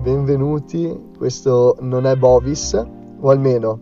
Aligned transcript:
benvenuti. 0.00 1.10
Questo 1.16 1.76
non 1.80 2.06
è 2.06 2.16
Bovis, 2.16 2.72
o 3.20 3.28
almeno 3.28 3.80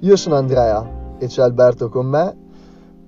io 0.00 0.16
sono 0.16 0.36
Andrea 0.36 1.16
e 1.18 1.26
c'è 1.26 1.42
Alberto 1.42 1.90
con 1.90 2.06
me, 2.06 2.34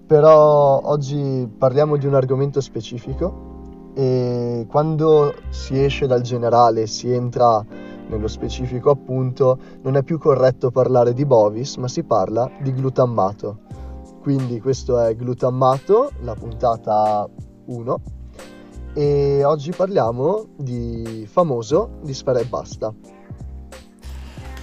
però 0.06 0.80
oggi 0.84 1.50
parliamo 1.56 1.96
di 1.96 2.06
un 2.06 2.14
argomento 2.14 2.60
specifico 2.60 3.50
e 3.94 4.66
quando 4.68 5.34
si 5.48 5.82
esce 5.82 6.06
dal 6.06 6.20
generale 6.20 6.86
si 6.86 7.10
entra 7.10 7.64
nello 8.08 8.28
specifico 8.28 8.90
appunto 8.90 9.58
non 9.80 9.96
è 9.96 10.02
più 10.02 10.18
corretto 10.18 10.70
parlare 10.70 11.14
di 11.14 11.24
Bovis, 11.24 11.76
ma 11.76 11.88
si 11.88 12.02
parla 12.02 12.50
di 12.60 12.74
glutammato. 12.74 13.60
Quindi 14.20 14.60
questo 14.60 15.00
è 15.00 15.16
glutammato, 15.16 16.10
la 16.20 16.34
puntata 16.34 17.26
1 17.64 18.00
e 18.94 19.44
oggi 19.44 19.70
parliamo 19.70 20.48
di 20.56 21.26
famoso 21.30 21.98
di 22.02 22.12
Sfera 22.12 22.40
e 22.40 22.44
Basta. 22.44 22.92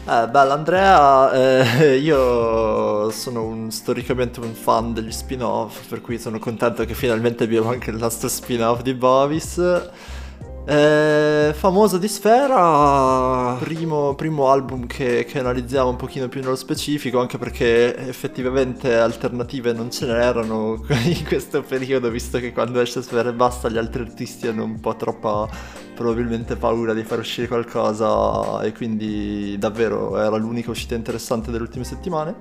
Eh, 0.06 0.28
bella 0.28 0.54
Andrea, 0.54 1.32
eh, 1.32 1.98
io 2.02 3.10
sono 3.12 3.44
un, 3.46 3.70
storicamente 3.70 4.40
un 4.40 4.54
fan 4.54 4.94
degli 4.94 5.12
spin-off, 5.12 5.88
per 5.88 6.02
cui 6.02 6.18
sono 6.18 6.40
contento 6.40 6.84
che 6.86 6.94
finalmente 6.94 7.44
abbiamo 7.44 7.70
anche 7.70 7.92
il 7.92 7.98
nostro 7.98 8.28
spin-off 8.28 8.82
di 8.82 8.94
Bovis. 8.94 9.58
Eh, 10.72 11.52
famoso 11.56 11.98
di 11.98 12.08
Sfera, 12.08 13.58
primo, 13.60 14.14
primo 14.14 14.52
album 14.52 14.86
che, 14.86 15.26
che, 15.26 15.40
analizziamo 15.40 15.90
un 15.90 15.96
pochino 15.96 16.28
più 16.28 16.42
nello 16.42 16.56
specifico, 16.56 17.20
anche 17.20 17.40
perché 17.40 17.98
effettivamente 17.98 18.96
alternative 18.96 19.74
non 19.74 19.90
ce 19.90 20.06
n'erano 20.06 20.86
in 21.06 21.26
questo 21.26 21.64
periodo, 21.64 22.12
visto 22.12 22.38
che 22.38 22.54
quando 22.54 22.80
esce 22.82 23.02
Sfera 23.02 23.30
e 23.30 23.34
basta 23.34 23.68
gli 23.68 23.80
altri 23.80 24.04
artisti 24.04 24.46
hanno 24.46 24.64
un 24.64 24.80
po' 24.80 24.96
troppa 24.96 25.50
probabilmente 25.96 26.56
paura 26.56 26.94
di 26.94 27.04
far 27.04 27.18
uscire 27.18 27.48
qualcosa 27.48 28.62
e 28.62 28.72
quindi 28.72 29.58
davvero 29.58 30.20
era 30.20 30.38
l'unica 30.38 30.70
uscita 30.70 30.94
interessante 30.94 31.50
delle 31.50 31.64
ultime 31.64 31.84
settimane. 31.84 32.36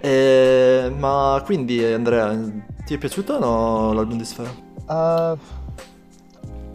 Eh, 0.00 0.92
ma 0.98 1.40
quindi 1.44 1.84
Andrea, 1.84 2.36
ti 2.84 2.94
è 2.94 2.98
piaciuto 2.98 3.34
o 3.34 3.38
no 3.38 3.92
l'album 3.92 4.18
di 4.18 4.24
Sfera? 4.24 4.50
Uh 4.88 5.57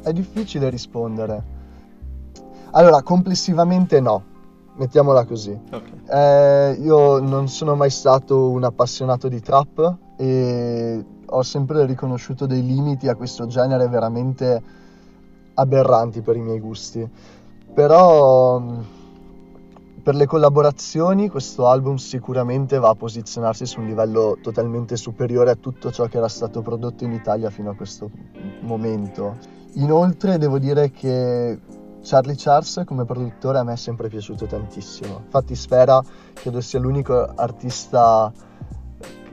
è 0.03 0.11
difficile 0.11 0.69
rispondere. 0.69 1.61
Allora, 2.71 3.01
complessivamente 3.01 3.99
no, 3.99 4.23
mettiamola 4.75 5.25
così. 5.25 5.57
Okay. 5.71 6.01
Eh, 6.07 6.77
io 6.81 7.19
non 7.19 7.47
sono 7.47 7.75
mai 7.75 7.89
stato 7.89 8.49
un 8.49 8.63
appassionato 8.63 9.27
di 9.27 9.39
trap 9.39 9.97
e 10.17 11.05
ho 11.25 11.41
sempre 11.41 11.85
riconosciuto 11.85 12.45
dei 12.45 12.65
limiti 12.65 13.07
a 13.07 13.15
questo 13.15 13.47
genere 13.47 13.87
veramente 13.87 14.61
aberranti 15.55 16.21
per 16.21 16.35
i 16.35 16.41
miei 16.41 16.59
gusti. 16.59 17.07
Però 17.73 18.61
per 20.03 20.15
le 20.15 20.25
collaborazioni 20.25 21.29
questo 21.29 21.67
album 21.67 21.95
sicuramente 21.95 22.77
va 22.77 22.89
a 22.89 22.95
posizionarsi 22.95 23.65
su 23.65 23.79
un 23.79 23.87
livello 23.87 24.37
totalmente 24.41 24.97
superiore 24.97 25.51
a 25.51 25.55
tutto 25.55 25.91
ciò 25.91 26.07
che 26.07 26.17
era 26.17 26.27
stato 26.27 26.61
prodotto 26.61 27.05
in 27.05 27.13
Italia 27.13 27.49
fino 27.49 27.69
a 27.69 27.75
questo 27.75 28.11
momento. 28.59 29.37
Inoltre 29.75 30.37
devo 30.37 30.59
dire 30.59 30.91
che 30.91 31.57
Charlie 32.03 32.35
Charles 32.37 32.83
come 32.85 33.05
produttore 33.05 33.59
a 33.59 33.63
me 33.63 33.73
è 33.73 33.77
sempre 33.77 34.09
piaciuto 34.09 34.45
tantissimo. 34.45 35.21
Infatti 35.23 35.55
Sfera 35.55 36.03
credo 36.33 36.59
sia 36.59 36.79
l'unico 36.79 37.23
artista 37.35 38.29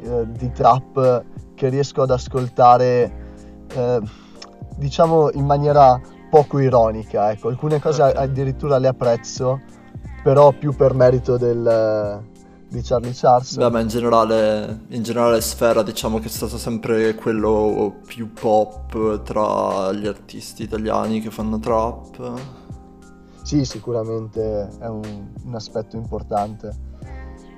eh, 0.03 0.27
di 0.31 0.53
trap 0.53 1.25
che 1.55 1.69
riesco 1.69 2.03
ad 2.03 2.11
ascoltare 2.13 3.13
eh, 3.75 4.01
diciamo 4.77 5.33
in 5.33 5.47
maniera 5.47 6.01
poco 6.31 6.61
ironica. 6.61 7.33
Ecco, 7.33 7.49
alcune 7.49 7.81
cose 7.81 8.03
addirittura 8.03 8.79
le 8.79 8.87
apprezzo, 8.87 9.61
però 10.23 10.53
più 10.53 10.75
per 10.75 10.95
merito 10.95 11.37
del, 11.37 12.23
di 12.69 12.81
Charlie 12.83 13.13
Charles. 13.13 13.57
Beh, 13.57 13.71
ma 13.71 13.81
in 13.81 13.89
generale, 13.89 14.81
in 14.89 15.03
generale 15.03 15.41
Sfera 15.41 15.83
diciamo 15.83 16.19
che 16.19 16.27
è 16.27 16.31
stato 16.31 16.59
sempre 16.59 17.15
quello 17.15 18.01
più 18.07 18.33
pop 18.33 19.23
tra 19.23 19.93
gli 19.93 20.07
artisti 20.07 20.63
italiani 20.63 21.21
che 21.21 21.31
fanno 21.31 21.59
trap. 21.59 22.41
Sì, 23.43 23.65
sicuramente 23.65 24.69
è 24.79 24.87
un, 24.87 25.31
un 25.45 25.55
aspetto 25.55 25.97
importante. 25.97 26.89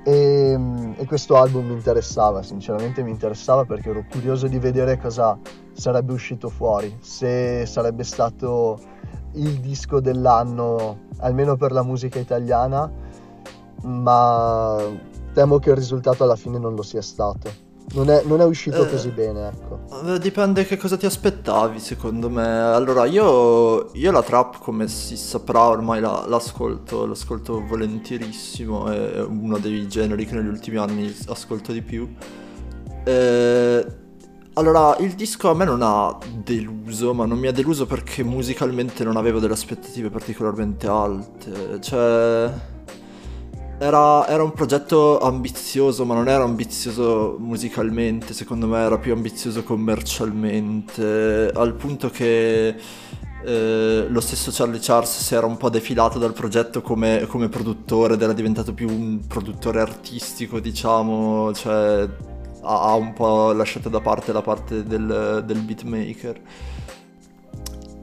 E, 0.04 0.58
e, 0.96 1.06
questo 1.06 1.36
album 1.36 1.66
mi 1.66 1.74
interessava, 1.74 2.42
sinceramente 2.42 3.02
mi 3.02 3.10
interessava 3.10 3.64
perché 3.64 3.90
ero 3.90 4.04
curioso 4.10 4.48
di 4.48 4.58
vedere 4.58 4.98
cosa 4.98 5.38
sarebbe 5.72 6.12
uscito 6.12 6.48
fuori, 6.48 6.96
se 7.00 7.66
sarebbe 7.66 8.02
stato 8.02 8.80
il 9.34 9.60
disco 9.60 10.00
dell'anno, 10.00 11.08
almeno 11.18 11.56
per 11.56 11.72
la 11.72 11.82
musica 11.82 12.18
italiana, 12.18 12.90
ma 13.82 14.78
temo 15.32 15.58
che 15.58 15.70
il 15.70 15.76
risultato 15.76 16.24
alla 16.24 16.36
fine 16.36 16.58
non 16.58 16.74
lo 16.74 16.82
sia 16.82 17.02
stato. 17.02 17.70
Non 17.94 18.08
è, 18.08 18.22
non 18.24 18.40
è 18.40 18.44
uscito 18.44 18.86
eh, 18.86 18.88
così 18.88 19.10
bene, 19.10 19.48
ecco. 19.48 19.80
Eh, 20.06 20.18
dipende 20.18 20.64
che 20.64 20.78
cosa 20.78 20.96
ti 20.96 21.04
aspettavi, 21.04 21.78
secondo 21.78 22.30
me. 22.30 22.46
Allora, 22.46 23.04
io, 23.04 23.90
io 23.92 24.10
la 24.10 24.22
trap, 24.22 24.60
come 24.60 24.88
si 24.88 25.16
saprà, 25.16 25.66
ormai 25.66 26.00
la, 26.00 26.24
l'ascolto, 26.26 27.04
l'ascolto 27.04 27.62
volentierissimo, 27.66 28.88
è 28.88 29.22
uno 29.22 29.58
dei 29.58 29.86
generi 29.88 30.24
che 30.24 30.34
negli 30.34 30.46
ultimi 30.46 30.78
anni 30.78 31.14
ascolto 31.26 31.72
di 31.72 31.82
più. 31.82 32.08
Eh, 33.04 33.86
allora, 34.54 34.96
il 35.00 35.14
disco 35.14 35.50
a 35.50 35.54
me 35.54 35.64
non 35.64 35.80
ha 35.82 36.18
deluso, 36.44 37.14
ma 37.14 37.24
non 37.24 37.38
mi 37.38 37.46
ha 37.46 37.52
deluso 37.52 37.86
perché 37.86 38.22
musicalmente 38.22 39.02
non 39.04 39.16
avevo 39.16 39.38
delle 39.38 39.54
aspettative 39.54 40.10
particolarmente 40.10 40.86
alte. 40.86 41.80
Cioè 41.80 42.52
era, 43.78 44.28
era, 44.28 44.42
un 44.42 44.52
progetto 44.52 45.18
ambizioso, 45.20 46.04
ma 46.04 46.14
non 46.14 46.28
era 46.28 46.44
ambizioso 46.44 47.36
musicalmente, 47.38 48.34
secondo 48.34 48.66
me 48.66 48.78
era 48.78 48.98
più 48.98 49.12
ambizioso 49.12 49.62
commercialmente, 49.64 51.50
al 51.52 51.74
punto 51.74 52.10
che 52.10 52.76
eh, 53.44 54.06
lo 54.08 54.20
stesso 54.20 54.50
Charlie 54.52 54.78
Charles 54.80 55.18
si 55.18 55.34
era 55.34 55.46
un 55.46 55.56
po' 55.56 55.68
defilato 55.68 56.18
dal 56.18 56.32
progetto 56.32 56.80
come, 56.80 57.26
come 57.26 57.48
produttore 57.48 58.14
ed 58.14 58.22
era 58.22 58.32
diventato 58.32 58.72
più 58.72 58.88
un 58.88 59.20
produttore 59.26 59.80
artistico, 59.80 60.60
diciamo, 60.60 61.52
cioè 61.52 62.08
ha, 62.62 62.94
un 62.94 63.12
po' 63.12 63.52
lasciato 63.52 63.88
da 63.88 64.00
parte 64.00 64.32
la 64.32 64.42
parte 64.42 64.82
del, 64.84 65.42
del 65.44 65.60
beatmaker. 65.60 66.40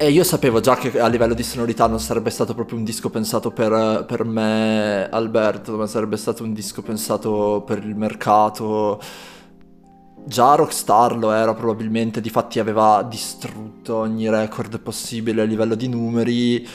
E 0.01 0.11
io 0.11 0.23
sapevo 0.23 0.61
già 0.61 0.77
che 0.77 0.97
a 0.97 1.07
livello 1.07 1.33
di 1.33 1.43
sonorità 1.43 1.85
non 1.85 1.99
sarebbe 1.99 2.29
stato 2.29 2.53
proprio 2.53 2.77
un 2.77 2.85
disco 2.85 3.09
pensato 3.09 3.51
per, 3.51 4.05
per, 4.07 4.23
me, 4.23 5.09
Alberto, 5.09 5.75
ma 5.75 5.87
sarebbe 5.87 6.15
stato 6.15 6.43
un 6.43 6.53
disco 6.53 6.81
pensato 6.81 7.63
per 7.65 7.83
il 7.83 7.97
mercato. 7.97 9.01
Già 10.23 10.55
Rockstar 10.55 11.17
lo 11.17 11.31
era 11.31 11.53
probabilmente, 11.53 12.21
difatti 12.21 12.59
aveva 12.59 13.03
distrutto 13.03 13.95
ogni 13.95 14.29
record 14.29 14.79
possibile 14.79 15.41
a 15.41 15.45
livello 15.45 15.75
di 15.75 15.89
numeri. 15.89 16.65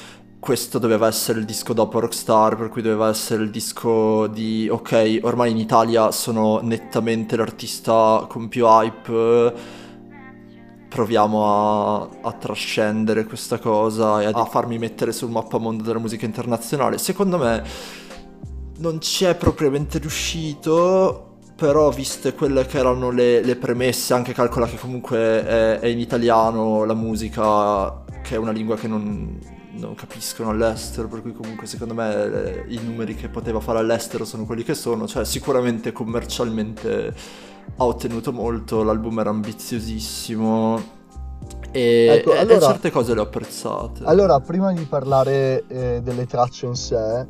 Questo 0.44 0.78
doveva 0.78 1.06
essere 1.06 1.38
il 1.38 1.46
disco 1.46 1.72
dopo 1.72 2.00
Rockstar, 2.00 2.54
per 2.56 2.68
cui 2.68 2.82
doveva 2.82 3.08
essere 3.08 3.44
il 3.44 3.50
disco 3.50 4.26
di 4.26 4.68
ok, 4.68 5.20
ormai 5.22 5.52
in 5.52 5.56
Italia 5.56 6.10
sono 6.10 6.60
nettamente 6.60 7.34
l'artista 7.34 8.26
con 8.28 8.48
più 8.48 8.66
hype 8.66 9.54
proviamo 10.86 11.46
a, 11.46 12.08
a, 12.20 12.32
trascendere 12.32 13.24
questa 13.24 13.58
cosa 13.58 14.20
e 14.20 14.26
a, 14.26 14.32
a 14.34 14.44
farmi 14.44 14.76
mettere 14.76 15.12
sul 15.12 15.30
mappamondo 15.30 15.82
della 15.82 15.98
musica 15.98 16.26
internazionale. 16.26 16.98
Secondo 16.98 17.38
me 17.38 17.62
non 18.80 19.00
ci 19.00 19.24
è 19.24 19.34
propriamente 19.36 19.96
riuscito, 19.96 21.38
però 21.56 21.88
viste 21.88 22.34
quelle 22.34 22.66
che 22.66 22.76
erano 22.76 23.08
le, 23.08 23.40
le 23.40 23.56
premesse, 23.56 24.12
anche 24.12 24.34
calcola 24.34 24.66
che 24.66 24.76
comunque 24.76 25.16
è, 25.42 25.78
è, 25.78 25.86
in 25.86 26.00
italiano 26.00 26.84
la 26.84 26.92
musica, 26.92 28.04
che 28.22 28.34
è 28.34 28.36
una 28.36 28.52
lingua 28.52 28.76
che 28.76 28.88
non, 28.88 29.53
non 29.76 29.94
capiscono 29.94 30.50
all'estero, 30.50 31.08
per 31.08 31.22
cui 31.22 31.32
comunque 31.32 31.66
secondo 31.66 31.94
me 31.94 32.28
le, 32.28 32.64
i 32.68 32.80
numeri 32.82 33.14
che 33.14 33.28
poteva 33.28 33.60
fare 33.60 33.78
all'estero 33.78 34.24
sono 34.24 34.44
quelli 34.44 34.62
che 34.62 34.74
sono, 34.74 35.06
cioè 35.06 35.24
sicuramente 35.24 35.92
commercialmente 35.92 37.14
ha 37.76 37.84
ottenuto 37.84 38.32
molto, 38.32 38.82
l'album 38.82 39.18
era 39.18 39.30
ambiziosissimo 39.30 41.02
e, 41.70 42.06
ecco, 42.18 42.32
allora, 42.32 42.56
e 42.56 42.60
certe 42.60 42.90
cose 42.90 43.14
le 43.14 43.20
ho 43.20 43.24
apprezzate. 43.24 44.04
Allora, 44.04 44.38
prima 44.40 44.72
di 44.72 44.84
parlare 44.84 45.64
eh, 45.66 46.00
delle 46.02 46.26
tracce 46.26 46.66
in 46.66 46.74
sé, 46.74 47.26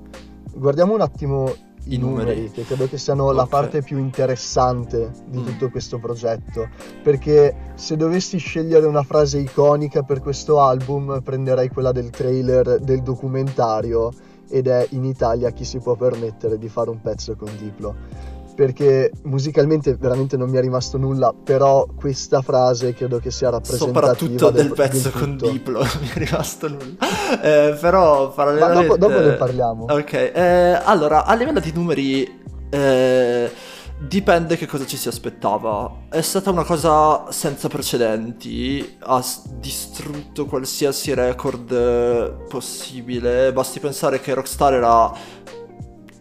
guardiamo 0.53 0.95
un 0.95 1.01
attimo 1.01 1.53
i, 1.87 1.99
numeri, 1.99 2.35
numeri, 2.35 2.51
che 2.51 2.65
credo 2.65 2.89
che 2.89 2.99
siano 2.99 3.25
okay. 3.25 3.37
la 3.37 3.47
parte 3.47 3.83
più 3.83 3.99
interessante 3.99 5.11
di 5.27 5.39
mm. 5.39 5.45
tutto 5.45 5.71
questo 5.71 5.99
progetto. 5.99 6.69
Perché 7.03 7.73
se 7.75 7.97
dovessi 7.97 8.39
scegliere 8.39 8.87
una 8.87 9.03
frase 9.03 9.39
iconica 9.39 10.03
per 10.03 10.21
questo 10.21 10.61
album, 10.61 11.21
prenderei 11.23 11.69
quella 11.69 11.93
del 11.93 12.11
trailer 12.11 12.81
del 12.81 13.03
documentario 13.03 14.13
ed 14.49 14.67
è 14.67 14.87
in 14.91 15.05
Italia 15.05 15.51
chi 15.51 15.65
si 15.65 15.79
può 15.79 15.95
permettere 15.95 16.59
di 16.59 16.69
fare 16.69 16.91
un 16.91 17.01
pezzo 17.01 17.35
con 17.35 17.51
Diplo 17.59 18.34
perché 18.55 19.11
musicalmente 19.25 19.97
veramente 19.97 20.37
non 20.37 20.49
mi 20.49 20.57
è 20.57 20.61
rimasto 20.61 20.97
nulla, 20.97 21.33
però 21.33 21.87
questa 21.95 22.41
frase 22.43 22.95
credo 22.95 23.19
che 23.19 23.31
sia 23.31 23.51
rappresentativa 23.51 24.15
soprattutto 24.15 24.51
del, 24.51 24.67
del 24.67 24.75
pezzo 24.75 25.11
del 25.11 25.13
con 25.13 25.37
Diplo, 25.37 25.79
non 25.83 25.99
mi 26.01 26.09
è 26.09 26.19
rimasto 26.19 26.69
nulla. 26.69 27.41
Eh, 27.43 27.77
però 27.81 28.31
parallelamente 28.33 28.87
dopo, 28.87 28.97
dopo, 28.97 29.21
ne 29.21 29.33
parliamo. 29.33 29.85
Ok, 29.89 30.13
eh, 30.13 30.81
allora 30.83 31.25
a 31.25 31.35
livello 31.35 31.61
di 31.61 31.73
numeri 31.73 32.43
eh, 32.71 33.51
dipende 33.99 34.57
che 34.57 34.67
cosa 34.67 34.87
ci 34.87 34.97
si 34.97 35.09
aspettava. 35.09 36.03
È 36.09 36.21
stata 36.21 36.51
una 36.51 36.65
cosa 36.65 37.31
senza 37.31 37.69
precedenti, 37.69 38.97
ha 39.01 39.25
distrutto 39.59 40.47
qualsiasi 40.47 41.15
record 41.15 42.47
possibile. 42.49 43.53
Basti 43.53 43.81
pensare 43.81 44.21
che 44.21 44.35
Rockstar 44.35 44.75
era 44.75 45.13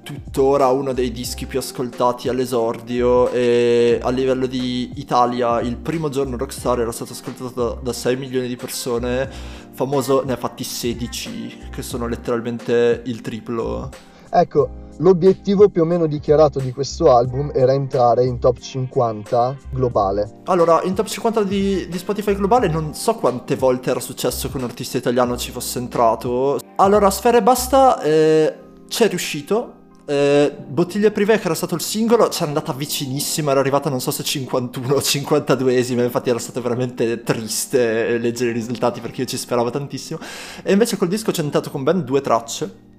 tuttora 0.04 0.68
uno 0.68 0.94
dei 0.94 1.12
dischi 1.12 1.46
più 1.46 1.60
ascoltati 1.60 2.28
all'esordio 2.28 3.32
e 3.32 4.00
a 4.02 4.10
livello 4.10 4.46
di 4.46 4.92
Italia 4.96 5.62
il 5.62 5.78
primo 5.78 6.10
giorno 6.10 6.38
Rockstar 6.38 6.82
era 6.82 6.92
stato 6.92 7.14
ascoltato 7.14 7.50
da, 7.50 7.82
da 7.82 7.94
6 7.94 8.18
milioni 8.18 8.48
di 8.48 8.58
persone, 8.58 9.30
famoso 9.72 10.24
ne 10.24 10.34
ha 10.34 10.38
fatti 10.38 10.64
16 10.64 11.70
che 11.72 11.82
sono 11.82 12.06
letteralmente 12.08 13.02
il 13.06 13.22
triplo. 13.22 13.90
Ecco, 14.30 14.70
l'obiettivo 14.98 15.70
più 15.70 15.84
o 15.84 15.86
meno 15.86 16.06
dichiarato 16.06 16.60
di 16.60 16.72
questo 16.72 17.16
album 17.16 17.52
era 17.54 17.72
entrare 17.72 18.26
in 18.26 18.40
top 18.40 18.58
50 18.58 19.58
globale. 19.70 20.42
Allora, 20.46 20.82
in 20.84 20.94
top 20.96 21.06
50 21.06 21.44
di, 21.44 21.88
di 21.88 21.98
Spotify 21.98 22.36
globale 22.36 22.68
non 22.68 22.94
so 22.94 23.16
quante 23.16 23.56
volte 23.56 23.92
era 23.92 24.00
successo 24.00 24.50
che 24.50 24.58
un 24.58 24.64
artista 24.64 24.98
italiano 24.98 25.38
ci 25.38 25.52
fosse 25.52 25.80
entrato. 25.80 26.60
Allora, 26.78 27.10
Sfere 27.10 27.42
Basta 27.42 28.02
eh, 28.02 28.56
c'è 28.88 29.08
riuscito, 29.08 29.82
eh, 30.06 30.54
Bottiglie 30.68 31.12
Privé, 31.12 31.40
che 31.40 31.46
era 31.46 31.54
stato 31.54 31.76
il 31.76 31.82
singolo, 31.82 32.28
c'era 32.28 32.48
andata 32.48 32.74
vicinissima, 32.74 33.52
era 33.52 33.62
arrivata 33.62 33.90
non 33.90 34.02
so 34.02 34.12
se 34.12 34.24
51 34.24 34.94
o 34.94 35.00
52esima, 35.00 36.04
infatti 36.04 36.30
era 36.30 36.40
stato 36.40 36.62
veramente 36.62 37.24
triste 37.24 38.18
leggere 38.18 38.50
i 38.50 38.54
risultati 38.54 39.00
perché 39.00 39.22
io 39.22 39.28
ci 39.28 39.38
speravo 39.38 39.70
tantissimo. 39.70 40.20
E 40.62 40.72
invece 40.74 40.98
col 40.98 41.08
disco 41.08 41.32
c'è 41.32 41.42
entrato 41.42 41.70
con 41.70 41.84
ben 41.84 42.04
due 42.04 42.22
tracce. 42.22 42.92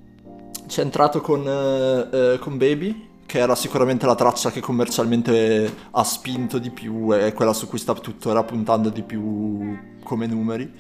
C'è 0.67 0.81
entrato 0.81 1.21
con, 1.21 1.47
eh, 1.47 2.09
eh, 2.11 2.39
con 2.39 2.57
Baby, 2.57 3.09
che 3.27 3.39
era 3.39 3.55
sicuramente 3.55 4.07
la 4.07 4.15
traccia 4.15 4.51
che 4.51 4.61
commercialmente 4.61 5.75
ha 5.91 6.05
spinto 6.05 6.59
di 6.59 6.71
più 6.71 7.15
e 7.15 7.35
quella 7.35 7.53
su 7.53 7.69
cui 7.69 7.79
sta 7.79 7.93
tuttora 7.93 8.43
puntando 8.45 8.89
di 8.89 9.03
più 9.03 9.77
come 10.03 10.27
numeri. 10.27 10.73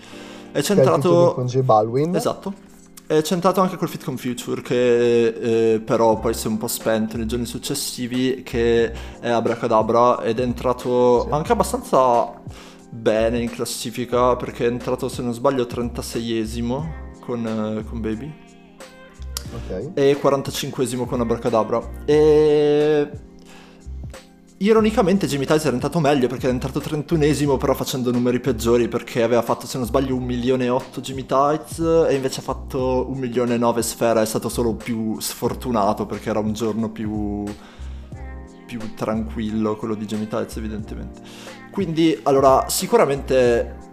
E 0.52 0.62
c'è 0.62 0.74
entrato... 0.74 1.34
Con 1.34 1.46
J 1.46 1.60
Balwin. 1.60 2.16
Esatto 2.16 2.72
è 3.06 3.22
centrato 3.22 3.60
anche 3.60 3.76
col 3.76 3.88
Fit 3.88 4.04
con 4.04 4.16
Future 4.16 4.62
che 4.62 5.26
eh, 5.74 5.80
però 5.80 6.18
poi 6.18 6.32
si 6.32 6.46
è 6.46 6.50
un 6.50 6.56
po' 6.56 6.68
spento 6.68 7.16
nei 7.16 7.26
giorni 7.26 7.44
successivi 7.44 8.42
che 8.42 8.92
è 9.20 9.28
Abracadabra 9.28 10.22
ed 10.22 10.40
è 10.40 10.42
entrato 10.42 11.22
sì. 11.22 11.28
anche 11.30 11.52
abbastanza 11.52 12.40
bene 12.88 13.40
in 13.40 13.50
classifica 13.50 14.36
perché 14.36 14.64
è 14.64 14.70
entrato 14.70 15.08
se 15.08 15.20
non 15.20 15.34
sbaglio 15.34 15.64
36esimo 15.64 17.18
con, 17.20 17.46
eh, 17.46 17.84
con 17.84 18.00
Baby 18.00 18.32
okay. 19.54 19.90
e 19.94 20.18
45esimo 20.20 21.04
con 21.06 21.20
Abracadabra 21.20 21.86
e 22.06 23.10
Ironicamente 24.64 25.26
Jamie 25.26 25.46
Tice 25.46 25.66
era 25.66 25.74
entrato 25.74 26.00
meglio 26.00 26.26
perché 26.26 26.46
è 26.46 26.50
entrato 26.50 26.80
31esimo 26.80 27.58
però 27.58 27.74
facendo 27.74 28.10
numeri 28.10 28.40
peggiori 28.40 28.88
perché 28.88 29.22
aveva 29.22 29.42
fatto 29.42 29.66
se 29.66 29.76
non 29.76 29.86
sbaglio 29.86 30.16
un 30.16 30.24
milione 30.24 30.64
e 30.64 30.68
8 30.70 31.02
Jimmy 31.02 31.26
Tights 31.26 31.80
e 32.08 32.14
invece 32.14 32.40
ha 32.40 32.42
fatto 32.42 33.04
un 33.10 33.18
milione 33.18 33.56
e 33.56 33.58
9 33.58 33.82
Sfera 33.82 34.22
è 34.22 34.24
stato 34.24 34.48
solo 34.48 34.72
più 34.72 35.20
sfortunato 35.20 36.06
perché 36.06 36.30
era 36.30 36.38
un 36.38 36.54
giorno 36.54 36.88
più, 36.88 37.44
più 38.64 38.94
tranquillo 38.94 39.76
quello 39.76 39.94
di 39.94 40.06
Jamie 40.06 40.28
Tights 40.28 40.56
evidentemente. 40.56 41.20
Quindi 41.70 42.18
allora 42.22 42.64
sicuramente 42.66 43.92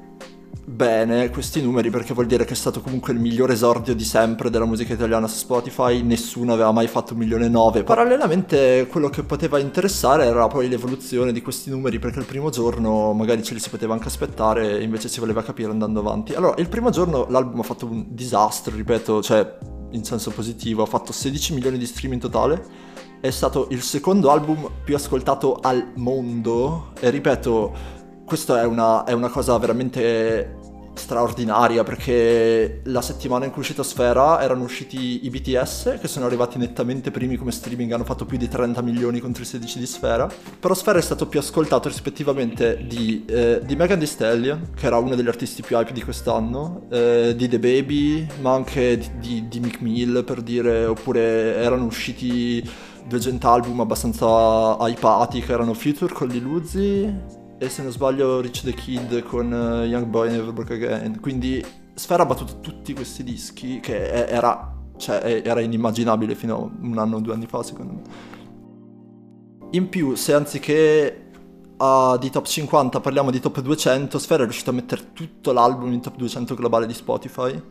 bene 0.71 1.29
questi 1.29 1.61
numeri 1.61 1.89
perché 1.89 2.13
vuol 2.13 2.25
dire 2.25 2.45
che 2.45 2.53
è 2.53 2.55
stato 2.55 2.81
comunque 2.81 3.11
il 3.13 3.19
migliore 3.19 3.53
esordio 3.53 3.93
di 3.93 4.03
sempre 4.03 4.49
della 4.49 4.65
musica 4.65 4.93
italiana 4.93 5.27
su 5.27 5.37
Spotify, 5.37 6.01
nessuno 6.01 6.53
aveva 6.53 6.71
mai 6.71 6.87
fatto 6.87 7.13
un 7.13 7.19
milione 7.19 7.45
e 7.45 7.49
nove. 7.49 7.83
Parallelamente 7.83 8.87
quello 8.89 9.09
che 9.09 9.23
poteva 9.23 9.59
interessare 9.59 10.25
era 10.25 10.47
poi 10.47 10.69
l'evoluzione 10.69 11.33
di 11.33 11.41
questi 11.41 11.69
numeri 11.69 11.99
perché 11.99 12.19
il 12.19 12.25
primo 12.25 12.49
giorno 12.49 13.11
magari 13.13 13.43
ce 13.43 13.53
li 13.53 13.59
si 13.59 13.69
poteva 13.69 13.93
anche 13.93 14.07
aspettare 14.07 14.79
e 14.79 14.83
invece 14.83 15.09
si 15.09 15.19
voleva 15.19 15.43
capire 15.43 15.71
andando 15.71 15.99
avanti. 15.99 16.33
Allora, 16.33 16.55
il 16.57 16.69
primo 16.69 16.89
giorno 16.89 17.27
l'album 17.29 17.59
ha 17.59 17.63
fatto 17.63 17.85
un 17.85 18.05
disastro, 18.07 18.75
ripeto, 18.75 19.21
cioè 19.21 19.57
in 19.91 20.03
senso 20.05 20.31
positivo, 20.31 20.83
ha 20.83 20.87
fatto 20.87 21.11
16 21.11 21.53
milioni 21.53 21.77
di 21.77 21.85
stream 21.85 22.13
in 22.13 22.19
totale. 22.19 22.89
È 23.19 23.29
stato 23.29 23.67
il 23.69 23.83
secondo 23.83 24.31
album 24.31 24.67
più 24.83 24.95
ascoltato 24.95 25.59
al 25.61 25.91
mondo 25.95 26.91
e 26.99 27.09
ripeto, 27.11 27.99
questa 28.31 28.61
è 28.61 28.65
una, 28.65 29.03
è 29.03 29.11
una 29.11 29.27
cosa 29.27 29.57
veramente 29.57 30.55
straordinaria 30.93 31.83
perché 31.83 32.79
la 32.85 33.01
settimana 33.01 33.43
in 33.43 33.51
cui 33.51 33.57
è 33.57 33.63
uscita 33.63 33.83
Sfera 33.83 34.41
erano 34.41 34.63
usciti 34.63 35.25
i 35.25 35.29
BTS 35.29 35.97
che 35.99 36.07
sono 36.07 36.27
arrivati 36.27 36.57
nettamente 36.57 37.11
primi 37.11 37.35
come 37.35 37.51
streaming 37.51 37.91
hanno 37.91 38.05
fatto 38.05 38.25
più 38.25 38.37
di 38.37 38.47
30 38.47 38.81
milioni 38.83 39.19
contro 39.19 39.43
i 39.43 39.45
16 39.45 39.79
di 39.79 39.85
Sfera. 39.85 40.31
Però 40.61 40.73
Sfera 40.73 40.97
è 40.97 41.01
stato 41.01 41.27
più 41.27 41.39
ascoltato 41.39 41.89
rispettivamente 41.89 42.85
di, 42.87 43.25
eh, 43.27 43.59
di 43.65 43.75
Megan 43.75 43.97
Thee 43.97 44.07
Stallion 44.07 44.69
che 44.77 44.85
era 44.85 44.97
uno 44.97 45.15
degli 45.15 45.27
artisti 45.27 45.61
più 45.61 45.75
hype 45.75 45.91
di 45.91 46.01
quest'anno 46.01 46.87
eh, 46.89 47.33
di 47.35 47.49
The 47.49 47.59
Baby 47.59 48.25
ma 48.39 48.53
anche 48.53 48.97
di, 48.97 49.09
di, 49.19 49.47
di 49.49 49.59
Mick 49.59 49.81
Mill 49.81 50.23
per 50.23 50.41
dire 50.41 50.85
oppure 50.85 51.57
erano 51.57 51.83
usciti 51.83 52.65
due 53.05 53.19
gent 53.19 53.43
album 53.43 53.81
abbastanza 53.81 54.77
hypati 54.79 55.41
che 55.41 55.51
erano 55.51 55.73
Future 55.73 56.13
con 56.13 56.29
Lil 56.29 56.45
Uzi 56.45 57.39
e 57.61 57.69
se 57.69 57.83
non 57.83 57.91
sbaglio 57.91 58.41
Rich 58.41 58.63
the 58.63 58.73
Kid 58.73 59.21
con 59.21 59.51
uh, 59.51 59.83
Young 59.83 60.07
Boy 60.07 60.31
Never 60.31 60.51
Broke 60.51 60.73
Again. 60.73 61.19
Quindi 61.19 61.63
Sfera 61.93 62.23
ha 62.23 62.25
battuto 62.25 62.59
tutti 62.59 62.91
questi 62.95 63.23
dischi 63.23 63.79
che 63.79 64.07
era, 64.07 64.75
cioè, 64.97 65.43
era 65.45 65.61
inimmaginabile 65.61 66.33
fino 66.33 66.55
a 66.55 66.57
un 66.57 66.97
anno 66.97 67.17
o 67.17 67.19
due 67.19 67.35
anni 67.35 67.45
fa 67.45 67.61
secondo 67.61 67.93
me. 67.93 68.01
In 69.73 69.89
più, 69.89 70.15
se 70.15 70.33
anziché 70.33 71.29
uh, 71.77 72.17
di 72.17 72.31
top 72.31 72.47
50 72.47 72.99
parliamo 72.99 73.29
di 73.29 73.39
top 73.39 73.61
200, 73.61 74.17
Sfera 74.17 74.41
è 74.41 74.45
riuscito 74.45 74.71
a 74.71 74.73
mettere 74.73 75.13
tutto 75.13 75.51
l'album 75.51 75.91
in 75.93 76.01
top 76.01 76.15
200 76.15 76.55
globale 76.55 76.87
di 76.87 76.95
Spotify. 76.95 77.61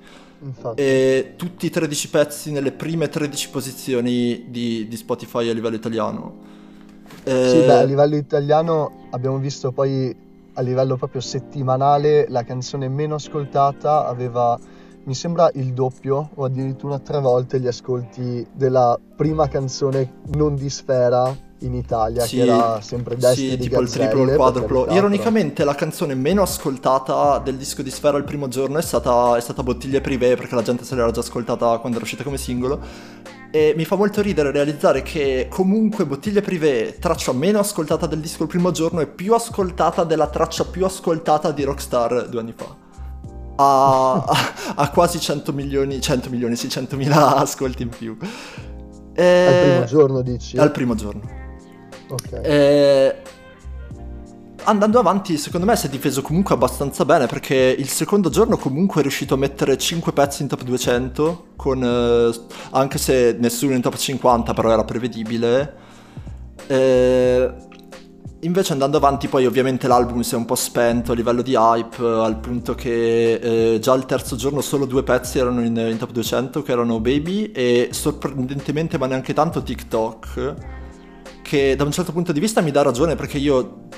Infatti. 0.43 0.81
E 0.81 1.35
tutti 1.37 1.67
i 1.67 1.71
13 1.71 2.11
pezzi 2.11 2.53
nelle 2.53 2.71
prime 2.71 3.09
13 3.09 3.51
posizioni 3.51 4.45
di, 4.51 4.87
di 4.87 4.97
Spotify 4.97 5.49
a 5.49 5.53
livello 5.53 5.75
italiano. 5.75 6.60
Eh... 7.25 7.49
Sì, 7.49 7.59
beh, 7.67 7.79
a 7.79 7.83
livello 7.83 8.17
italiano 8.17 9.09
abbiamo 9.11 9.39
visto 9.39 9.73
poi 9.73 10.15
a 10.55 10.61
livello 10.63 10.97
proprio 10.97 11.21
settimanale 11.21 12.27
la 12.29 12.43
canzone 12.43 12.89
meno 12.89 13.15
ascoltata 13.15 14.07
aveva 14.07 14.59
mi 15.03 15.15
sembra 15.15 15.51
il 15.55 15.73
doppio 15.73 16.31
o 16.35 16.45
addirittura 16.45 16.99
tre 16.99 17.21
volte 17.21 17.59
gli 17.59 17.67
ascolti 17.67 18.47
della 18.53 18.99
prima 19.17 19.49
canzone 19.49 20.13
non 20.35 20.55
di 20.57 20.69
Sfera 20.69 21.35
in 21.61 21.75
Italia, 21.75 22.25
sì, 22.25 22.37
che 22.37 22.43
era 22.43 22.81
sempre 22.81 23.17
Destiny 23.17 23.51
sì, 23.51 23.59
tipo 23.59 23.81
Gazzelle, 23.81 24.05
il 24.05 24.11
triplo 24.11 24.31
il 24.31 24.37
quadruplo. 24.37 24.87
Ironicamente 24.91 25.65
la 25.65 25.75
canzone 25.75 26.15
meno 26.15 26.43
ascoltata 26.43 27.39
del 27.39 27.57
disco 27.57 27.83
di 27.83 27.91
Sfera 27.91 28.17
il 28.19 28.25
primo 28.25 28.49
giorno 28.49 28.79
è 28.79 28.83
stata, 28.83 29.37
è 29.37 29.41
stata 29.41 29.63
Bottiglie 29.63 30.01
Privé, 30.01 30.37
perché 30.37 30.55
la 30.55 30.63
gente 30.63 30.85
se 30.85 30.95
l'era 30.95 31.11
già 31.11 31.21
ascoltata 31.21 31.79
quando 31.79 31.97
era 31.97 32.05
uscita 32.05 32.23
come 32.23 32.39
singolo. 32.39 32.81
E 33.53 33.75
mi 33.77 33.85
fa 33.85 33.97
molto 33.97 34.23
ridere 34.23 34.53
realizzare 34.53 35.03
che 35.03 35.49
comunque 35.51 36.07
Bottiglie 36.07 36.41
Privé, 36.41 36.97
traccia 37.01 37.33
meno 37.33 37.59
ascoltata 37.59 38.07
del 38.07 38.21
disco 38.21 38.45
il 38.45 38.49
primo 38.49 38.71
giorno, 38.71 39.01
è 39.01 39.07
più 39.07 39.35
ascoltata 39.35 40.05
della 40.05 40.29
traccia 40.29 40.65
più 40.65 40.85
ascoltata 40.85 41.51
di 41.51 41.65
Rockstar 41.65 42.29
due 42.29 42.41
anni 42.41 42.55
fa. 42.57 42.77
Ha, 43.57 44.25
ha 44.77 44.91
quasi 44.91 45.19
100 45.19 45.53
milioni, 45.53 46.01
100 46.01 46.31
milioni, 46.31 46.55
sì, 46.55 46.69
100.000 46.69 47.11
ascolti 47.39 47.83
in 47.83 47.89
più. 47.89 48.17
E... 49.15 49.47
Al 49.47 49.69
primo 49.69 49.85
giorno 49.85 50.23
dici? 50.23 50.57
Al 50.57 50.71
primo 50.71 50.95
giorno. 50.95 51.23
Ok. 52.09 52.41
E 52.43 53.17
andando 54.65 54.99
avanti, 54.99 55.37
secondo 55.37 55.67
me 55.67 55.77
si 55.77 55.87
è 55.87 55.89
difeso 55.91 56.23
comunque 56.23 56.55
abbastanza 56.55 57.05
bene 57.05 57.27
perché 57.27 57.75
il 57.79 57.89
secondo 57.89 58.31
giorno 58.31 58.57
comunque 58.57 59.01
è 59.01 59.03
riuscito 59.03 59.35
a 59.35 59.37
mettere 59.37 59.77
5 59.77 60.13
pezzi 60.13 60.43
in 60.43 60.49
top 60.49 60.63
200, 60.63 61.47
con, 61.57 61.83
eh, 61.83 62.31
anche 62.71 62.99
se 62.99 63.37
nessuno 63.39 63.75
in 63.75 63.81
top 63.81 63.97
50, 63.97 64.53
però 64.55 64.71
era 64.71 64.85
prevedibile. 64.85 65.75
Eh, 66.67 67.53
invece 68.41 68.73
andando 68.73 68.97
avanti 68.97 69.29
poi 69.29 69.45
ovviamente 69.45 69.87
l'album 69.87 70.21
si 70.21 70.35
è 70.35 70.37
un 70.37 70.45
po' 70.45 70.55
spento 70.55 71.13
a 71.13 71.15
livello 71.15 71.43
di 71.43 71.55
hype 71.55 72.03
al 72.03 72.39
punto 72.39 72.75
che 72.75 73.35
eh, 73.75 73.79
già 73.81 73.95
il 73.95 74.07
terzo 74.07 74.37
giorno 74.37 74.61
solo 74.61 74.87
due 74.87 75.03
pezzi 75.03 75.39
erano 75.39 75.63
in, 75.63 75.77
in 75.77 75.99
top 75.99 76.11
200 76.11 76.63
che 76.63 76.73
erano 76.73 77.01
Baby 77.01 77.51
e 77.53 77.89
sorprendentemente 77.93 78.97
ma 78.97 79.07
neanche 79.07 79.35
tanto 79.35 79.63
TikTok 79.63 80.55
che 81.43 81.77
da 81.77 81.85
un 81.85 81.93
certo 81.93 82.13
punto 82.13 82.33
di 82.33 82.41
vista 82.41 82.61
mi 82.63 82.71
dà 82.71 82.83
ragione 82.83 83.15
perché 83.15 83.37
io 83.37 83.89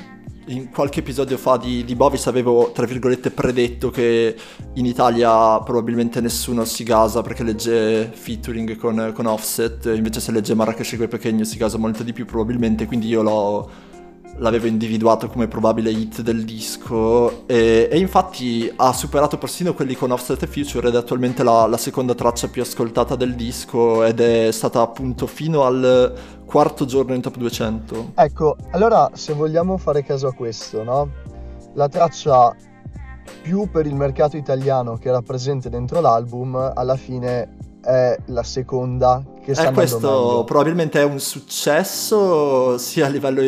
in 0.47 0.71
qualche 0.71 1.01
episodio 1.01 1.37
fa 1.39 1.57
di, 1.57 1.85
di 1.85 1.95
Bovis 1.95 2.27
avevo, 2.27 2.73
tra 2.73 2.87
virgolette, 2.87 3.31
predetto 3.31 3.91
che 3.91 4.37
in 4.75 4.87
Italia 4.87 5.61
probabilmente 5.61 6.21
nessuno 6.21 6.65
si 6.65 6.83
gasa 6.85 7.23
perché 7.23 7.43
legge 7.43 8.11
featuring 8.13 8.77
con, 8.77 9.13
con 9.15 9.27
Offset, 9.27 9.93
invece 9.95 10.21
se 10.21 10.33
legge 10.33 10.55
Marrakesh 10.55 10.95
e 10.95 11.09
Pequeño 11.09 11.45
si 11.45 11.57
gasa 11.57 11.79
molto 11.79 12.03
di 12.03 12.13
più 12.13 12.27
probabilmente, 12.27 12.87
quindi 12.87 13.09
io 13.09 13.23
l'ho 13.23 13.91
l'avevo 14.37 14.67
individuato 14.67 15.29
come 15.29 15.47
probabile 15.47 15.91
hit 15.91 16.23
del 16.23 16.45
disco 16.45 17.47
e, 17.47 17.89
e, 17.91 17.99
infatti 17.99 18.73
ha 18.75 18.93
superato 18.93 19.39
persino 19.39 19.75
quelli 19.75 19.95
con 19.95 20.11
Offset 20.11 20.43
e 20.43 20.47
Future 20.47 20.89
ed 20.89 20.95
è 20.95 20.99
attualmente 20.99 21.43
la, 21.43 21.67
la, 21.67 21.77
seconda 21.77 22.15
traccia 22.15 22.49
più 22.49 22.63
ascoltata 22.63 23.15
del 23.15 23.35
disco 23.35 24.05
ed 24.05 24.21
è 24.21 24.51
stata 24.51 24.81
appunto 24.81 25.27
fino 25.27 25.65
al 25.65 26.15
quarto 26.47 26.85
giorno 26.85 27.15
in 27.15 27.21
top 27.21 27.37
200. 27.37 28.13
Ecco, 28.15 28.57
allora 28.71 29.11
se 29.15 29.33
vogliamo 29.33 29.77
fare 29.77 30.03
caso 30.03 30.29
a 30.29 30.33
questo, 30.33 30.83
no? 30.83 31.11
La 31.75 31.89
traccia 31.89 32.55
più 33.43 33.71
per 33.71 33.87
il 33.87 33.95
mercato 33.95 34.37
italiano 34.37 34.97
che 34.97 35.09
era 35.09 35.23
presente 35.23 35.69
dentro 35.71 36.01
l'album 36.01 36.73
alla 36.75 36.97
fine 36.97 37.57
è 37.83 38.17
la 38.27 38.43
seconda 38.43 39.23
che 39.43 39.55
sta 39.55 39.71
eh, 39.71 39.73
questo 39.73 39.99
meglio. 39.99 40.45
probabilmente 40.45 41.01
è 41.01 41.05
un 41.05 41.19
successo 41.19 42.79
sia 42.79 43.07
a 43.07 43.09
livello 43.09 43.41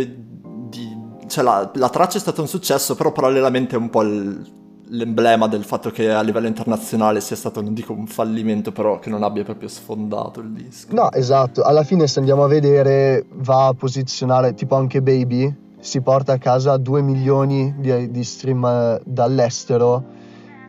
cioè 1.27 1.45
la, 1.45 1.71
la, 1.75 1.89
traccia 1.89 2.19
è 2.19 2.21
stata 2.21 2.41
un 2.41 2.49
successo, 2.49 2.95
però 2.95 3.13
parallelamente 3.13 3.77
è 3.77 3.79
un 3.79 3.91
po' 3.91 4.03
l'emblema 4.03 5.49
del 5.49 5.65
fatto 5.65 5.91
che 5.91 6.11
a 6.11 6.21
livello 6.21 6.47
internazionale 6.47 7.21
sia 7.21 7.37
stato, 7.37 7.61
non 7.61 7.75
dico 7.75 7.93
un 7.93 8.07
fallimento, 8.07 8.73
però 8.73 8.99
che 8.99 9.11
non 9.11 9.23
abbia 9.23 9.45
proprio 9.45 9.69
sfondato 9.69 10.41
il 10.41 10.51
disco. 10.51 10.95
No, 10.95 11.11
esatto. 11.13 11.63
Alla 11.63 11.83
fine, 11.85 12.07
se 12.07 12.19
andiamo 12.19 12.45
a 12.45 12.49
vedere, 12.49 13.25
va 13.33 13.69
a 13.69 13.75
posizionare 13.75 14.55
tipo 14.55 14.77
anche 14.77 15.03
Baby. 15.03 15.63
Si 15.81 16.01
porta 16.01 16.33
a 16.33 16.39
casa 16.39 16.77
2 16.79 17.03
milioni 17.03 17.75
di, 17.77 18.11
di 18.11 18.25
stream 18.25 18.65
eh, 18.65 19.01
dall'estero 19.05 20.23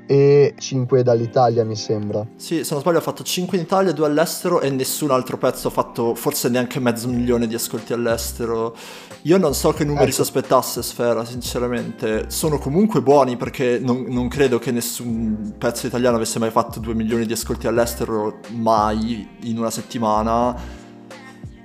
e 0.05 0.53
5 0.57 1.03
dall'Italia 1.03 1.63
mi 1.63 1.75
sembra. 1.75 2.25
Sì, 2.35 2.63
se 2.63 2.73
non 2.73 2.81
sbaglio 2.81 2.97
ha 2.97 3.01
fatto 3.01 3.23
5 3.23 3.57
in 3.57 3.63
Italia, 3.63 3.91
2 3.91 4.05
all'estero 4.05 4.61
e 4.61 4.69
nessun 4.69 5.11
altro 5.11 5.37
pezzo 5.37 5.67
ha 5.67 5.71
fatto 5.71 6.15
forse 6.15 6.49
neanche 6.49 6.79
mezzo 6.79 7.07
milione 7.07 7.47
di 7.47 7.55
ascolti 7.55 7.93
all'estero. 7.93 8.75
Io 9.23 9.37
non 9.37 9.53
so 9.53 9.71
che 9.71 9.83
numeri 9.83 10.05
ecco. 10.05 10.15
si 10.15 10.21
aspettasse 10.21 10.83
Sfera, 10.83 11.25
sinceramente. 11.25 12.25
Sono 12.29 12.57
comunque 12.59 13.01
buoni 13.01 13.37
perché 13.37 13.79
non, 13.79 14.05
non, 14.07 14.27
credo 14.27 14.59
che 14.59 14.71
nessun 14.71 15.55
pezzo 15.57 15.87
italiano 15.87 16.15
avesse 16.15 16.39
mai 16.39 16.51
fatto 16.51 16.79
2 16.79 16.93
milioni 16.93 17.25
di 17.25 17.33
ascolti 17.33 17.67
all'estero 17.67 18.39
mai 18.51 19.27
in 19.43 19.57
una 19.57 19.71
settimana 19.71 20.83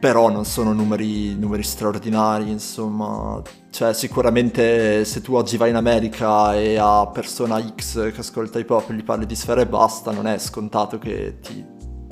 però 0.01 0.31
non 0.31 0.47
sono 0.47 0.73
numeri, 0.73 1.39
numeri, 1.39 1.63
straordinari, 1.63 2.51
insomma. 2.51 3.41
Cioè, 3.69 3.93
sicuramente 3.93 5.05
se 5.05 5.21
tu 5.21 5.35
oggi 5.35 5.59
vai 5.59 5.69
in 5.69 5.77
America 5.77 6.57
e 6.57 6.79
a 6.79 7.07
persona 7.07 7.63
X 7.63 8.11
che 8.11 8.21
ascolta 8.21 8.59
hip 8.59 8.71
hop 8.71 8.91
gli 8.93 9.05
parli 9.05 9.27
di 9.27 9.37
sfera 9.37 9.61
e 9.61 9.67
basta, 9.67 10.11
non 10.11 10.27
è 10.27 10.39
scontato 10.39 10.99
che, 10.99 11.39
ti, 11.41 11.65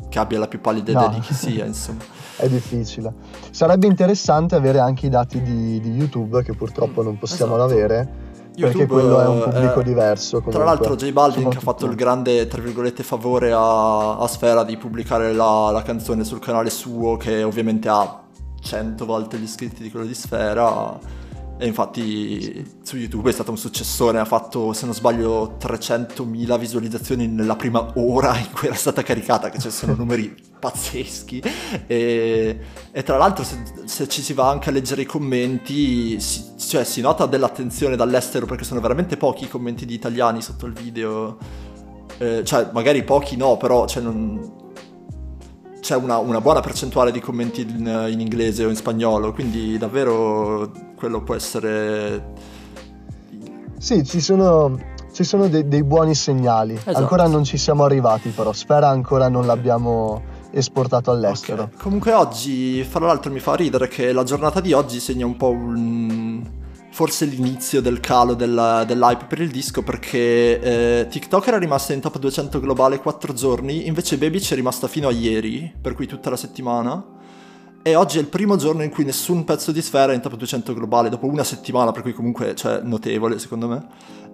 che 0.08 0.18
abbia 0.18 0.38
la 0.38 0.48
più 0.48 0.60
pallida 0.60 0.90
idea 0.90 1.08
no. 1.08 1.14
di 1.14 1.20
chi 1.20 1.32
sia, 1.32 1.64
insomma. 1.66 2.04
è 2.36 2.46
difficile. 2.46 3.12
Sarebbe 3.50 3.86
interessante 3.86 4.54
avere 4.54 4.80
anche 4.80 5.06
i 5.06 5.08
dati 5.08 5.40
di, 5.40 5.80
di 5.80 5.90
YouTube, 5.90 6.42
che 6.42 6.52
purtroppo 6.52 7.02
non 7.02 7.18
possiamo 7.18 7.56
esatto. 7.56 7.72
avere 7.72 8.27
YouTube, 8.58 8.86
perché 8.86 8.86
quello 8.86 9.20
è 9.20 9.26
un 9.26 9.42
pubblico 9.42 9.80
eh, 9.80 9.84
diverso. 9.84 10.36
Comunque. 10.38 10.52
Tra 10.52 10.64
l'altro, 10.64 10.96
J 10.96 11.12
Balvin 11.12 11.46
ha 11.46 11.60
fatto 11.60 11.86
il 11.86 11.94
grande, 11.94 12.46
tra 12.46 12.60
virgolette, 12.60 13.02
favore 13.02 13.52
a, 13.52 14.18
a 14.18 14.26
Sfera 14.26 14.64
di 14.64 14.76
pubblicare 14.76 15.32
la, 15.32 15.70
la, 15.70 15.82
canzone 15.82 16.24
sul 16.24 16.38
canale 16.40 16.70
suo, 16.70 17.16
che 17.16 17.42
ovviamente 17.42 17.88
ha 17.88 18.22
100 18.60 19.04
volte 19.04 19.38
gli 19.38 19.44
iscritti 19.44 19.82
di 19.82 19.90
quello 19.90 20.06
di 20.06 20.14
Sfera. 20.14 20.98
E 21.58 21.66
infatti 21.66 22.64
su 22.82 22.96
YouTube 22.96 23.30
è 23.30 23.32
stato 23.32 23.50
un 23.50 23.58
successore, 23.58 24.20
ha 24.20 24.24
fatto 24.24 24.72
se 24.72 24.84
non 24.84 24.94
sbaglio 24.94 25.56
300.000 25.60 26.58
visualizzazioni 26.58 27.26
nella 27.26 27.56
prima 27.56 27.92
ora 27.96 28.36
in 28.38 28.52
cui 28.52 28.68
era 28.68 28.76
stata 28.76 29.02
caricata, 29.02 29.50
che 29.50 29.58
cioè 29.58 29.72
sono 29.72 29.94
numeri 29.94 30.34
pazzeschi. 30.58 31.42
E, 31.86 32.58
e 32.92 33.02
tra 33.02 33.16
l'altro 33.16 33.42
se, 33.42 33.56
se, 33.84 34.08
ci 34.08 34.22
si 34.22 34.34
va 34.34 34.48
anche 34.48 34.68
a 34.68 34.72
leggere 34.72 35.02
i 35.02 35.06
commenti, 35.06 36.20
si, 36.20 36.52
cioè, 36.58 36.84
si 36.84 37.00
nota 37.00 37.26
dell'attenzione 37.26 37.96
dall'estero 37.96 38.46
perché 38.46 38.62
sono 38.62 38.80
veramente 38.80 39.16
pochi 39.16 39.44
i 39.44 39.48
commenti 39.48 39.84
di 39.84 39.94
italiani 39.94 40.40
sotto 40.40 40.66
il 40.66 40.72
video. 40.72 41.38
Eh, 42.18 42.44
cioè 42.44 42.68
magari 42.72 43.02
pochi 43.02 43.36
no, 43.36 43.56
però 43.56 43.86
cioè, 43.86 44.02
non 44.02 44.66
c'è 45.88 45.96
una, 45.96 46.18
una, 46.18 46.42
buona 46.42 46.60
percentuale 46.60 47.10
di 47.10 47.18
commenti 47.18 47.62
in, 47.62 48.08
in, 48.10 48.20
inglese 48.20 48.62
o 48.62 48.68
in 48.68 48.76
spagnolo, 48.76 49.32
quindi 49.32 49.78
davvero 49.78 50.70
quello 50.94 51.22
può 51.22 51.34
essere... 51.34 52.34
Sì, 53.78 54.04
ci 54.04 54.20
sono, 54.20 54.78
ci 55.14 55.24
sono 55.24 55.48
dei, 55.48 55.66
dei, 55.66 55.82
buoni 55.82 56.14
segnali. 56.14 56.74
Esatto. 56.74 56.98
Ancora 56.98 57.26
non 57.26 57.42
ci 57.42 57.56
siamo 57.56 57.84
arrivati 57.84 58.28
però, 58.28 58.52
spera 58.52 58.88
ancora 58.88 59.30
non 59.30 59.46
l'abbiamo 59.46 60.20
esportato 60.50 61.10
all'estero. 61.10 61.62
Okay. 61.62 61.78
Comunque 61.78 62.12
oggi, 62.12 62.84
fra 62.84 63.06
l'altro 63.06 63.32
mi 63.32 63.40
fa 63.40 63.54
ridere 63.54 63.88
che 63.88 64.12
la 64.12 64.24
giornata 64.24 64.60
di 64.60 64.74
oggi 64.74 65.00
segna 65.00 65.24
un 65.24 65.36
po' 65.38 65.48
un 65.48 66.42
forse 66.98 67.26
l'inizio 67.26 67.80
del 67.80 68.00
calo 68.00 68.34
della, 68.34 68.82
dell'hype 68.82 69.26
per 69.26 69.40
il 69.40 69.52
disco 69.52 69.84
perché 69.84 70.58
eh, 70.58 71.06
TikTok 71.08 71.46
era 71.46 71.56
rimasta 71.56 71.92
in 71.92 72.00
top 72.00 72.18
200 72.18 72.58
globale 72.58 72.98
4 72.98 73.32
giorni, 73.34 73.86
invece 73.86 74.18
Baby 74.18 74.40
ci 74.40 74.52
è 74.52 74.56
rimasta 74.56 74.88
fino 74.88 75.06
a 75.06 75.12
ieri, 75.12 75.72
per 75.80 75.94
cui 75.94 76.08
tutta 76.08 76.28
la 76.28 76.36
settimana. 76.36 77.06
E 77.84 77.94
oggi 77.94 78.18
è 78.18 78.20
il 78.20 78.26
primo 78.26 78.56
giorno 78.56 78.82
in 78.82 78.90
cui 78.90 79.04
nessun 79.04 79.44
pezzo 79.44 79.70
di 79.70 79.80
Sfera 79.80 80.10
è 80.10 80.16
in 80.16 80.20
top 80.20 80.34
200 80.34 80.74
globale, 80.74 81.08
dopo 81.08 81.26
una 81.26 81.44
settimana, 81.44 81.92
per 81.92 82.02
cui 82.02 82.12
comunque 82.12 82.56
cioè, 82.56 82.80
notevole 82.82 83.38
secondo 83.38 83.68
me. 83.68 83.86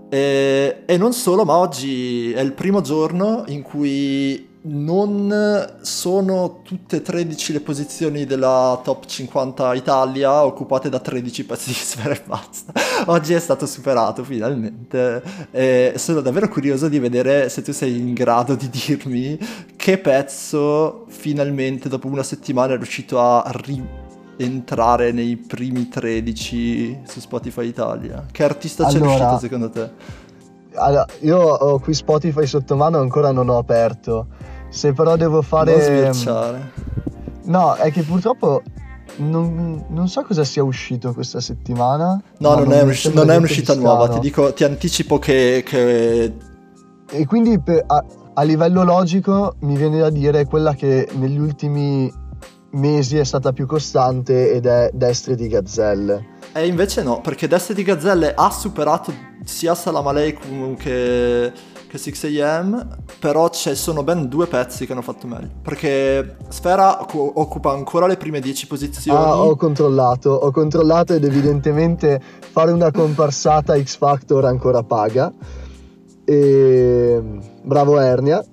E, 0.08 0.84
e 0.86 0.96
non 0.96 1.12
solo, 1.12 1.44
ma 1.44 1.58
oggi 1.58 2.32
è 2.32 2.40
il 2.40 2.54
primo 2.54 2.80
giorno 2.80 3.44
in 3.48 3.60
cui 3.60 4.53
non 4.66 5.76
sono 5.82 6.60
tutte 6.62 7.02
13 7.02 7.52
le 7.52 7.60
posizioni 7.60 8.24
della 8.24 8.80
top 8.82 9.04
50 9.04 9.74
Italia 9.74 10.44
occupate 10.44 10.88
da 10.88 11.00
13 11.00 11.44
pezzi 11.44 11.68
di 11.68 11.74
sfera 11.74 12.14
e 12.14 12.22
basta. 12.24 12.72
Oggi 13.06 13.34
è 13.34 13.40
stato 13.40 13.66
superato 13.66 14.24
finalmente 14.24 15.22
e 15.50 15.94
sono 15.96 16.20
davvero 16.22 16.48
curioso 16.48 16.88
di 16.88 16.98
vedere 16.98 17.50
se 17.50 17.60
tu 17.60 17.72
sei 17.72 17.98
in 17.98 18.14
grado 18.14 18.54
di 18.54 18.70
dirmi 18.70 19.38
che 19.76 19.98
pezzo 19.98 21.04
finalmente 21.08 21.90
dopo 21.90 22.06
una 22.06 22.22
settimana 22.22 22.72
è 22.72 22.76
riuscito 22.76 23.20
a 23.20 23.44
rientrare 24.36 25.12
nei 25.12 25.36
primi 25.36 25.88
13 25.88 27.00
su 27.06 27.20
Spotify 27.20 27.66
Italia. 27.66 28.24
Che 28.30 28.42
artista 28.42 28.86
allora... 28.86 28.98
c'è 28.98 29.16
riuscito 29.16 29.38
secondo 29.40 29.68
te? 29.68 29.90
Allora, 30.76 31.06
io 31.20 31.38
ho 31.38 31.78
qui 31.78 31.92
Spotify 31.92 32.46
sotto 32.46 32.74
mano 32.76 32.98
ancora 32.98 33.30
non 33.30 33.48
ho 33.50 33.58
aperto 33.58 34.52
se 34.74 34.92
però 34.92 35.16
devo 35.16 35.40
fare... 35.40 35.72
Non 35.72 36.12
sbirciare. 36.12 36.72
No, 37.44 37.74
è 37.74 37.92
che 37.92 38.02
purtroppo 38.02 38.60
non, 39.18 39.84
non, 39.88 40.08
so 40.08 40.22
cosa 40.22 40.42
sia 40.42 40.64
uscito 40.64 41.14
questa 41.14 41.40
settimana. 41.40 42.20
No, 42.38 42.54
non, 42.56 42.64
non, 42.64 42.72
è, 42.72 42.82
usci- 42.82 43.12
non 43.14 43.30
è, 43.30 43.36
un'uscita 43.36 43.74
nuova, 43.76 44.08
ti 44.08 44.18
dico, 44.18 44.52
ti 44.52 44.64
anticipo 44.64 45.20
che... 45.20 45.62
che... 45.64 46.34
E 47.08 47.26
quindi 47.26 47.60
per, 47.60 47.84
a, 47.86 48.04
a, 48.34 48.42
livello 48.42 48.82
logico 48.82 49.54
mi 49.60 49.76
viene 49.76 50.00
da 50.00 50.10
dire 50.10 50.44
quella 50.44 50.74
che 50.74 51.08
negli 51.12 51.38
ultimi 51.38 52.12
mesi 52.72 53.16
è 53.16 53.24
stata 53.24 53.52
più 53.52 53.66
costante 53.66 54.50
ed 54.50 54.66
è 54.66 54.90
Destre 54.92 55.36
di 55.36 55.46
Gazzelle. 55.46 56.32
E 56.52 56.66
invece 56.66 57.04
no, 57.04 57.20
perché 57.20 57.46
Destre 57.46 57.74
di 57.74 57.84
Gazzelle 57.84 58.34
ha 58.34 58.50
superato 58.50 59.12
sia 59.44 59.76
Salam 59.76 60.08
Aleikum 60.08 60.74
che 60.74 61.52
che 61.98 62.10
6am, 62.10 62.86
però 63.20 63.48
ci 63.50 63.74
sono 63.76 64.02
ben 64.02 64.28
due 64.28 64.46
pezzi 64.46 64.84
che 64.84 64.92
hanno 64.92 65.02
fatto 65.02 65.26
meglio. 65.26 65.50
Perché 65.62 66.36
Sfera 66.48 67.00
occupa 67.00 67.70
ancora 67.70 68.06
le 68.06 68.16
prime 68.16 68.40
10 68.40 68.66
posizioni. 68.66 69.18
Ah, 69.18 69.36
ho 69.40 69.54
controllato, 69.54 70.30
ho 70.30 70.50
controllato 70.50 71.14
ed 71.14 71.24
evidentemente 71.24 72.20
fare 72.40 72.72
una 72.72 72.90
comparsata 72.90 73.80
X 73.80 73.96
Factor 73.96 74.44
ancora 74.44 74.82
paga. 74.82 75.32
E 76.24 77.22
bravo 77.62 78.00
Ernia, 78.00 78.44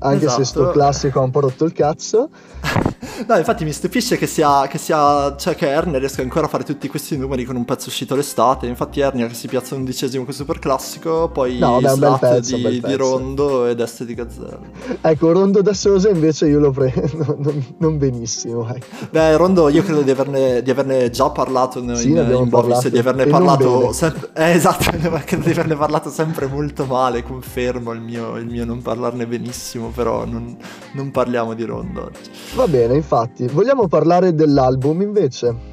anche 0.00 0.24
esatto. 0.24 0.42
se 0.42 0.44
sto 0.44 0.70
classico 0.70 1.20
ha 1.20 1.22
un 1.22 1.30
po' 1.30 1.40
rotto 1.40 1.64
il 1.64 1.72
cazzo. 1.72 2.30
no, 3.26 3.36
infatti 3.36 3.64
mi 3.64 3.72
stupisce 3.72 4.16
che 4.16 4.26
sia, 4.26 4.66
che 4.66 4.78
sia, 4.78 5.34
cioè 5.36 5.54
che 5.54 5.68
Ernia 5.68 5.98
riesca 5.98 6.22
ancora 6.22 6.46
a 6.46 6.48
fare 6.48 6.64
tutti 6.64 6.88
questi 6.88 7.16
numeri 7.16 7.44
con 7.44 7.56
un 7.56 7.64
pezzo 7.64 7.88
uscito 7.88 8.14
l'estate. 8.14 8.66
Infatti 8.66 9.00
Ernia 9.00 9.26
che 9.26 9.34
si 9.34 9.48
piazza 9.48 9.74
undicesimo 9.74 10.24
con 10.24 10.32
Super 10.32 10.58
Classico, 10.58 11.28
poi 11.28 11.58
no, 11.58 11.80
beh, 11.80 11.92
un 11.92 12.18
pezzo, 12.18 12.56
di, 12.56 12.80
di, 12.80 12.94
Rondo 12.94 13.66
ed 13.66 13.80
Este 13.80 14.04
di 14.04 14.14
Gazzella. 14.14 14.60
Ecco, 15.00 15.32
Rondo 15.32 15.62
da 15.62 15.74
Sosa 15.74 16.08
invece 16.08 16.48
io 16.48 16.58
lo 16.58 16.70
prendo, 16.70 17.36
non, 17.38 17.66
non 17.78 17.98
benissimo. 17.98 18.68
Ecco. 18.68 18.86
Beh, 19.10 19.36
Rondo 19.36 19.68
io 19.68 19.82
credo 19.82 20.02
di 20.02 20.10
averne, 20.10 20.62
di 20.62 20.70
averne 20.70 21.10
già 21.10 21.30
parlato 21.30 21.78
in, 21.78 21.94
sì, 21.96 22.10
in, 22.10 22.16
in 22.16 22.48
Bovis, 22.48 22.88
di 22.88 22.98
averne 22.98 23.26
parlato 23.26 23.92
sempre... 23.92 24.30
Eh, 24.34 24.50
esatto, 24.52 24.90
credo 24.90 25.20
di 25.44 25.50
averne 25.50 25.76
parlato 25.76 26.10
sempre 26.10 26.46
molto 26.46 26.86
male, 26.86 27.22
confermo 27.22 27.92
il 27.92 28.00
mio, 28.00 28.36
il 28.36 28.46
mio 28.46 28.64
non 28.64 28.82
parlarne 28.82 29.26
benissimo, 29.26 29.89
però 29.90 30.24
non, 30.24 30.56
non 30.92 31.10
parliamo 31.10 31.54
di 31.54 31.64
Rondo 31.64 32.04
oggi. 32.04 32.30
Va 32.54 32.66
bene, 32.66 32.94
infatti. 32.94 33.46
Vogliamo 33.46 33.88
parlare 33.88 34.34
dell'album 34.34 35.02
invece? 35.02 35.70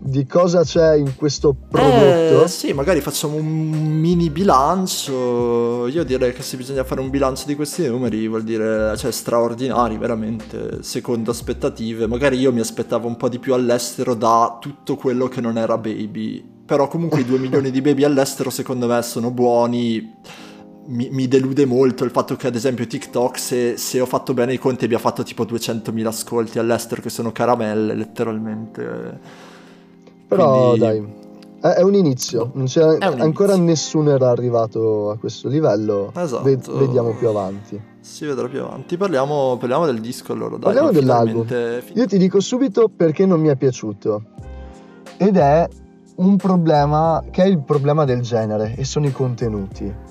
di 0.00 0.26
cosa 0.26 0.62
c'è 0.62 0.94
in 0.94 1.16
questo 1.16 1.54
prodotto? 1.68 2.44
Eh, 2.44 2.48
sì, 2.48 2.72
magari 2.72 3.00
facciamo 3.00 3.36
un 3.36 3.46
mini 3.46 4.30
bilancio. 4.30 5.86
Io 5.88 6.04
direi 6.04 6.32
che 6.32 6.42
se 6.42 6.56
bisogna 6.56 6.84
fare 6.84 7.00
un 7.00 7.10
bilancio 7.10 7.46
di 7.46 7.56
questi 7.56 7.86
numeri 7.88 8.28
vuol 8.28 8.44
dire, 8.44 8.96
cioè, 8.96 9.10
straordinari, 9.10 9.98
veramente, 9.98 10.82
secondo 10.82 11.32
aspettative. 11.32 12.06
Magari 12.06 12.38
io 12.38 12.52
mi 12.52 12.60
aspettavo 12.60 13.08
un 13.08 13.16
po' 13.16 13.28
di 13.28 13.38
più 13.38 13.54
all'estero 13.54 14.14
da 14.14 14.58
tutto 14.60 14.96
quello 14.96 15.26
che 15.26 15.40
non 15.40 15.58
era 15.58 15.76
baby. 15.76 16.56
Però 16.64 16.86
comunque 16.86 17.20
i 17.20 17.24
2 17.24 17.38
milioni 17.38 17.70
di 17.70 17.80
baby 17.80 18.04
all'estero 18.04 18.50
secondo 18.50 18.86
me 18.86 19.02
sono 19.02 19.30
buoni 19.30 20.16
mi, 20.88 21.08
mi, 21.10 21.28
delude 21.28 21.66
molto 21.66 22.04
il 22.04 22.10
fatto 22.10 22.36
che 22.36 22.46
ad 22.46 22.54
esempio 22.54 22.86
TikTok 22.86 23.38
se, 23.38 23.76
se, 23.76 24.00
ho 24.00 24.06
fatto 24.06 24.34
bene 24.34 24.54
i 24.54 24.58
conti 24.58 24.84
abbia 24.84 24.98
fatto 24.98 25.22
tipo 25.22 25.44
200.000 25.44 26.06
ascolti 26.06 26.58
all'estero 26.58 27.02
che 27.02 27.10
sono 27.10 27.32
caramelle 27.32 27.94
letteralmente. 27.94 29.20
Però 30.26 30.70
Quindi... 30.70 30.78
dai 30.78 31.26
è, 31.60 31.82
un 31.82 31.94
inizio. 31.94 32.50
Non 32.54 32.66
c'è, 32.66 32.84
un 32.84 33.00
ancora 33.02 33.54
inizio. 33.54 33.64
nessuno 33.64 34.10
era 34.12 34.30
arrivato 34.30 35.10
a 35.10 35.18
questo 35.18 35.48
livello. 35.48 36.12
Esatto. 36.14 36.42
Ved- 36.42 36.70
vediamo 36.70 37.14
più 37.14 37.28
avanti. 37.28 37.80
Si 38.00 38.24
vedrà 38.24 38.46
più 38.48 38.62
avanti. 38.62 38.96
Parliamo, 38.96 39.56
parliamo 39.58 39.86
del 39.86 40.00
disco 40.00 40.32
allora 40.32 40.56
dai, 40.56 40.60
parliamo 40.60 40.92
dell'album. 40.92 41.46
io 41.94 42.06
ti 42.06 42.16
dico 42.16 42.40
subito 42.40 42.88
perché 42.88 43.26
non 43.26 43.40
mi 43.40 43.48
è 43.48 43.56
piaciuto. 43.56 44.22
Ed 45.16 45.36
è 45.36 45.68
un 46.16 46.36
problema 46.36 47.24
che 47.30 47.42
è 47.42 47.46
il 47.46 47.60
problema 47.60 48.04
del 48.04 48.20
genere 48.20 48.74
e 48.76 48.84
sono 48.84 49.06
i 49.06 49.12
contenuti 49.12 50.06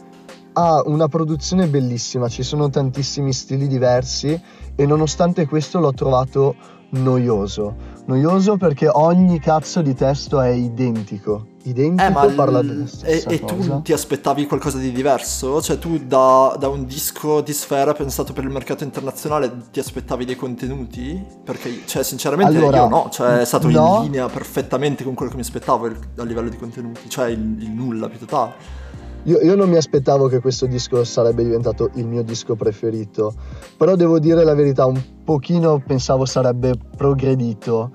ha 0.58 0.82
una 0.86 1.08
produzione 1.08 1.68
bellissima, 1.68 2.28
ci 2.30 2.42
sono 2.42 2.68
tantissimi 2.70 3.32
stili 3.32 3.68
diversi 3.68 4.42
e 4.76 4.86
nonostante 4.88 5.46
questo 5.46 5.80
l'ho 5.80 5.94
trovato 5.94 6.56
noioso. 6.90 7.96
Noioso 8.06 8.58
perché 8.58 8.88
ogni 8.88 9.40
cazzo 9.40 9.84
di 9.84 9.94
testo 9.94 10.42
è 10.42 10.50
identico. 10.50 11.56
Identico 11.64 12.28
eh, 12.28 12.32
parla 12.32 12.62
della 12.64 12.88
stessa 12.88 13.30
e, 13.30 13.40
cosa. 13.40 13.54
E 13.54 13.68
tu 13.68 13.82
ti 13.84 13.94
aspettavi 13.94 14.48
qualcosa 14.48 14.80
di 14.80 14.92
diverso? 14.92 15.62
Cioè 15.62 15.78
tu 15.78 16.00
da, 16.00 16.56
da, 16.58 16.70
un 16.70 16.86
disco 16.86 17.42
di 17.42 17.54
sfera 17.54 17.94
pensato 17.94 18.34
per 18.34 18.44
il 18.44 18.50
mercato 18.50 18.84
internazionale 18.84 19.52
ti 19.70 19.80
aspettavi 19.80 20.26
dei 20.26 20.36
contenuti? 20.36 21.24
Perché, 21.44 21.82
cioè 21.86 22.04
sinceramente 22.04 22.58
allora, 22.58 22.78
io 22.78 22.88
no, 22.88 23.10
cioè 23.12 23.40
è 23.40 23.46
stato 23.46 23.70
no. 23.70 23.98
in 23.98 24.04
linea 24.04 24.28
perfettamente 24.28 25.04
con 25.04 25.14
quello 25.14 25.30
che 25.30 25.38
mi 25.38 25.44
aspettavo 25.44 25.86
a 25.86 26.24
livello 26.24 26.50
di 26.50 26.58
contenuti, 26.58 27.10
cioè 27.10 27.28
il, 27.28 27.62
il 27.62 27.70
nulla 27.70 28.08
più 28.08 28.18
totale. 28.18 28.86
Io, 29.27 29.39
io, 29.41 29.57
non 29.57 29.67
mi 29.67 29.75
aspettavo 29.75 30.27
che 30.27 30.39
questo 30.39 30.67
disco 30.67 31.03
sarebbe 31.03 31.43
diventato 31.43 31.89
il 31.96 32.07
mio 32.07 32.24
disco 32.24 32.55
preferito, 32.55 33.34
però 33.75 33.96
devo 33.96 34.19
dire 34.19 34.46
la 34.46 34.53
verità, 34.55 34.86
un 34.86 35.01
pochino 35.25 35.84
pensavo 35.86 36.24
sarebbe 36.24 36.75
progredito. 36.96 37.91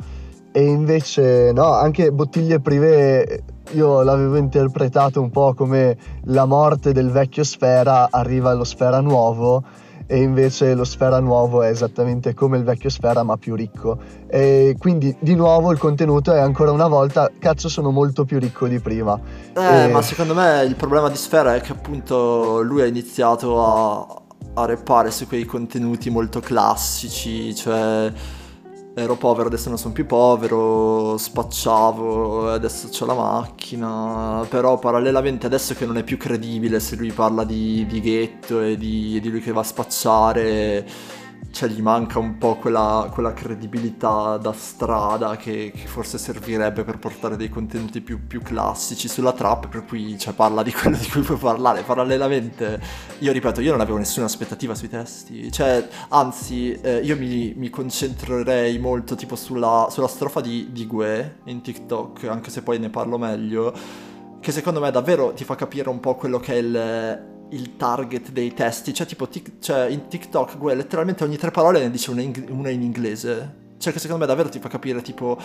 E 0.53 0.63
invece 0.63 1.51
no, 1.55 1.73
anche 1.73 2.13
Bottiglie 2.13 2.61
Privé 2.61 3.45
io 3.71 4.03
l'avevo 4.03 4.37
interpretato 4.37 5.23
un 5.23 5.31
po' 5.31 5.55
come 5.55 5.97
la 6.25 6.45
morte 6.45 6.93
del 6.93 7.11
vecchio 7.11 7.45
Sfera 7.45 8.09
arriva 8.11 8.51
allo 8.51 8.65
Sfera 8.65 9.01
nuovo 9.01 9.65
e 10.13 10.21
invece 10.21 10.75
lo 10.75 10.85
Sfera 10.85 11.21
nuovo 11.21 11.63
è 11.63 11.69
esattamente 11.69 12.35
come 12.35 12.59
il 12.59 12.65
vecchio 12.65 12.91
Sfera 12.91 13.23
ma 13.23 13.39
più 13.39 13.55
ricco. 13.55 13.99
E 14.27 14.77
quindi 14.79 15.17
di 15.19 15.35
nuovo 15.35 15.73
il 15.73 15.79
contenuto 15.79 16.35
è 16.35 16.39
ancora 16.39 16.71
una 16.71 16.87
volta 16.87 17.31
cazzo 17.39 17.71
sono 17.71 17.91
molto 17.91 18.27
più 18.27 18.39
ricco 18.39 18.67
di 18.67 18.79
prima 18.79 19.19
eh 19.57 19.85
e... 19.85 19.89
ma 19.89 20.03
secondo 20.03 20.35
me 20.35 20.65
il 20.65 20.75
problema 20.75 21.09
di 21.09 21.17
Sfera 21.17 21.55
è 21.55 21.61
che 21.63 21.73
appunto 21.73 22.61
lui 22.61 22.83
ha 22.83 22.87
iniziato 22.87 23.65
a, 23.65 24.23
a 24.55 24.67
reppare 24.67 25.11
su 25.11 25.27
quei 25.27 25.45
contenuti 25.47 26.11
molto 26.11 26.41
classici 26.41 27.55
cioè 27.55 28.13
ero 28.95 29.17
povero, 29.17 29.49
adesso 29.49 29.69
non 29.69 29.79
sono 29.79 29.95
più 29.95 30.07
povero, 30.07 31.17
spacciavo, 31.17 32.51
adesso 32.51 32.89
ho 33.03 33.07
la 33.07 33.15
macchina, 33.15 34.47
però 34.49 34.79
parallelamente 34.79 35.47
adesso 35.47 35.75
che 35.75 35.87
non 35.87 35.97
è 35.97 36.05
più 36.05 36.19
credibile 36.19 36.79
se 36.81 36.97
lui 36.97 37.11
parla 37.11 37.45
di, 37.45 37.87
di 37.87 38.01
ghetto 38.01 38.61
e 38.61 38.77
di, 38.77 39.19
di 39.21 39.31
lui 39.31 39.41
che 39.41 39.53
va 39.53 39.61
a 39.61 39.65
spacciare 39.65 40.87
cioè 41.53 41.69
gli 41.69 41.83
manca 41.83 42.19
un 42.19 42.39
po' 42.39 42.57
quella, 42.57 43.09
quella 43.13 43.35
credibilità 43.35 44.39
da 44.39 44.53
strada 44.53 45.37
che, 45.37 45.71
che, 45.75 45.87
forse 45.87 46.17
servirebbe 46.17 46.83
per 46.83 46.99
portare 46.99 47.37
dei 47.37 47.51
contenuti 47.51 48.01
più, 48.01 48.27
più, 48.27 48.41
classici 48.41 49.07
sulla 49.07 49.33
trap, 49.33 49.69
per 49.69 49.85
cui 49.85 50.19
cioè, 50.19 50.33
parla 50.33 50.63
di 50.63 50.73
quello 50.73 50.97
di 50.97 51.09
cui 51.09 51.21
puoi 51.21 51.37
parlare. 51.37 51.83
Parallelamente, 51.83 52.81
io 53.19 53.33
ripeto, 53.33 53.61
io 53.61 53.73
non 53.73 53.81
avevo 53.81 53.99
nessuna 53.99 54.27
aspettativa 54.27 54.75
sui 54.75 54.89
testi, 54.89 55.53
cioè, 55.53 55.87
anzi, 56.09 56.73
eh, 56.81 57.01
io 57.01 57.17
mi, 57.17 57.53
mi, 57.55 57.69
concentrerei 57.69 58.79
molto 58.79 59.15
tipo 59.15 59.37
sulla, 59.37 59.89
sulla 59.91 60.09
strofa 60.09 60.41
di, 60.41 60.71
di 60.73 60.87
Gue 60.87 61.41
in 61.45 61.61
TikTok, 61.61 62.25
anche 62.25 62.51
se 62.51 62.63
poi 62.63 62.79
ne 62.79 62.89
parlo 62.89 63.19
meglio, 63.19 63.75
che 64.41 64.53
secondo 64.53 64.81
me 64.81 64.91
davvero 64.91 65.35
ti 65.35 65.45
fa 65.45 65.55
capire 65.55 65.91
un 65.91 66.01
po' 66.01 66.15
quello 66.15 66.41
che 66.41 66.55
è 66.55 66.57
il 66.57 67.31
il 67.53 67.77
target 67.77 68.31
dei 68.31 68.53
testi. 68.53 68.93
Cioè, 68.93 69.07
tipo, 69.07 69.29
tic- 69.29 69.59
cioè, 69.61 69.87
in 69.87 70.09
TikTok, 70.09 70.59
Gue 70.59 70.75
letteralmente 70.75 71.25
ogni 71.25 71.37
tre 71.37 71.51
parole 71.51 71.81
ne 71.81 71.91
dice 71.91 72.11
una 72.11 72.23
in, 72.23 72.33
una 72.51 72.71
in, 72.71 72.83
inglese. 72.83 73.61
Cioè, 73.79 73.93
che 73.93 73.99
secondo 73.99 74.23
me 74.23 74.29
davvero 74.29 74.49
ti 74.49 74.59
fa 74.59 74.69
capire, 74.69 75.03
tipo, 75.03 75.39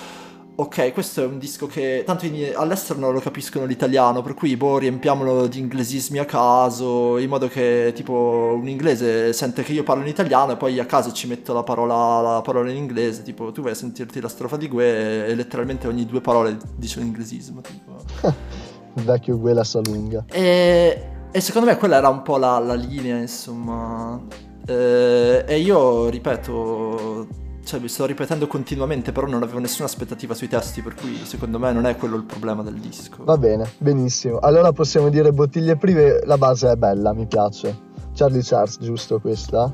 ok, 0.55 0.93
questo 0.93 1.23
è 1.23 1.25
un 1.25 1.37
disco 1.37 1.67
che 1.67 2.03
tanto 2.05 2.25
in, 2.25 2.53
all'estero 2.55 2.99
non 2.99 3.13
lo 3.13 3.19
capiscono 3.19 3.65
l'italiano, 3.65 4.21
per 4.21 4.33
cui, 4.33 4.55
boh, 4.55 4.77
riempiamolo 4.77 5.47
di 5.47 5.59
inglesismi 5.59 6.19
a 6.19 6.25
caso, 6.25 7.17
in 7.17 7.29
modo 7.29 7.47
che, 7.47 7.91
tipo, 7.95 8.55
un 8.59 8.67
inglese 8.67 9.33
sente 9.33 9.63
che 9.63 9.73
io 9.73 9.83
parlo 9.83 10.03
in 10.03 10.09
italiano 10.09 10.53
e 10.53 10.57
poi 10.57 10.79
a 10.79 10.85
caso 10.85 11.11
ci 11.11 11.27
metto 11.27 11.53
la 11.53 11.63
parola, 11.63 12.33
la 12.35 12.41
parola 12.41 12.69
in 12.69 12.77
inglese. 12.77 13.23
Tipo, 13.23 13.51
tu 13.51 13.61
vai 13.61 13.71
a 13.71 13.75
sentirti 13.75 14.21
la 14.21 14.29
strofa 14.29 14.57
di 14.57 14.67
Gue 14.67 15.25
e 15.27 15.35
letteralmente 15.35 15.87
ogni 15.87 16.05
due 16.05 16.21
parole 16.21 16.57
dice 16.75 16.99
un 16.99 17.05
inglesismo. 17.05 17.61
Tipo. 17.61 17.95
Vecchio 19.03 19.37
Gue 19.37 19.53
la 19.53 19.63
sa 19.63 19.79
lunga. 19.83 20.25
E 20.31 21.16
e 21.31 21.41
secondo 21.41 21.67
me 21.67 21.77
quella 21.77 21.97
era 21.97 22.09
un 22.09 22.21
po' 22.21 22.37
la, 22.37 22.57
la 22.59 22.73
linea, 22.73 23.17
insomma. 23.17 24.19
Eh, 24.65 25.45
e 25.47 25.59
io, 25.59 26.09
ripeto, 26.09 27.27
cioè 27.63 27.79
mi 27.79 27.87
sto 27.87 28.05
ripetendo 28.05 28.47
continuamente, 28.47 29.11
però 29.11 29.27
non 29.27 29.43
avevo 29.43 29.59
nessuna 29.59 29.87
aspettativa 29.87 30.33
sui 30.33 30.47
testi, 30.47 30.81
per 30.81 30.95
cui 30.95 31.17
secondo 31.25 31.59
me 31.59 31.71
non 31.71 31.85
è 31.85 31.95
quello 31.97 32.15
il 32.15 32.23
problema 32.23 32.63
del 32.63 32.75
disco. 32.75 33.23
Va 33.23 33.37
bene, 33.37 33.69
benissimo. 33.77 34.39
Allora 34.39 34.71
possiamo 34.71 35.09
dire 35.09 35.31
bottiglie 35.31 35.75
prive, 35.75 36.21
la 36.25 36.37
base 36.37 36.71
è 36.71 36.75
bella, 36.75 37.13
mi 37.13 37.25
piace. 37.27 37.85
Charlie 38.13 38.41
Charles, 38.41 38.79
giusto 38.79 39.19
questa? 39.19 39.71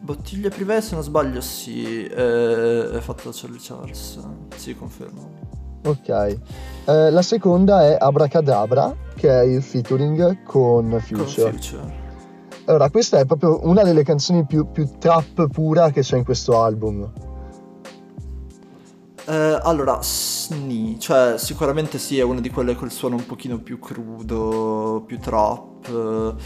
Bottiglie 0.00 0.50
prive, 0.50 0.80
se 0.80 0.94
non 0.94 1.02
sbaglio, 1.02 1.40
sì, 1.40 2.04
è, 2.04 2.14
è 2.14 3.00
fatto 3.00 3.30
da 3.30 3.30
Charlie 3.32 3.58
Charles. 3.60 4.18
Sì, 4.54 4.74
confermo. 4.74 5.43
Ok. 5.84 6.08
Eh, 6.08 7.10
la 7.10 7.22
seconda 7.22 7.84
è 7.86 7.96
Abracadabra, 7.98 8.94
che 9.14 9.28
è 9.28 9.42
il 9.42 9.62
featuring 9.62 10.42
con 10.42 10.98
Future. 11.00 11.42
Con 11.42 11.52
Future. 11.52 12.02
Allora, 12.66 12.88
questa 12.88 13.18
è 13.18 13.26
proprio 13.26 13.60
una 13.66 13.82
delle 13.82 14.02
canzoni 14.02 14.46
più, 14.46 14.70
più 14.70 14.88
trap 14.98 15.48
pura 15.50 15.90
che 15.90 16.00
c'è 16.00 16.16
in 16.16 16.24
questo 16.24 16.62
album. 16.62 17.12
Eh, 19.26 19.58
allora, 19.62 19.98
sni, 20.02 20.98
cioè 20.98 21.36
sicuramente 21.36 21.98
sì, 21.98 22.18
è 22.18 22.22
una 22.22 22.40
di 22.40 22.50
quelle 22.50 22.74
col 22.74 22.90
suono 22.90 23.16
un 23.16 23.26
pochino 23.26 23.58
più 23.58 23.78
crudo, 23.78 25.02
più 25.06 25.18
trap. 25.18 26.36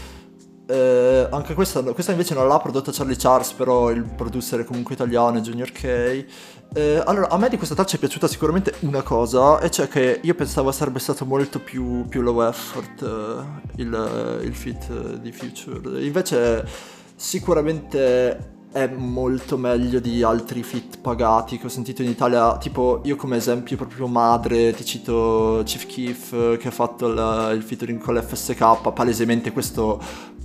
Eh, 0.69 1.27
anche 1.31 1.55
questa, 1.55 1.81
questa, 1.81 2.11
invece 2.11 2.35
non 2.35 2.47
l'ha 2.47 2.59
prodotta 2.59 2.91
Charlie 2.91 3.15
Charles, 3.17 3.53
però 3.53 3.89
il 3.89 4.03
producer 4.03 4.59
è 4.59 4.63
comunque 4.65 4.93
italiano, 4.93 5.39
Junior 5.39 5.71
K. 5.71 6.25
Eh, 6.73 7.01
allora, 7.03 7.29
a 7.29 7.37
me 7.37 7.49
di 7.49 7.57
questa 7.57 7.73
traccia 7.73 7.95
è 7.95 7.99
piaciuta 7.99 8.27
sicuramente 8.27 8.75
una 8.81 9.01
cosa, 9.01 9.59
e 9.59 9.71
cioè 9.71 9.87
che 9.87 10.19
io 10.21 10.35
pensavo 10.35 10.71
sarebbe 10.71 10.99
stato 10.99 11.25
molto 11.25 11.59
più, 11.59 12.05
più 12.07 12.21
low 12.21 12.47
effort 12.47 13.01
eh, 13.01 13.81
il, 13.81 14.39
il 14.43 14.53
fit 14.55 15.15
di 15.15 15.31
Future. 15.31 16.03
Invece 16.03 16.67
sicuramente 17.15 18.57
è 18.71 18.87
molto 18.87 19.57
meglio 19.57 19.99
di 19.99 20.21
altri 20.21 20.61
fit 20.61 20.99
pagati 20.99 21.57
che 21.57 21.65
ho 21.65 21.69
sentito 21.69 22.03
in 22.03 22.09
Italia. 22.09 22.57
Tipo, 22.57 23.01
io 23.03 23.15
come 23.15 23.37
esempio 23.37 23.75
proprio 23.77 24.07
madre 24.07 24.73
ti 24.73 24.85
cito 24.85 25.61
Chief 25.65 25.85
Keef 25.87 26.57
che 26.57 26.67
ha 26.67 26.71
fatto 26.71 27.07
il, 27.07 27.55
il 27.55 27.63
featuring 27.63 27.99
con 27.99 28.15
l'FSK, 28.15 28.91
palesemente 28.93 29.51
questo 29.51 29.99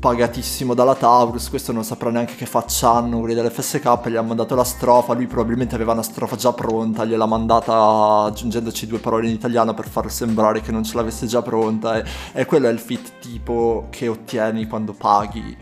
pagatissimo 0.05 0.75
dalla 0.75 0.95
Taurus, 0.95 1.49
questo 1.49 1.73
non 1.73 1.83
saprà 1.83 2.11
neanche 2.11 2.35
che 2.35 2.45
faccia 2.45 2.93
hanno 2.93 3.21
quelli 3.21 3.35
dell'FSK, 3.35 4.09
gli 4.09 4.17
ha 4.17 4.23
mandato 4.23 4.55
la 4.55 4.65
strofa, 4.65 5.15
lui 5.15 5.27
probabilmente 5.27 5.75
aveva 5.75 5.93
una 5.93 6.03
strofa 6.03 6.37
già 6.37 6.53
pronta, 6.53 7.07
gliel'ha 7.07 7.25
mandata 7.25 8.25
aggiungendoci 8.25 8.87
due 8.87 8.99
parole 8.99 9.29
in 9.29 9.35
italiano 9.35 9.73
per 9.73 9.89
far 9.89 10.11
sembrare 10.11 10.61
che 10.61 10.73
non 10.73 10.85
ce 10.85 10.97
l'avesse 10.97 11.27
già 11.27 11.41
pronta 11.41 11.99
e, 11.99 12.05
e 12.33 12.45
quello 12.45 12.69
è 12.69 12.71
il 12.71 12.81
fit 12.81 13.13
tipo 13.19 13.87
che 13.89 14.09
ottieni 14.09 14.67
quando 14.67 14.93
paghi. 14.93 15.57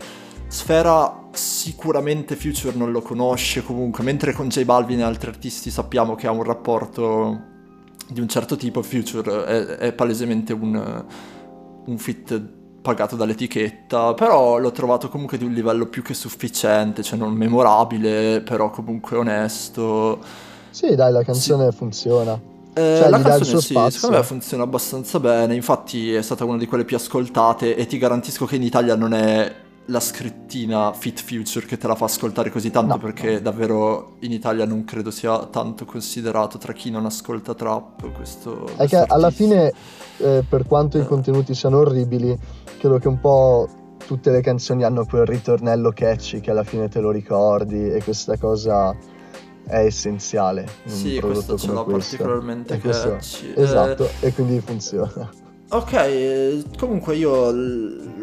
Sfera 0.47 1.22
sicuramente 1.33 2.35
Future 2.35 2.75
non 2.75 2.91
lo 2.91 3.01
conosce 3.01 3.63
comunque, 3.63 4.03
mentre 4.03 4.33
con 4.33 4.47
J 4.47 4.63
Balvin 4.63 4.99
e 4.99 5.03
altri 5.03 5.29
artisti 5.29 5.69
sappiamo 5.69 6.15
che 6.15 6.27
ha 6.27 6.31
un 6.31 6.43
rapporto 6.43 7.51
di 8.07 8.19
un 8.19 8.27
certo 8.27 8.55
tipo, 8.55 8.81
Future 8.81 9.45
è, 9.45 9.65
è 9.77 9.93
palesemente 9.93 10.53
un, 10.53 11.05
un 11.85 11.97
fit 11.97 12.41
pagato 12.83 13.15
dall'etichetta, 13.15 14.13
però 14.13 14.57
l'ho 14.57 14.71
trovato 14.71 15.09
comunque 15.09 15.37
di 15.37 15.45
un 15.45 15.53
livello 15.53 15.87
più 15.87 16.03
che 16.03 16.13
sufficiente, 16.13 17.01
cioè 17.01 17.17
non 17.17 17.33
memorabile, 17.33 18.41
però 18.41 18.69
comunque 18.69 19.17
onesto. 19.17 20.19
Sì, 20.69 20.93
dai, 20.93 21.11
la 21.11 21.23
canzone 21.23 21.71
sì. 21.71 21.77
funziona. 21.77 22.39
Eh, 22.75 22.97
cioè, 22.99 23.09
la 23.09 23.21
canzone 23.21 23.61
sì, 23.61 23.73
spazio. 23.73 23.91
secondo 23.91 24.17
me 24.17 24.23
funziona 24.23 24.63
abbastanza 24.63 25.19
bene, 25.19 25.55
infatti 25.55 26.13
è 26.13 26.21
stata 26.21 26.43
una 26.43 26.57
di 26.57 26.65
quelle 26.65 26.85
più 26.85 26.95
ascoltate 26.95 27.75
e 27.75 27.85
ti 27.85 27.97
garantisco 27.97 28.45
che 28.45 28.55
in 28.55 28.63
Italia 28.63 28.95
non 28.95 29.13
è 29.13 29.55
la 29.87 29.99
scrittina 29.99 30.93
Fit 30.93 31.21
Future 31.21 31.65
che 31.65 31.77
te 31.77 31.87
la 31.87 31.95
fa 31.95 32.05
ascoltare 32.05 32.49
così 32.49 32.71
tanto 32.71 32.93
no, 32.93 32.99
perché 32.99 33.33
no. 33.33 33.39
davvero 33.39 34.15
in 34.19 34.31
Italia 34.31 34.65
non 34.65 34.85
credo 34.85 35.11
sia 35.11 35.45
tanto 35.47 35.85
considerato 35.85 36.57
tra 36.57 36.71
chi 36.73 36.89
non 36.89 37.05
ascolta 37.05 37.53
trap 37.53 38.11
questo... 38.13 38.65
È 38.77 38.87
che 38.87 38.97
alla 38.97 39.29
fine 39.29 39.73
eh, 40.17 40.43
per 40.47 40.65
quanto 40.65 40.97
eh. 40.97 41.01
i 41.01 41.05
contenuti 41.05 41.53
siano 41.53 41.79
orribili 41.79 42.37
credo 42.77 42.97
che 42.97 43.07
un 43.07 43.19
po' 43.19 43.67
tutte 44.05 44.31
le 44.31 44.41
canzoni 44.41 44.83
hanno 44.83 45.05
quel 45.05 45.25
ritornello 45.25 45.91
catchy 45.91 46.39
che 46.39 46.51
alla 46.51 46.63
fine 46.63 46.87
te 46.87 46.99
lo 46.99 47.11
ricordi 47.11 47.89
e 47.89 48.01
questa 48.03 48.37
cosa 48.37 48.95
è 49.65 49.77
essenziale. 49.77 50.67
Sì, 50.85 51.19
questo 51.19 51.57
ce 51.57 51.71
l'ho 51.71 51.83
questo. 51.85 52.17
particolarmente 52.17 52.77
catchy. 52.77 53.53
Esatto, 53.55 54.05
eh... 54.19 54.27
e 54.27 54.33
quindi 54.33 54.59
funziona. 54.59 55.41
Ok, 55.73 56.77
comunque 56.77 57.15
io 57.15 57.51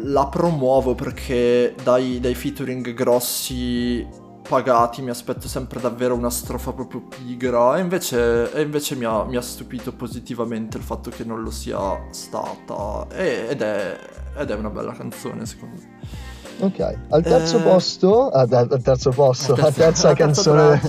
la 0.03 0.25
promuovo 0.27 0.95
perché 0.95 1.75
dai, 1.83 2.21
dai 2.21 2.33
featuring 2.33 2.93
grossi 2.93 4.07
pagati 4.47 5.01
mi 5.01 5.09
aspetto 5.09 5.49
sempre 5.49 5.81
davvero 5.81 6.15
una 6.15 6.29
strofa 6.29 6.71
proprio 6.71 7.01
pigra. 7.01 7.77
E 7.77 7.81
invece, 7.81 8.53
e 8.53 8.61
invece 8.61 8.95
mi, 8.95 9.03
ha, 9.03 9.25
mi, 9.25 9.35
ha, 9.35 9.41
stupito 9.41 9.91
positivamente 9.91 10.77
il 10.77 10.83
fatto 10.83 11.09
che 11.09 11.25
non 11.25 11.43
lo 11.43 11.51
sia 11.51 11.77
stata. 12.11 13.07
E, 13.13 13.47
ed, 13.49 13.61
è, 13.61 13.99
ed, 14.37 14.49
è, 14.49 14.55
una 14.55 14.69
bella 14.69 14.93
canzone 14.93 15.45
secondo 15.45 15.75
me. 15.81 16.65
Ok, 16.65 16.97
al 17.09 17.21
terzo 17.21 17.57
eh... 17.57 17.63
posto, 17.63 18.29
al 18.29 18.79
terzo 18.81 19.09
posto, 19.09 19.57
la 19.59 19.73
terza 19.73 20.13
canzone, 20.13 20.79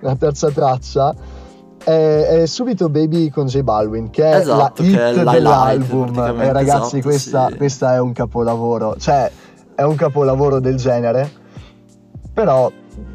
la 0.00 0.16
terza 0.16 0.50
traccia 0.50 1.14
è, 1.84 2.40
è, 2.42 2.46
subito 2.46 2.88
Baby 2.88 3.30
con 3.30 3.46
J 3.46 3.60
Balwin, 3.60 4.10
che 4.10 4.24
è 4.24 4.36
esatto, 4.36 4.82
la 4.82 4.88
hit 4.88 4.96
è 4.96 5.24
dell'album. 5.24 6.18
E 6.18 6.52
ragazzi, 6.52 6.98
esatto, 6.98 7.00
questa, 7.00 7.48
sì. 7.48 7.56
questa, 7.56 7.94
è 7.94 8.00
un 8.00 8.12
capolavoro. 8.12 8.96
Cioè, 8.98 9.30
è 9.74 9.82
un 9.82 9.94
capolavoro 9.94 10.60
del 10.60 10.76
genere, 10.76 11.30
però 12.32 12.70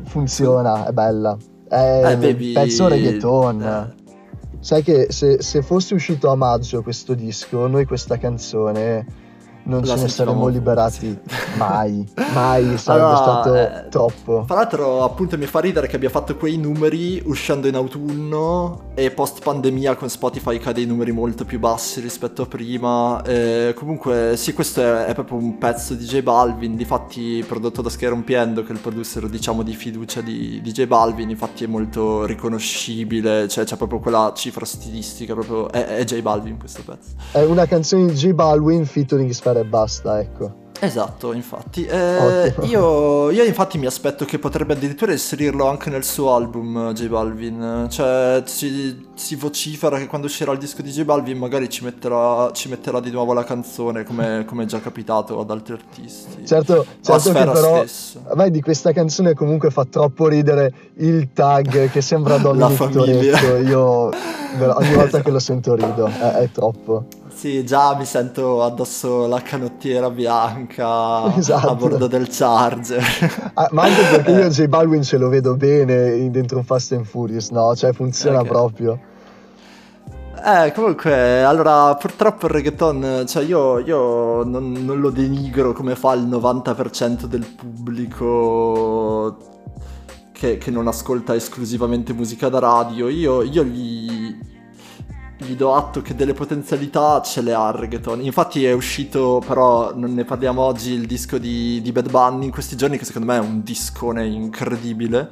funziona, 0.05 0.87
è 0.87 0.91
bella. 0.91 1.37
È 1.67 2.01
eh, 2.05 2.17
baby... 2.17 2.53
pezzo 2.53 2.87
reggaeton. 2.87 3.61
Eh. 3.61 4.03
Sai 4.59 4.81
che 4.81 5.07
se, 5.09 5.41
se 5.41 5.61
fosse 5.61 5.93
uscito 5.93 6.29
a 6.29 6.35
maggio 6.35 6.81
questo 6.81 7.13
disco, 7.13 7.67
noi 7.67 7.85
questa 7.85 8.17
canzone 8.17 9.05
non 9.65 9.83
ce 9.83 9.95
ne 9.95 10.07
saremmo 10.07 10.47
liberati 10.47 11.17
mai, 11.57 12.05
mai 12.33 12.77
sarebbe 12.77 13.05
allora, 13.05 13.15
stato 13.15 13.55
eh, 13.55 13.89
troppo. 13.89 14.43
Tra 14.45 14.55
l'altro 14.55 15.03
appunto 15.03 15.37
mi 15.37 15.45
fa 15.45 15.59
ridere 15.59 15.87
che 15.87 15.95
abbia 15.95 16.09
fatto 16.09 16.35
quei 16.35 16.57
numeri 16.57 17.21
uscendo 17.25 17.67
in 17.67 17.75
autunno 17.75 18.91
e 18.93 19.11
post 19.11 19.41
pandemia 19.43 19.95
con 19.95 20.09
Spotify 20.09 20.57
che 20.57 20.69
ha 20.69 20.71
dei 20.71 20.85
numeri 20.85 21.11
molto 21.11 21.45
più 21.45 21.59
bassi 21.59 21.99
rispetto 21.99 22.43
a 22.43 22.45
prima. 22.45 23.21
Eh, 23.23 23.73
comunque 23.75 24.33
sì, 24.37 24.53
questo 24.53 24.81
è, 24.81 25.05
è, 25.05 25.13
proprio 25.13 25.37
un 25.37 25.57
pezzo 25.57 25.93
di 25.93 26.05
J 26.05 26.21
Balvin, 26.21 26.75
difatti 26.75 27.43
prodotto 27.47 27.81
da 27.81 27.89
Sky 27.89 28.07
Rompiendo 28.07 28.63
che 28.63 28.69
è 28.69 28.73
il 28.73 28.79
producer 28.79 29.27
diciamo 29.27 29.63
di 29.63 29.73
fiducia 29.73 30.21
di, 30.21 30.61
di 30.61 30.71
J 30.71 30.85
Balvin, 30.85 31.29
infatti 31.29 31.63
è 31.63 31.67
molto 31.67 32.25
riconoscibile, 32.25 33.47
cioè 33.47 33.65
c'è 33.65 33.75
proprio 33.75 33.99
quella 33.99 34.31
cifra 34.35 34.65
stilistica, 34.65 35.33
proprio 35.33 35.71
è, 35.71 35.97
è 35.97 36.03
J 36.03 36.21
Balvin 36.21 36.57
questo 36.57 36.83
pezzo. 36.83 37.09
È 37.31 37.43
una 37.43 37.65
canzone 37.65 38.05
di 38.05 38.13
J 38.13 38.31
Balvin 38.31 38.85
featuring 38.85 39.31
Sfera 39.55 39.59
e 39.59 39.63
basta, 39.63 40.19
ecco. 40.19 40.63
Esatto, 40.77 41.31
infatti. 41.31 41.85
Eh, 41.85 42.53
io, 42.63 43.31
io, 43.31 43.43
infatti 43.45 43.77
mi 43.77 43.85
aspetto 43.85 44.25
che 44.25 44.39
potrebbe 44.39 44.73
addirittura 44.73 45.13
inserirlo 45.13 45.67
anche 45.67 45.89
nel 45.89 46.03
suo 46.03 46.35
album 46.35 46.91
J 46.91 47.07
Balvin. 47.07 47.87
Cioè, 47.89 48.43
si, 48.45 49.07
si 49.13 49.35
vocifera 49.35 49.97
che 49.97 50.07
quando 50.07 50.27
uscirà 50.27 50.51
il 50.51 50.57
disco 50.57 50.81
di 50.81 50.91
J 50.91 51.03
Balvin 51.03 51.37
magari 51.37 51.69
ci 51.69 51.85
metterà, 51.85 52.51
ci 52.51 52.67
metterà 52.67 52.99
di 52.99 53.09
nuovo 53.09 53.31
la 53.31 53.45
canzone, 53.45 54.03
come, 54.03 54.43
come 54.45 54.63
è 54.63 54.65
già 54.65 54.81
capitato 54.81 55.39
ad 55.39 55.49
altri 55.49 55.73
artisti. 55.73 56.45
Certo, 56.45 56.85
certo 57.01 57.31
che 57.31 57.45
però 57.45 57.81
a 57.81 58.35
me 58.35 58.51
di 58.51 58.61
questa 58.61 58.91
canzone 58.91 59.33
comunque 59.33 59.71
fa 59.71 59.85
troppo 59.85 60.27
ridere 60.27 60.73
il 60.95 61.31
tag 61.31 61.89
che 61.89 62.01
sembra 62.01 62.35
Dominic 62.37 62.89
Toretto. 62.89 63.55
Io 63.57 64.09
ogni 64.59 64.93
volta 64.93 65.21
che 65.23 65.31
lo 65.31 65.39
sento 65.39 65.73
rido, 65.73 66.05
è, 66.05 66.31
è 66.31 66.51
troppo. 66.51 67.05
Sì, 67.45 67.63
già 67.63 67.95
mi 67.95 68.05
sento 68.05 68.63
addosso 68.63 69.27
la 69.27 69.39
canottiera 69.39 70.09
bianca 70.09 71.25
esatto. 71.37 71.69
a 71.69 71.75
bordo 71.75 72.07
del 72.07 72.27
Charger. 72.27 73.51
Ah, 73.53 73.67
ma 73.69 73.83
anche 73.83 74.01
perché 74.01 74.31
io 74.41 74.47
J 74.47 74.65
Balwin 74.65 75.03
ce 75.03 75.17
lo 75.17 75.29
vedo 75.29 75.55
bene 75.55 76.31
dentro 76.31 76.57
un 76.57 76.63
Fast 76.63 76.93
and 76.93 77.05
Furious, 77.05 77.51
no? 77.51 77.75
Cioè 77.75 77.93
funziona 77.93 78.39
okay. 78.39 78.49
proprio. 78.49 78.99
Eh, 80.43 80.71
comunque, 80.73 81.43
allora, 81.43 81.93
purtroppo 81.93 82.47
il 82.47 82.51
reggaeton, 82.53 83.25
cioè 83.27 83.43
io, 83.43 83.77
io 83.77 84.43
non, 84.43 84.71
non, 84.71 84.99
lo 84.99 85.11
denigro 85.11 85.71
come 85.73 85.95
fa 85.95 86.13
il 86.13 86.27
90% 86.27 87.25
del 87.25 87.45
pubblico 87.45 89.37
che, 90.31 90.57
che, 90.57 90.71
non 90.71 90.87
ascolta 90.87 91.35
esclusivamente 91.35 92.11
musica 92.11 92.49
da 92.49 92.57
radio. 92.57 93.07
Io, 93.07 93.43
io 93.43 93.63
gli 93.63 94.04
gli 95.45 95.55
do 95.55 95.73
atto 95.73 96.01
che 96.01 96.15
delle 96.15 96.33
potenzialità 96.33 97.21
ce 97.21 97.41
le 97.41 97.53
ha 97.53 97.69
il 97.69 97.75
reggaeton. 97.75 98.21
Infatti 98.21 98.65
è 98.65 98.73
uscito, 98.73 99.41
però 99.45 99.95
non 99.95 100.13
ne 100.13 100.25
parliamo 100.25 100.61
oggi, 100.61 100.91
il 100.93 101.05
disco 101.05 101.37
di, 101.37 101.81
di, 101.81 101.91
Bad 101.91 102.09
Bunny 102.09 102.45
in 102.45 102.51
questi 102.51 102.75
giorni, 102.75 102.97
che 102.97 103.05
secondo 103.05 103.31
me 103.31 103.37
è 103.37 103.41
un 103.41 103.63
discone 103.63 104.25
incredibile. 104.25 105.29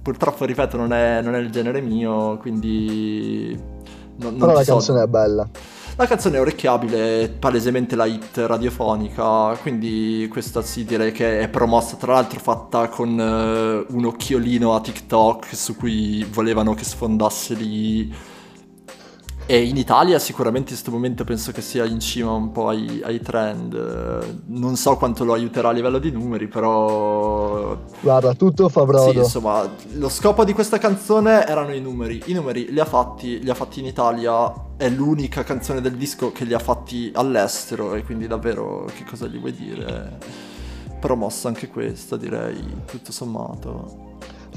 Purtroppo, 0.00 0.44
ripeto, 0.44 0.76
non 0.76 0.92
è, 0.92 1.20
non 1.22 1.34
è 1.34 1.38
il 1.38 1.50
genere 1.50 1.80
mio, 1.80 2.36
quindi... 2.38 3.76
Non, 4.16 4.34
però 4.34 4.46
non 4.46 4.54
la 4.54 4.64
so. 4.64 4.72
canzone 4.72 5.02
è 5.02 5.06
bella. 5.06 5.48
La 5.96 6.06
canzone 6.06 6.36
è 6.36 6.40
orecchiabile, 6.40 7.22
è 7.22 7.28
palesemente 7.28 7.96
la 7.96 8.04
hit 8.04 8.36
radiofonica, 8.36 9.56
quindi 9.60 10.28
questa 10.30 10.62
sì 10.62 10.84
direi 10.84 11.10
che 11.10 11.40
è 11.40 11.48
promossa, 11.48 11.96
tra 11.96 12.12
l'altro 12.12 12.38
fatta 12.38 12.88
con 12.88 13.08
uh, 13.18 13.92
un 13.92 14.04
occhiolino 14.04 14.76
a 14.76 14.80
TikTok 14.80 15.56
su 15.56 15.74
cui 15.74 16.24
volevano 16.30 16.74
che 16.74 16.84
sfondasse 16.84 17.54
lì 17.54 18.14
e 19.50 19.62
in 19.62 19.78
Italia 19.78 20.18
sicuramente 20.18 20.72
in 20.72 20.74
questo 20.74 20.90
momento 20.90 21.24
penso 21.24 21.52
che 21.52 21.62
sia 21.62 21.86
in 21.86 22.00
cima 22.00 22.32
un 22.32 22.52
po' 22.52 22.68
ai, 22.68 23.00
ai, 23.02 23.18
trend. 23.22 24.42
Non 24.44 24.76
so 24.76 24.98
quanto 24.98 25.24
lo 25.24 25.32
aiuterà 25.32 25.70
a 25.70 25.72
livello 25.72 25.98
di 25.98 26.10
numeri, 26.10 26.48
però... 26.48 27.74
Guarda, 28.02 28.34
tutto 28.34 28.68
fa 28.68 28.84
brodo. 28.84 29.10
Sì, 29.10 29.16
insomma, 29.16 29.66
lo 29.92 30.10
scopo 30.10 30.44
di 30.44 30.52
questa 30.52 30.76
canzone 30.76 31.46
erano 31.46 31.72
i 31.72 31.80
numeri. 31.80 32.24
I 32.26 32.34
numeri 32.34 32.70
li 32.70 32.78
ha 32.78 32.84
fatti, 32.84 33.42
li 33.42 33.48
ha 33.48 33.54
fatti 33.54 33.80
in 33.80 33.86
Italia, 33.86 34.52
è 34.76 34.90
l'unica 34.90 35.42
canzone 35.44 35.80
del 35.80 35.96
disco 35.96 36.30
che 36.30 36.44
li 36.44 36.52
ha 36.52 36.58
fatti 36.58 37.10
all'estero 37.14 37.94
e 37.94 38.04
quindi 38.04 38.26
davvero 38.26 38.84
che 38.94 39.04
cosa 39.04 39.28
gli 39.28 39.38
vuoi 39.38 39.54
dire? 39.54 40.18
Promossa 41.00 41.48
anche 41.48 41.68
questa, 41.68 42.18
direi, 42.18 42.82
tutto 42.84 43.12
sommato. 43.12 44.07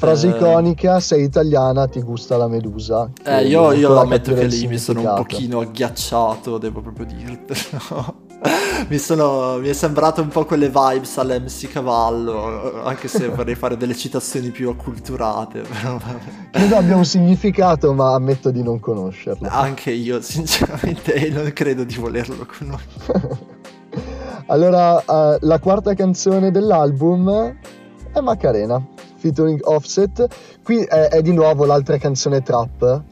Frase 0.02 0.30
eh... 0.30 0.32
iconica, 0.32 1.00
sei 1.00 1.26
italiana, 1.26 1.88
ti 1.88 2.02
gusta 2.02 2.36
la 2.36 2.48
medusa. 2.48 3.08
Eh, 3.24 3.46
io, 3.46 3.72
io 3.72 4.00
ammetto 4.00 4.34
che 4.34 4.46
lì 4.46 4.66
mi 4.66 4.80
sono 4.80 5.02
un 5.02 5.14
pochino 5.16 5.60
agghiacciato, 5.60 6.58
devo 6.58 6.82
proprio 6.82 7.06
dirtelo. 7.06 8.30
mi, 8.90 8.98
sono, 8.98 9.60
mi 9.60 9.68
è 9.68 9.74
sembrato 9.74 10.24
un 10.24 10.30
po' 10.30 10.44
quelle 10.46 10.70
vibes 10.70 11.20
all'MC 11.20 11.70
Cavallo, 11.70 12.82
anche 12.84 13.08
se 13.08 13.28
vorrei 13.30 13.54
fare 13.54 13.78
delle 13.78 13.96
citazioni 13.96 14.50
più 14.50 14.70
acculturate. 14.70 15.62
Però... 15.62 16.00
Credo 16.50 16.76
abbia 16.78 16.96
un 16.96 17.06
significato, 17.06 17.94
ma 17.94 18.16
ammetto 18.16 18.50
di 18.50 18.64
non 18.64 18.80
conoscerlo. 18.80 19.48
Anche 19.52 19.92
io, 19.92 20.20
sinceramente, 20.20 21.30
non 21.30 21.52
credo 21.54 21.84
di 21.84 21.94
volerlo 21.94 22.48
conoscere. 22.58 23.38
allora, 24.50 24.96
uh, 24.96 25.38
la 25.42 25.60
quarta 25.60 25.94
canzone 25.94 26.50
dell'album 26.50 27.56
è 28.12 28.20
Macarena 28.20 28.84
featuring 29.22 29.60
Offset. 29.64 30.28
Qui 30.64 30.84
è, 30.84 31.10
è 31.10 31.22
di 31.22 31.32
nuovo 31.32 31.66
l'altra 31.66 31.98
canzone 31.98 32.42
trap. 32.42 33.04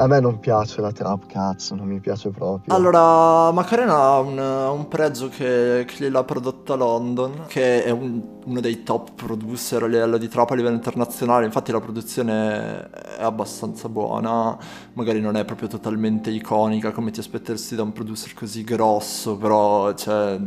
A 0.00 0.06
me 0.06 0.20
non 0.20 0.38
piace 0.38 0.80
la 0.80 0.92
trap, 0.92 1.26
cazzo, 1.26 1.74
non 1.74 1.88
mi 1.88 1.98
piace 1.98 2.30
proprio. 2.30 2.72
Allora, 2.72 3.50
Macarena 3.50 3.96
ha 3.96 4.20
un, 4.20 4.38
un 4.38 4.86
pregio 4.86 5.28
che, 5.28 5.84
che 5.88 5.94
gliel'ha 5.98 6.22
prodotta 6.22 6.76
London, 6.76 7.46
che 7.48 7.82
è 7.82 7.90
un, 7.90 8.22
uno 8.44 8.60
dei 8.60 8.84
top 8.84 9.14
producer 9.16 9.82
a 9.82 9.86
livello 9.88 10.16
di 10.16 10.28
trap 10.28 10.52
a 10.52 10.54
livello 10.54 10.76
internazionale. 10.76 11.46
Infatti 11.46 11.72
la 11.72 11.80
produzione 11.80 12.88
è 13.18 13.22
abbastanza 13.24 13.88
buona, 13.88 14.56
magari 14.92 15.20
non 15.20 15.36
è 15.36 15.44
proprio 15.44 15.66
totalmente 15.66 16.30
iconica 16.30 16.92
come 16.92 17.10
ti 17.10 17.18
aspettersi 17.18 17.74
da 17.74 17.82
un 17.82 17.90
producer 17.92 18.34
così 18.34 18.62
grosso, 18.62 19.36
però 19.36 19.92
cioè 19.94 20.38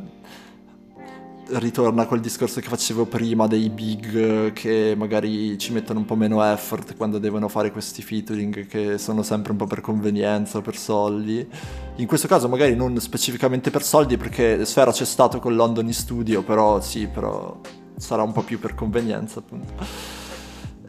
ritorna 1.54 2.06
quel 2.06 2.20
discorso 2.20 2.60
che 2.60 2.68
facevo 2.68 3.06
prima 3.06 3.48
dei 3.48 3.70
big 3.70 4.54
che 4.54 4.94
magari 4.98 5.58
ci 5.58 5.72
mettono 5.72 6.00
un 6.00 6.06
po' 6.06 6.16
meno 6.16 6.44
effort 6.44 6.96
quando 6.96 7.18
devono 7.18 7.48
fare 7.48 7.72
questi 7.72 8.02
featuring 8.02 8.68
che 8.68 8.98
sono 8.98 9.24
sempre 9.24 9.52
un 9.52 9.58
po' 9.58 9.68
per 9.68 9.82
convenienza 9.82 10.58
o 10.58 10.62
per 10.62 10.78
soldi. 10.78 11.48
In 11.96 12.08
questo 12.08 12.28
caso 12.28 12.48
magari 12.48 12.76
non 12.76 12.98
specificamente 13.00 13.70
per 13.70 13.84
soldi 13.84 14.18
perché 14.18 14.66
Sfera 14.66 14.92
c'è 14.92 15.06
stato 15.06 15.40
con 15.40 15.56
London 15.56 15.86
in 15.86 15.94
studio, 15.94 16.44
però 16.44 16.80
sì, 16.82 17.08
però 17.08 17.60
sarà 17.98 18.24
un 18.24 18.32
po' 18.32 18.42
più 18.42 18.60
per 18.60 18.76
convenienza 18.76 19.40
appunto. 19.40 19.74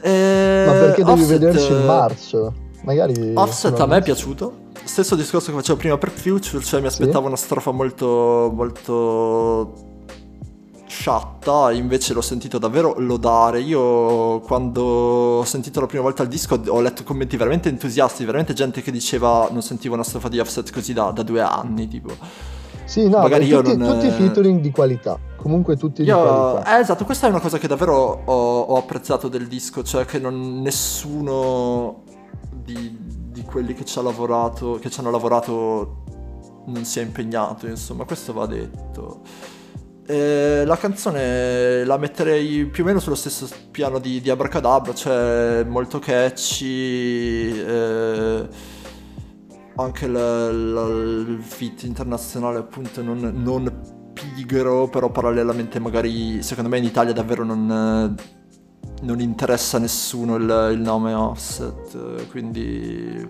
E... 0.01 0.65
Ma 0.67 0.73
perché 0.73 1.05
devi 1.05 1.23
Offset... 1.23 1.39
vederci 1.39 1.73
in 1.73 1.85
marzo? 1.85 2.55
Magari 2.85 3.33
Offset 3.35 3.79
a 3.79 3.87
me 3.87 3.99
è 3.99 4.03
piaciuto 4.03 4.63
stesso 4.85 5.15
discorso 5.15 5.51
che 5.51 5.57
facevo 5.59 5.79
prima 5.79 5.97
per 5.97 6.11
Future, 6.11 6.63
cioè 6.63 6.81
mi 6.81 6.87
aspettavo 6.87 7.21
sì. 7.21 7.27
una 7.27 7.37
strofa 7.37 7.71
molto, 7.71 8.51
molto 8.53 9.91
sciatta, 10.93 11.73
invece 11.73 12.13
l'ho 12.13 12.21
sentito 12.21 12.59
davvero 12.59 12.95
lodare. 12.99 13.61
Io 13.61 14.41
quando 14.41 14.83
ho 14.83 15.45
sentito 15.45 15.81
la 15.81 15.87
prima 15.87 16.03
volta 16.03 16.23
il 16.23 16.29
disco 16.29 16.61
ho 16.67 16.81
letto 16.81 17.03
commenti 17.03 17.39
veramente 17.39 17.71
entusiasti, 17.71 18.27
veramente 18.27 18.53
gente 18.53 18.83
che 18.83 18.93
diceva 18.93 19.49
non 19.51 19.63
sentivo 19.63 19.95
una 19.95 20.05
strofa 20.05 20.29
di 20.29 20.39
offset 20.39 20.71
così 20.71 20.93
da, 20.93 21.11
da 21.11 21.23
due 21.23 21.41
anni, 21.41 21.89
tipo. 21.89 22.11
Sì, 22.85 23.09
no, 23.09 23.21
Magari 23.21 23.47
io 23.47 23.63
tutti, 23.63 23.77
non... 23.77 23.99
tutti 23.99 24.11
featuring 24.11 24.61
di 24.61 24.71
qualità. 24.71 25.19
Comunque 25.37 25.77
tutti 25.77 26.03
io. 26.03 26.63
Eh, 26.63 26.79
esatto, 26.81 27.07
questa 27.07 27.27
è 27.27 27.31
una 27.31 27.41
cosa 27.41 27.57
che 27.57 27.67
davvero 27.67 28.23
ho, 28.25 28.61
ho 28.61 28.77
apprezzato 28.77 29.29
del 29.29 29.49
disco, 29.49 29.83
cioè 29.83 30.05
che 30.05 30.19
non, 30.19 30.61
nessuno 30.61 32.03
di, 32.53 32.99
di 33.31 33.43
quelli 33.45 33.73
che 33.73 33.87
ci, 33.87 33.99
ha 33.99 34.03
lavorato, 34.03 34.79
che 34.79 34.91
ci 34.91 35.01
hanno 35.01 35.11
lavorato 35.11 36.03
non 36.67 36.85
si 36.85 37.01
è 37.01 37.03
impegnato, 37.03 37.67
insomma, 37.67 38.05
questo 38.05 38.35
va 38.35 38.45
detto. 38.45 39.21
Eh, 40.05 40.65
la 40.67 40.77
canzone 40.77 41.85
la 41.85 41.97
metterei 41.97 42.67
più 42.67 42.83
o 42.83 42.87
meno 42.87 42.99
sullo 42.99 43.15
stesso 43.15 43.49
piano 43.71 43.99
di, 43.99 44.21
di 44.21 44.31
Abracadabra, 44.31 44.95
cioè 44.95 45.65
molto 45.65 45.99
catchy. 45.99 47.61
Eh, 47.61 48.49
anche 49.77 50.07
l, 50.07 50.13
l, 50.13 51.27
il 51.29 51.43
fit 51.43 51.85
internazionale, 51.85 52.59
appunto, 52.59 53.03
non, 53.03 53.33
non, 53.35 54.11
pigro, 54.13 54.89
però 54.89 55.11
parallelamente, 55.11 55.79
magari 55.79 56.43
secondo 56.43 56.69
me 56.69 56.79
in 56.79 56.85
Italia 56.85 57.13
davvero 57.13 57.45
non, 57.45 58.15
non 59.03 59.21
interessa 59.21 59.77
a 59.79 59.81
nessuno 59.81 60.37
il, 60.37 60.71
il 60.73 60.81
nome 60.81 61.15
Offset. 61.15 62.27
Quindi 62.29 63.27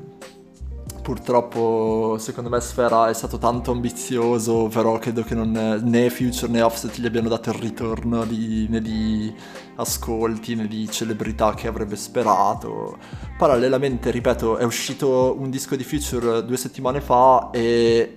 purtroppo 1.02 2.16
secondo 2.18 2.48
me 2.48 2.60
Sfera 2.60 3.08
è 3.08 3.12
stato 3.14 3.36
tanto 3.36 3.72
ambizioso, 3.72 4.68
però 4.68 4.98
credo 4.98 5.22
che 5.24 5.34
non, 5.34 5.50
né 5.82 6.08
Future 6.08 6.50
né 6.50 6.62
Offset 6.62 6.98
gli 6.98 7.06
abbiano 7.06 7.28
dato 7.28 7.50
il 7.50 7.56
ritorno 7.56 8.24
di, 8.24 8.66
né 8.70 8.80
di 8.80 9.34
ascolti 9.74 10.54
né 10.54 10.68
di 10.68 10.88
celebrità 10.88 11.54
che 11.54 11.66
avrebbe 11.66 11.96
sperato. 11.96 12.96
Parallelamente, 13.36 14.10
ripeto, 14.10 14.56
è 14.56 14.64
uscito 14.64 15.36
un 15.38 15.50
disco 15.50 15.76
di 15.76 15.84
Future 15.84 16.44
due 16.44 16.56
settimane 16.56 17.00
fa 17.00 17.50
e 17.50 18.16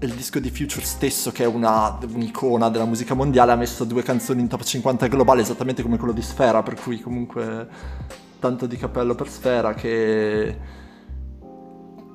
il 0.00 0.12
disco 0.14 0.38
di 0.38 0.50
Future 0.50 0.84
stesso, 0.84 1.30
che 1.30 1.44
è 1.44 1.46
una, 1.46 1.98
un'icona 2.12 2.70
della 2.70 2.86
musica 2.86 3.14
mondiale, 3.14 3.52
ha 3.52 3.56
messo 3.56 3.84
due 3.84 4.02
canzoni 4.02 4.40
in 4.40 4.48
top 4.48 4.62
50 4.62 5.06
globale 5.08 5.42
esattamente 5.42 5.82
come 5.82 5.98
quello 5.98 6.12
di 6.12 6.22
Sfera, 6.22 6.62
per 6.62 6.74
cui 6.74 7.00
comunque 7.00 7.68
tanto 8.38 8.66
di 8.66 8.76
cappello 8.76 9.14
per 9.14 9.28
Sfera 9.28 9.74
che 9.74 10.82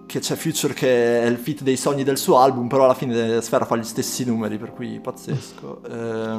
che 0.09 0.19
c'è 0.19 0.33
Future 0.33 0.73
che 0.73 1.21
è 1.21 1.25
il 1.27 1.37
fit 1.37 1.61
dei 1.61 1.77
sogni 1.77 2.03
del 2.03 2.17
suo 2.17 2.39
album, 2.39 2.67
però 2.67 2.85
alla 2.85 2.95
fine 2.95 3.39
Sfera 3.41 3.63
fa 3.63 3.75
gli 3.75 3.83
stessi 3.83 4.25
numeri, 4.25 4.57
per 4.57 4.73
cui 4.73 4.99
pazzesco. 4.99 5.81
Eh... 5.83 6.37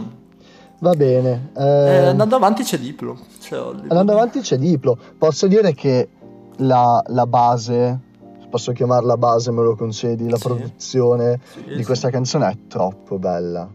Va 0.81 0.93
bene. 0.95 1.51
Eh... 1.57 1.63
Eh, 1.63 2.07
andando 2.07 2.35
avanti 2.35 2.65
c'è 2.65 2.79
Diplo. 2.79 3.17
C'è 3.41 3.57
andando 3.57 4.11
avanti 4.11 4.41
c'è 4.41 4.59
Diplo. 4.59 4.99
Posso 5.17 5.47
dire 5.47 5.73
che 5.73 6.09
la, 6.57 7.01
la, 7.07 7.27
base, 7.27 7.97
posso 8.51 8.73
chiamarla 8.73 9.17
base, 9.17 9.53
me 9.53 9.63
lo 9.63 9.77
concedi, 9.77 10.29
la 10.29 10.37
sì. 10.37 10.43
produzione 10.43 11.41
sì, 11.53 11.63
di 11.69 11.77
sì. 11.77 11.85
questa 11.85 12.11
canzone 12.11 12.49
è 12.51 12.57
troppo 12.67 13.21
bella. 13.21 13.69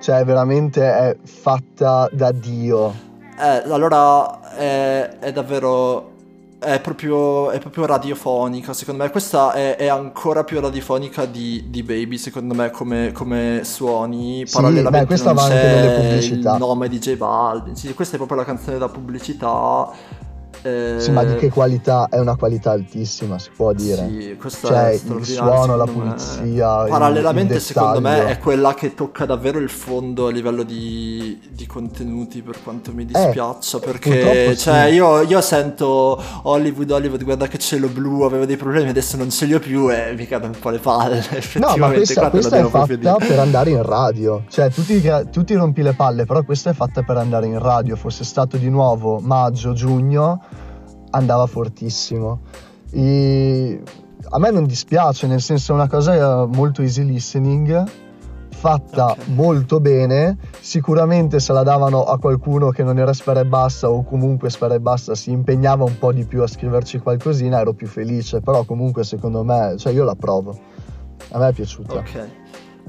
Cioè, 0.00 0.24
veramente 0.24 0.80
è 0.80 1.16
fatta 1.24 2.08
da 2.12 2.30
Dio. 2.30 2.94
Eh, 3.36 3.68
allora 3.68 4.54
è, 4.54 5.18
è 5.18 5.32
davvero 5.32 6.12
è 6.64 6.80
proprio, 6.80 7.50
è 7.50 7.58
proprio, 7.58 7.86
radiofonica, 7.86 8.72
secondo 8.72 9.02
me. 9.02 9.10
Questa 9.10 9.52
è, 9.52 9.76
è 9.76 9.86
ancora 9.86 10.44
più 10.44 10.60
radiofonica 10.60 11.26
di, 11.26 11.66
di 11.68 11.82
Baby, 11.82 12.18
secondo 12.18 12.54
me, 12.54 12.70
come, 12.70 13.12
come 13.12 13.60
suoni. 13.62 14.42
Sì, 14.46 14.52
Parallelamente 14.54 15.00
beh, 15.00 15.06
questa 15.06 15.32
non 15.32 15.48
c'è 15.48 16.18
il 16.20 16.56
nome 16.58 16.88
di 16.88 16.98
J 16.98 17.16
Balvin. 17.16 17.76
Sì, 17.76 17.92
questa 17.94 18.14
è 18.14 18.16
proprio 18.16 18.38
la 18.38 18.44
canzone 18.44 18.78
da 18.78 18.88
pubblicità. 18.88 19.90
Eh... 20.64 20.94
Sì, 20.98 21.10
ma 21.10 21.24
di 21.24 21.34
che 21.34 21.50
qualità? 21.50 22.08
È 22.08 22.18
una 22.18 22.36
qualità 22.36 22.70
altissima, 22.70 23.38
si 23.38 23.50
può 23.54 23.74
dire. 23.74 24.08
Sì, 24.08 24.36
questa 24.38 24.68
cioè, 24.68 24.88
è 24.88 24.92
il 24.94 25.24
suono, 25.26 25.76
la 25.76 25.84
pulizia. 25.84 26.84
Me. 26.84 26.88
Parallelamente, 26.88 27.52
il, 27.52 27.58
il 27.58 27.64
secondo 27.64 28.00
me, 28.00 28.28
è 28.28 28.38
quella 28.38 28.72
che 28.72 28.94
tocca 28.94 29.26
davvero 29.26 29.58
il 29.58 29.68
fondo 29.68 30.28
a 30.28 30.30
livello 30.30 30.62
di, 30.62 31.38
di 31.50 31.66
contenuti, 31.66 32.40
per 32.40 32.62
quanto 32.62 32.94
mi 32.94 33.02
eh, 33.02 33.06
dispiaccia. 33.06 33.76
Eh, 33.76 33.80
perché 33.80 34.56
cioè, 34.56 34.86
sì. 34.88 34.94
io, 34.94 35.20
io, 35.20 35.40
sento 35.42 36.18
Hollywood, 36.44 36.90
Hollywood, 36.90 37.24
guarda 37.24 37.46
che 37.46 37.58
cielo 37.58 37.88
blu, 37.88 38.22
avevo 38.22 38.46
dei 38.46 38.56
problemi, 38.56 38.88
adesso 38.88 39.18
non 39.18 39.28
ce 39.28 39.44
li 39.44 39.52
ho 39.52 39.58
più 39.58 39.92
e 39.92 40.14
mi 40.16 40.26
cadono 40.26 40.52
un 40.54 40.58
po' 40.58 40.70
le 40.70 40.78
palle. 40.78 41.22
No, 41.54 41.76
ma 41.76 41.90
questa, 41.90 42.30
questa 42.30 42.56
è 42.56 42.64
fatta 42.64 43.16
per 43.16 43.38
andare 43.38 43.70
in 43.70 43.82
radio. 43.82 44.44
Cioè, 44.48 44.70
tutti, 44.70 45.02
tutti 45.30 45.54
rompi 45.54 45.82
le 45.82 45.92
palle, 45.92 46.24
però 46.24 46.42
questa 46.42 46.70
è 46.70 46.72
fatta 46.72 47.02
per 47.02 47.16
andare 47.16 47.46
in 47.46 47.58
radio. 47.58 47.96
Fosse 47.96 48.24
stato 48.24 48.56
di 48.56 48.68
nuovo 48.68 49.20
maggio, 49.20 49.72
giugno 49.72 50.40
andava 51.14 51.46
fortissimo. 51.46 52.40
E 52.90 53.82
a 54.28 54.38
me 54.38 54.50
non 54.50 54.64
dispiace, 54.66 55.26
nel 55.26 55.40
senso 55.40 55.72
è 55.72 55.74
una 55.74 55.88
cosa 55.88 56.46
molto 56.46 56.82
easy 56.82 57.04
listening, 57.04 57.84
fatta 58.50 59.12
okay. 59.12 59.24
molto 59.34 59.80
bene. 59.80 60.38
Sicuramente 60.60 61.40
se 61.40 61.52
la 61.52 61.62
davano 61.62 62.04
a 62.04 62.18
qualcuno 62.18 62.70
che 62.70 62.82
non 62.82 62.98
era 62.98 63.12
Spera 63.12 63.40
e 63.40 63.44
Bassa 63.44 63.90
o 63.90 64.04
comunque 64.04 64.50
Spera 64.50 64.74
e 64.74 64.80
Bassa 64.80 65.14
si 65.14 65.30
impegnava 65.30 65.84
un 65.84 65.98
po' 65.98 66.12
di 66.12 66.24
più 66.24 66.42
a 66.42 66.46
scriverci 66.46 66.98
qualcosina, 66.98 67.60
ero 67.60 67.72
più 67.72 67.86
felice. 67.86 68.40
Però 68.40 68.64
comunque 68.64 69.04
secondo 69.04 69.42
me, 69.42 69.74
cioè 69.78 69.92
io 69.92 70.04
la 70.04 70.14
provo. 70.14 70.58
A 71.30 71.38
me 71.38 71.48
è 71.48 71.52
piaciuta. 71.52 71.94
Ok. 71.94 72.28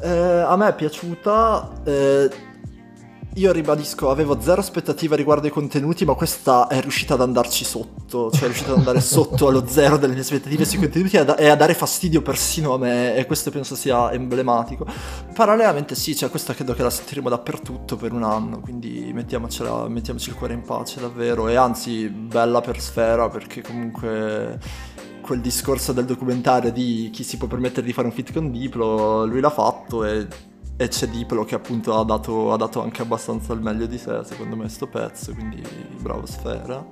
Eh, 0.01 0.09
a 0.09 0.55
me 0.55 0.67
è 0.67 0.75
piaciuta. 0.75 1.69
Eh 1.83 2.44
io 3.37 3.51
ribadisco, 3.51 4.09
avevo 4.09 4.39
zero 4.39 4.61
aspettativa 4.61 5.15
riguardo 5.15 5.45
ai 5.45 5.51
contenuti, 5.51 6.05
ma 6.05 6.13
questa 6.13 6.67
è 6.67 6.79
riuscita 6.79 7.15
ad 7.15 7.21
andarci 7.21 7.65
sotto, 7.65 8.31
cioè 8.31 8.43
è 8.43 8.45
riuscita 8.45 8.71
ad 8.71 8.77
andare 8.77 9.01
sotto 9.01 9.47
allo 9.49 9.67
zero 9.67 9.97
delle 9.97 10.13
mie 10.13 10.21
aspettative 10.21 10.63
sui 10.63 10.79
contenuti 10.79 11.17
e 11.17 11.47
a, 11.49 11.55
dare 11.55 11.73
fastidio 11.73 12.21
persino 12.21 12.73
a 12.73 12.77
me, 12.77 13.15
e 13.15 13.25
questo 13.25 13.51
penso 13.51 13.75
sia 13.75 14.13
emblematico. 14.13 14.85
Parallelamente 15.33 15.95
sì, 15.95 16.15
cioè 16.15 16.29
questa 16.29 16.53
credo 16.53 16.73
che 16.73 16.83
la 16.83 16.89
sentiremo 16.89 17.27
dappertutto 17.27 17.97
per 17.97 18.13
un 18.13 18.23
anno, 18.23 18.61
quindi 18.61 19.11
mettiamoci 19.13 19.63
il 19.63 20.35
cuore 20.37 20.53
in 20.53 20.61
pace 20.61 21.01
davvero, 21.01 21.49
e 21.49 21.55
anzi 21.55 22.07
bella 22.07 22.61
per 22.61 22.79
sfera 22.79 23.27
perché 23.27 23.61
comunque 23.61 24.59
quel 25.19 25.41
discorso 25.41 25.91
del 25.91 26.05
documentario 26.05 26.71
di 26.71 27.09
chi 27.11 27.23
si 27.23 27.35
può 27.35 27.47
permettere 27.47 27.85
di 27.85 27.91
fare 27.91 28.07
un 28.07 28.13
fit 28.13 28.31
con 28.31 28.49
Diplo, 28.49 29.25
lui 29.25 29.41
l'ha 29.41 29.49
fatto 29.49 30.05
e 30.05 30.27
e 30.77 30.87
c'è 30.87 31.07
Diplo 31.07 31.45
che 31.45 31.55
appunto 31.55 31.97
ha 31.97 32.03
dato, 32.03 32.51
ha 32.51 32.57
dato, 32.57 32.81
anche 32.81 33.01
abbastanza 33.01 33.53
il 33.53 33.61
meglio 33.61 33.85
di 33.85 33.97
sé, 33.97 34.21
secondo 34.23 34.55
me, 34.55 34.67
sto 34.67 34.87
pezzo, 34.87 35.33
quindi 35.33 35.61
bravo 35.99 36.25
Sfera. 36.25 36.85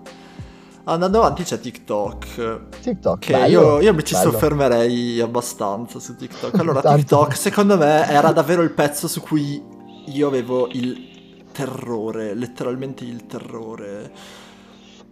Andando 0.85 1.19
avanti 1.19 1.43
c'è 1.43 1.59
TikTok. 1.59 2.79
TikTok. 2.81 3.19
Che 3.19 3.31
bello, 3.31 3.47
io, 3.47 3.81
io, 3.81 3.93
mi 3.93 4.03
ci 4.03 4.13
bello. 4.13 4.31
soffermerei 4.31 5.19
abbastanza 5.21 5.99
su 5.99 6.15
TikTok. 6.15 6.59
Allora, 6.59 6.81
TikTok 6.95 7.35
secondo 7.37 7.77
me 7.77 8.07
era 8.09 8.31
davvero 8.31 8.61
il 8.61 8.71
pezzo 8.71 9.07
su 9.07 9.21
cui 9.21 9.61
io 10.05 10.27
avevo 10.27 10.67
il 10.71 11.45
terrore, 11.53 12.33
letteralmente 12.33 13.05
il 13.05 13.25
terrore. 13.25 14.11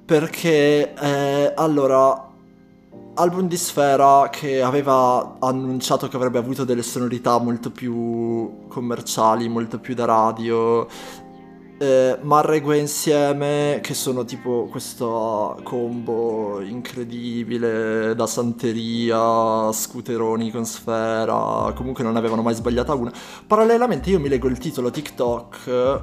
Perché, 0.04 0.94
eh, 0.94 1.54
allora, 1.56 2.31
album 3.22 3.48
di 3.48 3.58
Sfera 3.58 4.30
che 4.32 4.64
aveva 4.64 5.38
annunciato 5.40 6.08
che 6.08 6.16
avrebbe 6.16 6.40
avuto 6.40 6.64
delle 6.64 6.82
sonorità 6.82 7.38
molto 7.38 7.70
più 7.70 8.68
commerciali, 8.68 9.48
molto 9.48 9.80
più 9.80 9.94
da 9.94 10.06
radio. 10.06 10.88
Eh, 11.78 12.18
Marregue 12.22 12.78
insieme 12.78 13.80
che 13.82 13.94
sono 13.94 14.26
tipo 14.26 14.68
questo 14.70 15.60
combo 15.64 16.62
incredibile 16.62 18.16
da 18.16 18.26
santeria, 18.26 19.72
scooteroni 19.72 20.52
con 20.52 20.66
sfera, 20.66 21.72
comunque 21.76 22.04
non 22.04 22.16
avevano 22.16 22.42
mai 22.42 22.56
sbagliata 22.56 22.94
una. 22.96 23.12
Parallelamente 23.46 24.10
io 24.10 24.20
mi 24.20 24.30
leggo 24.30 24.48
il 24.48 24.58
titolo 24.58 24.90
TikTok 24.90 26.02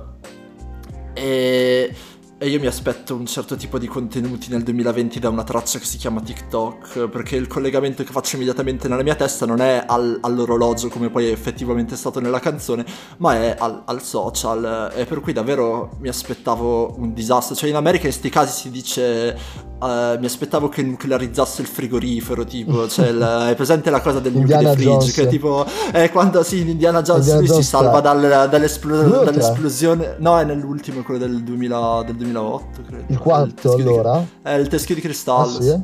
e 1.15 1.95
e 2.41 2.49
io 2.49 2.61
mi 2.61 2.69
aspetto 2.69 3.17
un 3.17 3.27
certo 3.27 3.57
tipo 3.57 3.79
di 3.79 3.89
contenuti 3.89 4.49
nel 4.51 4.63
2020 4.63 5.19
da 5.19 5.29
una 5.29 5.43
traccia 5.43 5.81
che 5.81 5.85
si 5.85 5.97
chiama 5.97 6.21
TikTok, 6.21 7.09
perché 7.09 7.35
il 7.35 7.49
collegamento 7.49 8.05
che 8.05 8.13
faccio 8.13 8.37
immediatamente 8.37 8.87
nella 8.87 9.03
mia 9.03 9.17
testa 9.17 9.45
non 9.45 9.61
è 9.61 9.83
al, 9.85 10.19
all'orologio 10.23 10.89
come 10.89 11.11
poi 11.11 11.27
è 11.27 11.33
effettivamente 11.33 11.97
stato 11.97 12.21
nella 12.21 12.39
canzone, 12.39 12.85
ma 13.17 13.35
è 13.35 13.57
al, 13.59 13.83
al, 13.85 14.03
social. 14.03 14.93
E 14.95 15.05
per 15.05 15.19
cui 15.19 15.33
davvero 15.33 15.97
mi 15.99 16.09
aspettavo 16.09 16.95
un 16.99 17.13
disastro. 17.13 17.57
Cioè 17.57 17.71
in 17.71 17.75
America 17.75 18.05
in 18.07 18.13
questi 18.13 18.31
casi 18.31 18.53
si 18.53 18.71
dice 18.71 19.67
Uh, 19.79 20.19
mi 20.19 20.27
aspettavo 20.27 20.69
che 20.69 20.83
nuclearizzasse 20.83 21.63
il 21.63 21.69
frigorifero, 21.69 22.45
tipo, 22.45 22.89
cioè 22.89 23.11
il, 23.11 23.23
è 23.49 23.55
presente 23.55 23.91
la 23.91 24.01
cosa 24.01 24.19
del 24.19 24.33
nuclear 24.33 24.75
fridge, 24.75 25.13
che 25.13 25.29
tipo, 25.29 25.65
è 25.93 26.11
quando 26.11 26.43
sì, 26.43 26.63
in 26.63 26.71
Indiana 26.71 27.01
Jones 27.01 27.21
Indiana 27.21 27.39
lui 27.39 27.49
Jones 27.49 27.63
si 27.63 27.71
salva 27.71 28.01
dal, 28.01 28.49
dall'espl- 28.51 29.23
dall'esplosione, 29.23 30.17
no 30.19 30.37
è 30.37 30.43
nell'ultimo, 30.43 31.03
quello 31.05 31.21
del, 31.21 31.45
2000, 31.45 32.03
del 32.07 32.17
2008, 32.33 32.83
credo. 32.83 33.05
Il 33.09 33.19
quarto 33.19 33.77
il 33.77 33.83
allora? 33.83 34.27
È 34.43 34.53
il 34.53 34.69
teschio 34.69 34.95
di 34.95 35.01
cristallo. 35.01 35.59
Ah, 35.59 35.63
sì? 35.63 35.83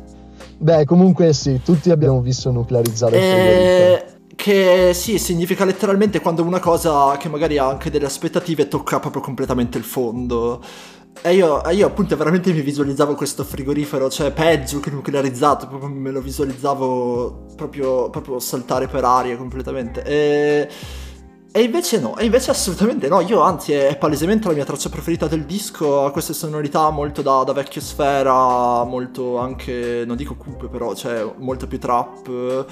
Beh, 0.58 0.84
comunque 0.84 1.32
sì, 1.32 1.60
tutti 1.62 1.90
abbiamo 1.90 2.20
visto 2.20 2.50
nuclearizzare 2.50 3.16
e... 3.18 4.04
Che 4.36 4.92
sì, 4.94 5.18
significa 5.18 5.64
letteralmente 5.64 6.20
quando 6.20 6.42
una 6.42 6.58
cosa 6.58 7.16
che 7.16 7.28
magari 7.28 7.56
ha 7.56 7.68
anche 7.68 7.88
delle 7.88 8.06
aspettative 8.06 8.66
tocca 8.66 8.98
proprio 8.98 9.22
completamente 9.22 9.78
il 9.78 9.84
fondo. 9.84 10.60
E 11.22 11.34
io, 11.34 11.62
io, 11.70 11.86
appunto 11.86 12.16
veramente 12.16 12.52
mi 12.52 12.60
visualizzavo 12.60 13.14
questo 13.14 13.44
frigorifero, 13.44 14.10
cioè 14.10 14.32
peggio 14.32 14.80
che 14.80 14.90
nuclearizzato, 14.90 15.68
proprio 15.68 15.88
me 15.88 16.10
lo 16.10 16.20
visualizzavo 16.20 17.54
proprio, 17.56 18.10
proprio 18.10 18.40
saltare 18.40 18.88
per 18.88 19.04
aria 19.04 19.36
completamente. 19.36 20.02
E, 20.02 20.68
e, 21.56 21.62
invece 21.62 22.00
no, 22.00 22.16
e 22.16 22.24
invece 22.24 22.50
assolutamente 22.50 23.06
no, 23.06 23.20
io 23.20 23.40
anzi 23.40 23.72
è, 23.74 23.96
palesemente 23.96 24.48
la 24.48 24.54
mia 24.54 24.64
traccia 24.64 24.88
preferita 24.88 25.28
del 25.28 25.44
disco, 25.44 26.04
ha 26.04 26.10
queste 26.10 26.32
sonorità 26.32 26.90
molto 26.90 27.22
da, 27.22 27.44
da 27.44 27.52
vecchio 27.52 27.80
sfera, 27.80 28.82
molto 28.82 29.38
anche, 29.38 30.02
non 30.04 30.16
dico 30.16 30.34
cupe 30.34 30.66
però, 30.66 30.96
cioè 30.96 31.24
molto 31.36 31.68
più 31.68 31.78
trap. 31.78 32.66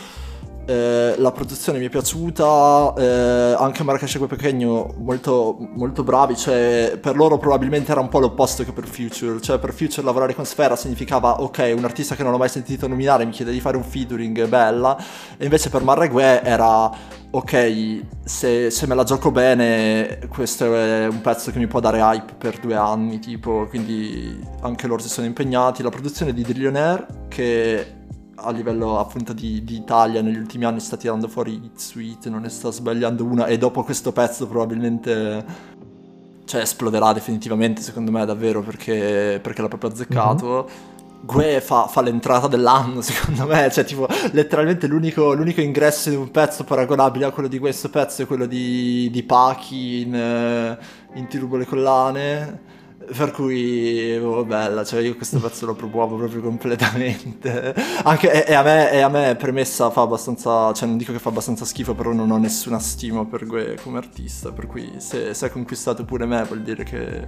Eh, 0.64 1.14
la 1.16 1.30
produzione 1.30 1.78
mi 1.78 1.86
è 1.86 1.88
piaciuta, 1.90 2.94
eh, 2.96 3.54
anche 3.56 3.84
Marrakesh 3.84 4.16
e 4.16 4.26
Pechegno 4.26 4.94
molto, 4.98 5.56
molto 5.58 6.02
bravi, 6.02 6.36
cioè 6.36 6.98
per 7.00 7.14
loro 7.14 7.38
probabilmente 7.38 7.92
era 7.92 8.00
un 8.00 8.08
po' 8.08 8.18
l'opposto 8.18 8.64
che 8.64 8.72
per 8.72 8.88
Future, 8.88 9.40
cioè 9.40 9.60
per 9.60 9.72
Future 9.72 10.04
lavorare 10.04 10.34
con 10.34 10.44
Sfera 10.44 10.74
significava 10.74 11.40
ok, 11.40 11.74
un 11.76 11.84
artista 11.84 12.16
che 12.16 12.24
non 12.24 12.34
ho 12.34 12.38
mai 12.38 12.48
sentito 12.48 12.88
nominare 12.88 13.24
mi 13.24 13.30
chiede 13.30 13.52
di 13.52 13.60
fare 13.60 13.76
un 13.76 13.84
featuring, 13.84 14.48
bella, 14.48 14.96
e 15.36 15.44
invece 15.44 15.70
per 15.70 15.84
Marrague 15.84 16.42
era 16.42 17.20
ok, 17.34 18.02
se, 18.24 18.70
se, 18.70 18.86
me 18.86 18.94
la 18.94 19.04
gioco 19.04 19.30
bene, 19.30 20.20
questo 20.28 20.74
è 20.74 21.06
un 21.06 21.22
pezzo 21.22 21.50
che 21.50 21.58
mi 21.58 21.66
può 21.66 21.80
dare 21.80 21.98
hype 21.98 22.34
per 22.36 22.58
due 22.60 22.76
anni, 22.76 23.18
tipo, 23.20 23.66
quindi 23.68 24.38
anche 24.60 24.86
loro 24.86 25.00
si 25.00 25.08
sono 25.08 25.26
impegnati. 25.26 25.82
La 25.82 25.88
produzione 25.88 26.34
di 26.34 26.42
Drillionaire, 26.42 27.06
che 27.28 28.00
a 28.34 28.50
livello 28.50 28.98
appunto 28.98 29.32
di, 29.32 29.64
di, 29.64 29.76
Italia 29.76 30.20
negli 30.20 30.36
ultimi 30.36 30.64
anni 30.64 30.80
sta 30.80 30.96
tirando 30.96 31.26
fuori 31.26 31.70
Suite, 31.74 32.28
non 32.28 32.42
ne 32.42 32.50
sta 32.50 32.70
sbagliando 32.70 33.24
una 33.24 33.46
e 33.46 33.56
dopo 33.56 33.82
questo 33.82 34.12
pezzo 34.12 34.46
probabilmente 34.46 35.70
cioè 36.44 36.62
esploderà 36.62 37.12
definitivamente 37.12 37.80
secondo 37.80 38.10
me 38.10 38.26
davvero 38.26 38.62
perché, 38.62 39.38
perché 39.42 39.62
l'ha 39.62 39.68
proprio 39.68 39.90
azzeccato. 39.90 40.66
Mm-hmm. 40.68 40.91
Gue 41.24 41.60
fa, 41.60 41.86
fa, 41.86 42.00
l'entrata 42.00 42.48
dell'anno, 42.48 43.00
secondo 43.00 43.46
me, 43.46 43.70
cioè 43.70 43.84
tipo 43.84 44.08
letteralmente 44.32 44.88
l'unico, 44.88 45.34
l'unico, 45.34 45.60
ingresso 45.60 46.10
di 46.10 46.16
un 46.16 46.32
pezzo 46.32 46.64
paragonabile 46.64 47.26
a 47.26 47.30
quello 47.30 47.48
di 47.48 47.60
questo 47.60 47.90
pezzo 47.90 48.22
è 48.22 48.26
quello 48.26 48.46
di, 48.46 49.08
di 49.08 49.22
Pachi 49.22 50.00
in, 50.00 50.78
in 51.14 51.28
Turbo 51.28 51.56
le 51.56 51.66
collane. 51.66 52.70
Per 53.14 53.32
cui, 53.32 54.16
oh, 54.16 54.44
bella, 54.44 54.84
cioè 54.84 55.00
io 55.00 55.16
questo 55.16 55.38
pezzo 55.40 55.66
lo 55.66 55.74
promuovo 55.74 56.16
proprio 56.16 56.40
completamente. 56.40 57.74
Anche, 58.04 58.44
e, 58.44 58.54
a 58.54 58.62
me, 58.62 58.90
e 58.92 59.00
a 59.00 59.08
me 59.08 59.36
premessa 59.36 59.90
fa 59.90 60.02
abbastanza, 60.02 60.72
cioè 60.72 60.88
non 60.88 60.96
dico 60.96 61.12
che 61.12 61.18
fa 61.18 61.28
abbastanza 61.28 61.64
schifo, 61.64 61.94
però 61.94 62.12
non 62.12 62.30
ho 62.30 62.38
nessuna 62.38 62.78
stima 62.78 63.24
per 63.24 63.44
Gue 63.46 63.76
come 63.82 63.98
artista, 63.98 64.52
per 64.52 64.66
cui 64.66 64.94
se, 64.98 65.34
se 65.34 65.46
ha 65.46 65.50
conquistato 65.50 66.04
pure 66.04 66.26
me 66.26 66.42
vuol 66.44 66.62
dire 66.62 66.84
che, 66.84 67.26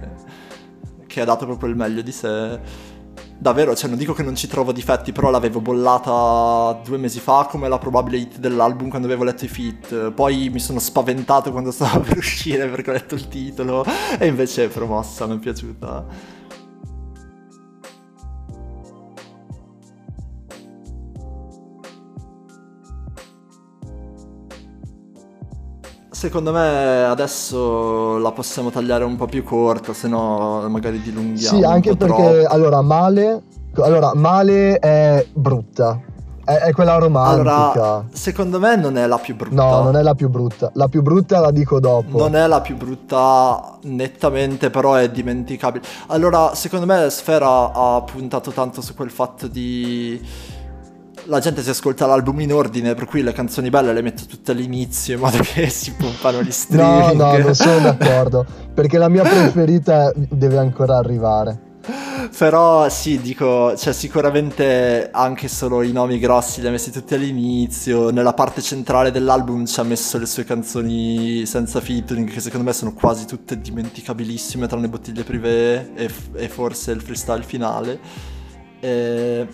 che 1.05 1.21
ha 1.21 1.25
dato 1.25 1.45
proprio 1.45 1.69
il 1.69 1.75
meglio 1.75 2.01
di 2.01 2.11
sé 2.11 2.93
davvero, 3.37 3.75
cioè 3.75 3.89
non 3.89 3.97
dico 3.97 4.13
che 4.13 4.23
non 4.23 4.35
ci 4.35 4.47
trovo 4.47 4.71
difetti, 4.71 5.11
però 5.11 5.29
l'avevo 5.29 5.59
bollata 5.59 6.79
due 6.83 6.97
mesi 6.97 7.19
fa 7.19 7.47
come 7.49 7.67
la 7.67 7.77
probabile 7.77 8.17
hit 8.17 8.37
dell'album 8.37 8.89
quando 8.89 9.07
avevo 9.07 9.23
letto 9.23 9.45
i 9.45 9.47
feat. 9.47 10.11
Poi 10.11 10.49
mi 10.49 10.59
sono 10.59 10.79
spaventato 10.79 11.51
quando 11.51 11.71
stavo 11.75 12.01
per 12.01 12.17
uscire 12.17 12.67
perché 12.67 12.89
ho 12.89 12.93
letto 12.93 13.15
il 13.15 13.27
titolo 13.27 13.85
e 14.17 14.25
invece 14.27 14.65
è 14.65 14.67
promossa, 14.67 15.25
mi 15.25 15.35
è 15.35 15.39
piaciuta. 15.39 16.33
Secondo 26.15 26.53
me 26.53 27.03
adesso 27.03 28.17
la 28.19 28.31
possiamo 28.31 28.69
tagliare 28.69 29.03
un 29.03 29.17
po' 29.17 29.25
più 29.25 29.43
corta, 29.43 29.91
se 29.91 30.07
no 30.07 30.65
magari 30.69 31.01
dilunghiamo. 31.01 31.57
Sì, 31.57 31.61
anche 31.61 31.97
perché 31.97 32.15
troppo. 32.15 32.53
allora 32.53 32.81
male, 32.81 33.41
allora 33.73 34.13
male 34.15 34.79
è 34.79 35.27
brutta. 35.33 35.99
È, 36.45 36.53
è, 36.53 36.71
quella 36.71 36.95
romantica. 36.99 37.73
Allora, 37.73 38.05
secondo 38.13 38.61
me 38.61 38.77
non 38.77 38.97
è 38.97 39.05
la 39.07 39.17
più 39.17 39.35
brutta. 39.35 39.61
No, 39.61 39.83
non 39.83 39.97
è 39.97 40.01
la 40.01 40.15
più 40.15 40.29
brutta. 40.29 40.71
La 40.75 40.87
più 40.87 41.01
brutta 41.01 41.41
la 41.41 41.51
dico 41.51 41.81
dopo. 41.81 42.17
Non 42.17 42.33
è 42.37 42.47
la 42.47 42.61
più 42.61 42.77
brutta 42.77 43.77
nettamente, 43.81 44.69
però 44.69 44.93
è 44.93 45.11
dimenticabile. 45.11 45.83
Allora, 46.07 46.55
secondo 46.55 46.85
me 46.85 47.09
Sfera 47.09 47.73
ha 47.73 48.01
puntato 48.03 48.51
tanto 48.51 48.79
su 48.79 48.95
quel 48.95 49.11
fatto 49.11 49.47
di 49.47 50.25
la 51.25 51.39
gente 51.39 51.61
si 51.61 51.69
ascolta 51.69 52.05
l'album 52.05 52.39
in 52.41 52.53
ordine, 52.53 52.93
per 52.93 53.05
cui 53.05 53.21
le 53.21 53.31
canzoni 53.33 53.69
belle 53.69 53.93
le 53.93 54.01
metto 54.01 54.23
tutte 54.25 54.51
all'inizio 54.51 55.15
in 55.15 55.21
modo 55.21 55.37
che 55.39 55.67
si 55.69 55.93
pompano 55.93 56.41
gli 56.41 56.51
streaming. 56.51 57.13
No, 57.13 57.31
no, 57.31 57.37
non 57.37 57.55
sono 57.55 57.79
d'accordo, 57.79 58.45
perché 58.73 58.97
la 58.97 59.09
mia 59.09 59.23
preferita 59.23 60.11
deve 60.15 60.57
ancora 60.57 60.97
arrivare. 60.97 61.73
Però 62.35 62.89
sì, 62.89 63.21
dico, 63.21 63.75
cioè 63.77 63.93
sicuramente 63.93 65.09
anche 65.11 65.47
solo 65.47 65.83
i 65.83 65.91
nomi 65.91 66.17
grossi 66.17 66.59
li 66.59 66.67
ha 66.67 66.71
messi 66.71 66.91
tutti 66.91 67.13
all'inizio, 67.13 68.09
nella 68.09 68.33
parte 68.33 68.61
centrale 68.61 69.11
dell'album 69.11 69.65
ci 69.65 69.79
ha 69.79 69.83
messo 69.83 70.17
le 70.17 70.25
sue 70.25 70.43
canzoni 70.43 71.45
senza 71.45 71.79
featuring 71.81 72.27
che 72.27 72.39
secondo 72.39 72.65
me 72.65 72.73
sono 72.73 72.93
quasi 72.93 73.25
tutte 73.25 73.61
dimenticabilissime 73.61 74.67
tranne 74.67 74.89
Bottiglie 74.89 75.23
Privé 75.23 75.93
e, 75.93 76.09
e 76.33 76.49
forse 76.49 76.91
il 76.91 77.01
freestyle 77.01 77.43
finale. 77.43 77.99
E 78.79 79.47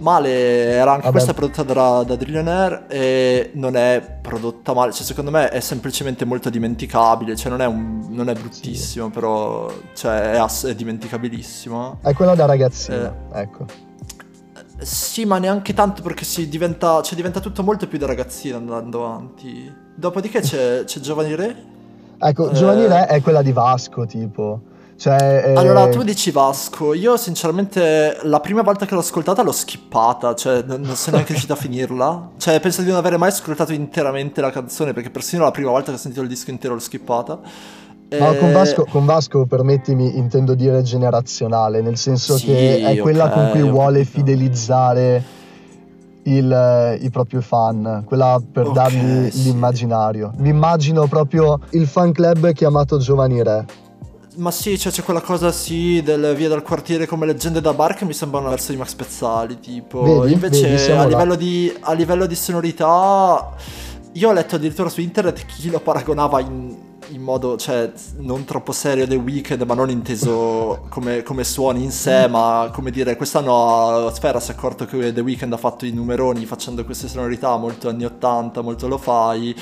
male 0.00 0.28
era 0.30 0.90
anche 0.90 1.02
Vabbè. 1.02 1.12
questa 1.12 1.34
prodotta 1.34 1.62
da, 1.62 2.02
da 2.02 2.16
Drillionaire 2.16 2.86
e 2.88 3.50
non 3.54 3.76
è 3.76 4.18
prodotta 4.20 4.74
male 4.74 4.92
cioè 4.92 5.04
secondo 5.04 5.30
me 5.30 5.48
è 5.48 5.60
semplicemente 5.60 6.24
molto 6.24 6.50
dimenticabile 6.50 7.36
cioè 7.36 7.50
non 7.50 7.60
è, 7.60 7.66
un, 7.66 8.06
non 8.08 8.28
è 8.28 8.34
bruttissimo 8.34 9.06
sì. 9.06 9.10
però 9.12 9.72
cioè, 9.94 10.32
è, 10.32 10.36
ass- 10.36 10.66
è, 10.66 10.74
dimenticabilissimo. 10.74 11.98
È 12.02 12.12
quella 12.12 12.34
da 12.34 12.46
ragazzina 12.46 13.14
eh, 13.32 13.40
ecco. 13.40 13.66
Sì 14.78 15.26
ma 15.26 15.38
neanche 15.38 15.74
tanto 15.74 16.02
perché 16.02 16.24
si 16.24 16.48
diventa, 16.48 17.02
cioè, 17.02 17.14
diventa 17.14 17.40
tutto 17.40 17.62
molto 17.62 17.86
più 17.86 17.98
da 17.98 18.06
ragazzina 18.06 18.56
andando 18.56 19.04
avanti. 19.04 19.72
Dopodiché 19.94 20.40
c'è, 20.40 20.84
c'è 20.84 21.00
Giovanni 21.00 21.34
Re. 21.34 21.56
Ecco 22.18 22.50
eh... 22.50 22.54
Giovanni 22.54 22.86
Re 22.86 23.06
è 23.06 23.20
quella 23.20 23.42
di 23.42 23.52
Vasco 23.52 24.06
tipo 24.06 24.68
cioè, 25.00 25.44
eh... 25.46 25.54
Allora, 25.54 25.88
tu 25.88 26.02
dici 26.02 26.30
Vasco, 26.30 26.92
io 26.92 27.16
sinceramente 27.16 28.18
la 28.24 28.38
prima 28.40 28.60
volta 28.60 28.84
che 28.84 28.92
l'ho 28.92 29.00
ascoltata 29.00 29.40
l'ho 29.40 29.50
skippata, 29.50 30.34
cioè 30.34 30.62
non, 30.62 30.82
non 30.82 30.94
sono 30.94 31.16
neanche 31.16 31.32
riuscito 31.32 31.54
a 31.54 31.56
finirla. 31.56 32.32
Cioè, 32.36 32.60
penso 32.60 32.82
di 32.82 32.88
non 32.88 32.98
aver 32.98 33.16
mai 33.16 33.30
ascoltato 33.30 33.72
interamente 33.72 34.42
la 34.42 34.50
canzone, 34.50 34.92
perché 34.92 35.08
persino 35.08 35.44
la 35.44 35.52
prima 35.52 35.70
volta 35.70 35.90
che 35.90 35.96
ho 35.96 35.98
sentito 35.98 36.20
il 36.20 36.28
disco 36.28 36.50
intero 36.50 36.74
l'ho 36.74 36.80
skippata. 36.80 37.40
Ma 38.18 38.34
con, 38.34 38.52
Vasco, 38.52 38.84
con 38.84 39.06
Vasco, 39.06 39.46
permettimi, 39.46 40.18
intendo 40.18 40.54
dire 40.54 40.82
generazionale, 40.82 41.80
nel 41.80 41.96
senso 41.96 42.36
sì, 42.36 42.44
che 42.44 42.82
è 42.82 42.98
quella 42.98 43.24
okay, 43.24 43.36
con 43.36 43.50
cui 43.52 43.70
vuole 43.70 44.04
fidelizzare 44.04 45.24
il, 46.24 46.98
i 47.00 47.08
propri 47.08 47.40
fan, 47.40 48.02
quella 48.04 48.38
per 48.52 48.66
okay, 48.66 48.74
dargli 48.74 49.30
sì. 49.30 49.44
l'immaginario. 49.44 50.32
Mi 50.36 50.50
immagino 50.50 51.06
proprio 51.06 51.58
il 51.70 51.86
fan 51.86 52.12
club 52.12 52.52
chiamato 52.52 52.98
Giovani 52.98 53.42
Re 53.42 53.79
ma 54.36 54.50
sì, 54.50 54.78
cioè, 54.78 54.92
c'è 54.92 55.02
quella 55.02 55.20
cosa 55.20 55.50
sì 55.52 56.02
del 56.02 56.34
via 56.36 56.48
dal 56.48 56.62
quartiere 56.62 57.06
come 57.06 57.26
leggende 57.26 57.60
da 57.60 57.72
bar 57.72 57.94
che 57.94 58.04
mi 58.04 58.12
sembra 58.12 58.40
una 58.40 58.50
verso 58.50 58.72
di 58.72 58.78
Max 58.78 58.94
Pezzali, 58.94 59.58
tipo. 59.60 60.20
Vedi, 60.20 60.32
Invece 60.32 60.68
vedi, 60.68 60.92
a, 60.92 61.06
livello 61.06 61.34
di, 61.34 61.76
a 61.80 61.92
livello 61.92 62.26
di 62.26 62.34
sonorità, 62.34 63.54
io 64.12 64.28
ho 64.28 64.32
letto 64.32 64.56
addirittura 64.56 64.88
su 64.88 65.00
internet 65.00 65.44
chi 65.46 65.70
lo 65.70 65.80
paragonava 65.80 66.40
in 66.40 66.88
in 67.10 67.22
modo, 67.22 67.56
cioè, 67.56 67.90
non 68.18 68.44
troppo 68.44 68.72
serio 68.72 69.06
The 69.06 69.16
Weeknd, 69.16 69.62
ma 69.62 69.74
non 69.74 69.90
inteso 69.90 70.84
come, 70.88 71.22
come, 71.22 71.44
suoni 71.44 71.82
in 71.82 71.90
sé, 71.90 72.28
ma 72.28 72.70
come 72.72 72.90
dire, 72.90 73.16
quest'anno 73.16 74.10
Sfera 74.12 74.40
si 74.40 74.50
è 74.50 74.54
accorto 74.54 74.86
che 74.86 75.12
The 75.12 75.20
Weeknd 75.20 75.52
ha 75.52 75.56
fatto 75.56 75.86
i 75.86 75.92
numeroni 75.92 76.44
facendo 76.46 76.84
queste 76.84 77.08
sonorità 77.08 77.56
molto 77.56 77.88
anni 77.88 78.04
80, 78.04 78.60
molto 78.62 78.88
lo 78.88 78.98
fai, 78.98 79.54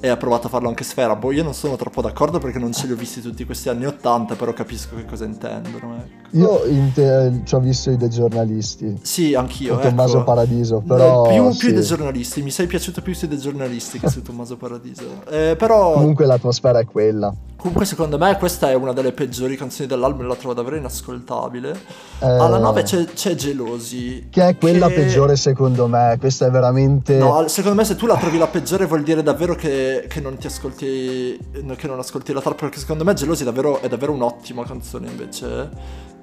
e 0.00 0.08
ha 0.08 0.16
provato 0.16 0.46
a 0.46 0.50
farlo 0.50 0.68
anche 0.68 0.84
Sfera. 0.84 1.16
Boh, 1.16 1.32
io 1.32 1.42
non 1.42 1.54
sono 1.54 1.76
troppo 1.76 2.02
d'accordo 2.02 2.38
perché 2.38 2.58
non 2.58 2.72
ce 2.72 2.86
li 2.86 2.92
ho 2.92 2.96
visti 2.96 3.20
tutti 3.20 3.44
questi 3.44 3.68
anni 3.68 3.86
80, 3.86 4.34
però 4.34 4.52
capisco 4.52 4.96
che 4.96 5.04
cosa 5.04 5.24
intendono. 5.24 5.96
Ecco. 5.96 6.26
Io 6.36 6.60
te- 6.92 7.42
ci 7.44 7.54
ho 7.54 7.60
visto 7.60 7.90
i 7.90 7.96
dei 7.96 8.10
giornalisti. 8.10 8.98
Sì, 9.02 9.34
anch'io. 9.34 9.74
Con 9.74 9.80
ecco. 9.80 9.88
Tommaso 9.88 10.24
Paradiso, 10.24 10.82
però... 10.86 11.24
No, 11.24 11.32
più, 11.32 11.50
sì. 11.52 11.66
più 11.66 11.74
dei 11.74 11.84
giornalisti, 11.84 12.42
mi 12.42 12.50
sei 12.50 12.66
piaciuto 12.66 13.00
più 13.00 13.14
sui 13.14 13.28
dei 13.28 13.38
giornalisti 13.38 13.98
che 13.98 14.08
su 14.08 14.22
Tommaso 14.22 14.56
Paradiso. 14.56 15.22
Eh, 15.28 15.54
però... 15.56 15.92
Comunque 15.94 16.26
l'atmosfera 16.26 16.80
è 16.80 16.84
quella. 16.96 17.34
Comunque 17.58 17.84
secondo 17.84 18.16
me 18.16 18.38
questa 18.38 18.70
è 18.70 18.74
una 18.74 18.92
delle 18.92 19.12
peggiori 19.12 19.54
canzoni 19.56 19.86
dell'album, 19.86 20.26
la 20.26 20.34
trovo 20.34 20.54
davvero 20.54 20.76
inascoltabile. 20.76 21.72
Eh... 22.20 22.26
Alla 22.26 22.56
9 22.56 22.82
c'è, 22.84 23.04
c'è, 23.04 23.34
Gelosi. 23.34 24.28
Che 24.30 24.48
è 24.48 24.56
quella 24.56 24.88
che... 24.88 24.94
peggiore 24.94 25.36
secondo 25.36 25.86
me, 25.88 26.16
questa 26.18 26.46
è 26.46 26.50
veramente... 26.50 27.18
No, 27.18 27.48
secondo 27.48 27.76
me 27.76 27.84
se 27.84 27.96
tu 27.96 28.06
la 28.06 28.16
trovi 28.16 28.38
la 28.38 28.46
peggiore 28.46 28.86
vuol 28.86 29.02
dire 29.02 29.22
davvero 29.22 29.54
che, 29.54 30.06
che 30.08 30.20
non 30.20 30.38
ti 30.38 30.46
ascolti, 30.46 31.38
che 31.76 31.86
non 31.86 31.98
ascolti 31.98 32.32
la 32.32 32.40
trap, 32.40 32.58
perché 32.60 32.78
secondo 32.78 33.04
me 33.04 33.12
Gelosi 33.12 33.42
è 33.42 33.44
davvero, 33.44 33.80
è 33.82 33.88
davvero 33.88 34.12
un'ottima 34.12 34.64
canzone 34.64 35.08
invece. 35.08 35.68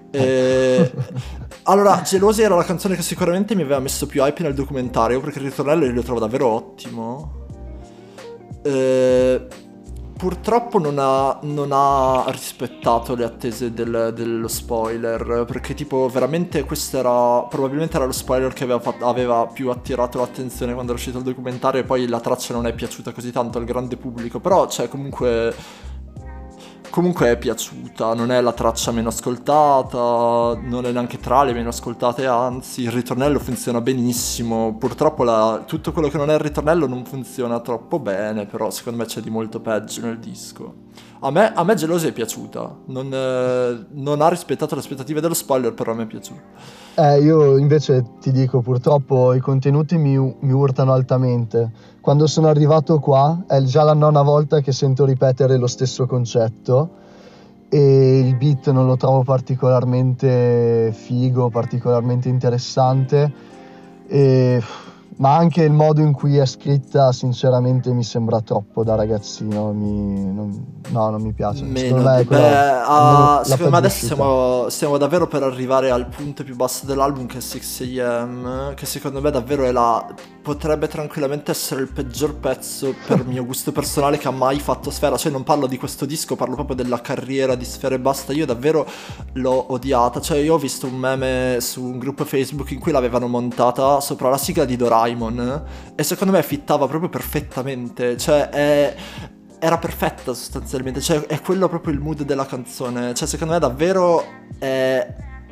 E... 0.09 0.91
allora, 1.63 2.01
Gelosi 2.03 2.41
era 2.41 2.55
la 2.55 2.63
canzone 2.63 2.95
che 2.95 3.03
sicuramente 3.03 3.53
mi 3.53 3.61
aveva 3.61 3.79
messo 3.79 4.07
più 4.07 4.23
hype 4.23 4.41
nel 4.41 4.55
documentario 4.55 5.19
perché 5.19 5.37
il 5.37 5.45
ritornello 5.45 5.85
io 5.85 5.91
lo 5.91 6.03
trovo 6.03 6.19
davvero 6.19 6.47
ottimo. 6.47 7.41
Eh, 8.63 9.47
purtroppo 10.23 10.79
non 10.79 10.99
ha, 10.99 11.37
non 11.41 11.71
ha, 11.73 12.23
rispettato 12.27 13.13
le 13.13 13.25
attese 13.25 13.73
del, 13.73 14.13
dello 14.15 14.47
spoiler 14.47 15.43
perché 15.45 15.73
tipo 15.73 16.07
veramente 16.07 16.63
questo 16.63 16.97
era 16.97 17.41
probabilmente 17.49 17.97
era 17.97 18.05
lo 18.05 18.13
spoiler 18.13 18.53
che 18.53 18.63
aveva, 18.63 18.79
fatto, 18.79 19.05
aveva, 19.05 19.45
più 19.47 19.69
attirato 19.69 20.19
l'attenzione 20.19 20.71
quando 20.71 20.93
era 20.93 21.01
uscito 21.01 21.17
il 21.17 21.25
documentario 21.25 21.81
e 21.81 21.83
poi 21.83 22.07
la 22.07 22.21
traccia 22.21 22.53
non 22.53 22.65
è 22.67 22.73
piaciuta 22.73 23.11
così 23.11 23.33
tanto 23.33 23.57
al 23.57 23.65
grande 23.65 23.97
pubblico 23.97 24.39
però 24.39 24.65
cioè 24.69 24.87
comunque 24.87 25.53
comunque 26.93 27.31
è 27.31 27.37
piaciuta, 27.39 28.13
non 28.13 28.31
è 28.31 28.39
la 28.39 28.53
traccia 28.53 28.91
meno 28.91 29.09
ascoltata, 29.09 30.55
non 30.61 30.85
è 30.85 30.91
neanche 30.91 31.17
tra 31.17 31.41
le 31.41 31.51
meno 31.51 31.69
ascoltate, 31.69 32.27
anzi 32.27 32.83
il 32.83 32.91
ritornello 32.91 33.39
funziona 33.39 33.81
benissimo, 33.81 34.75
purtroppo 34.77 35.23
la, 35.23 35.63
tutto 35.65 35.91
quello 35.91 36.07
che 36.07 36.17
non 36.17 36.29
è 36.29 36.33
il 36.33 36.39
ritornello 36.39 36.85
non 36.85 37.03
funziona 37.03 37.59
troppo 37.61 37.97
bene, 37.97 38.45
però 38.45 38.69
secondo 38.69 38.99
me 38.99 39.05
c'è 39.05 39.21
di 39.21 39.31
molto 39.31 39.59
peggio 39.59 40.01
nel 40.01 40.19
disco. 40.19 40.81
A 41.25 41.31
me, 41.31 41.53
a 41.53 41.63
me 41.63 41.75
Gelosi 41.75 42.07
è 42.07 42.11
piaciuta, 42.11 42.79
non, 42.87 43.09
eh, 43.13 43.85
non 43.91 44.19
ha 44.19 44.27
rispettato 44.27 44.75
le 44.75 44.81
aspettative 44.81 45.21
dello 45.21 45.33
spoiler, 45.33 45.73
però 45.73 45.93
a 45.93 45.95
me 45.95 46.03
è 46.03 46.05
piaciuta. 46.05 46.41
Eh, 46.95 47.21
io 47.21 47.57
invece 47.57 48.03
ti 48.19 48.29
dico, 48.33 48.59
purtroppo 48.59 49.33
i 49.33 49.39
contenuti 49.39 49.97
mi, 49.97 50.17
mi 50.17 50.51
urtano 50.51 50.91
altamente. 50.91 51.71
Quando 52.01 52.27
sono 52.27 52.49
arrivato 52.49 52.99
qua 52.99 53.45
è 53.47 53.61
già 53.61 53.83
la 53.83 53.93
nona 53.93 54.21
volta 54.21 54.59
che 54.59 54.73
sento 54.73 55.05
ripetere 55.05 55.55
lo 55.55 55.67
stesso 55.67 56.05
concetto 56.07 56.89
e 57.69 58.19
il 58.19 58.35
beat 58.35 58.69
non 58.71 58.85
lo 58.85 58.97
trovo 58.97 59.23
particolarmente 59.23 60.91
figo, 60.93 61.47
particolarmente 61.47 62.27
interessante 62.27 63.31
e 64.07 64.61
ma 65.17 65.35
anche 65.35 65.63
il 65.63 65.71
modo 65.71 66.01
in 66.01 66.11
cui 66.11 66.37
è 66.37 66.45
scritta 66.45 67.11
sinceramente 67.11 67.91
mi 67.91 68.03
sembra 68.03 68.41
troppo 68.41 68.83
da 68.83 68.95
ragazzino 68.95 69.71
mi, 69.71 70.33
non, 70.33 70.81
no 70.89 71.09
non 71.09 71.21
mi 71.21 71.33
piace. 71.33 71.63
Meno, 71.63 71.97
secondo 71.97 72.09
me, 72.09 72.23
beh, 72.23 72.71
uh, 72.87 73.43
secondo 73.43 73.69
me 73.71 73.77
adesso 73.77 74.05
stiamo, 74.05 74.69
stiamo, 74.69 74.97
davvero 74.97 75.27
per 75.27 75.43
arrivare 75.43 75.91
al 75.91 76.07
punto 76.07 76.43
più 76.43 76.55
basso 76.55 76.85
dell'album 76.85 77.25
che 77.25 77.37
è 77.37 77.41
6am 77.41 78.73
che 78.73 78.85
secondo 78.85 79.21
me 79.21 79.31
davvero 79.31 79.63
è 79.63 79.71
la 79.71 80.05
potrebbe 80.41 80.87
tranquillamente 80.87 81.51
essere 81.51 81.81
il 81.81 81.87
peggior 81.91 82.35
pezzo 82.35 82.93
per 83.07 83.23
mio 83.27 83.45
gusto 83.45 83.71
personale 83.71 84.17
che 84.17 84.27
ha 84.27 84.31
mai 84.31 84.59
fatto 84.59 84.91
Sfera. 84.91 85.17
Cioè 85.17 85.31
non 85.31 85.43
parlo 85.43 85.67
di 85.67 85.77
questo 85.77 86.05
disco 86.05 86.35
parlo 86.35 86.55
proprio 86.55 86.75
della 86.75 87.01
carriera 87.01 87.55
di 87.55 87.65
Sfera 87.65 87.95
e 87.95 87.99
basta. 87.99 88.33
Io 88.33 88.45
davvero 88.45 88.85
l'ho 89.33 89.73
odiata. 89.73 90.19
Cioè 90.19 90.37
io 90.37 90.55
ho 90.55 90.57
visto 90.57 90.87
un 90.87 90.95
meme 90.95 91.57
su 91.61 91.83
un 91.83 91.97
gruppo 91.97 92.25
Facebook 92.25 92.71
in 92.71 92.79
cui 92.79 92.91
l'avevano 92.91 93.27
montata 93.27 93.99
sopra 94.01 94.29
la 94.29 94.37
sigla 94.37 94.65
di 94.65 94.75
Doraemon 94.75 95.02
Simon 95.03 95.63
e 95.95 96.03
secondo 96.03 96.33
me 96.33 96.43
fittava 96.43 96.87
proprio 96.87 97.09
perfettamente, 97.09 98.17
cioè 98.17 98.49
è, 98.49 98.95
era 99.59 99.77
perfetta 99.77 100.33
sostanzialmente, 100.33 101.01
cioè 101.01 101.21
è 101.21 101.41
quello 101.41 101.67
proprio 101.67 101.93
il 101.93 101.99
mood 101.99 102.23
della 102.23 102.45
canzone, 102.45 103.13
cioè 103.13 103.27
secondo 103.27 103.53
me 103.53 103.59
davvero 103.59 104.25
è, 104.57 105.07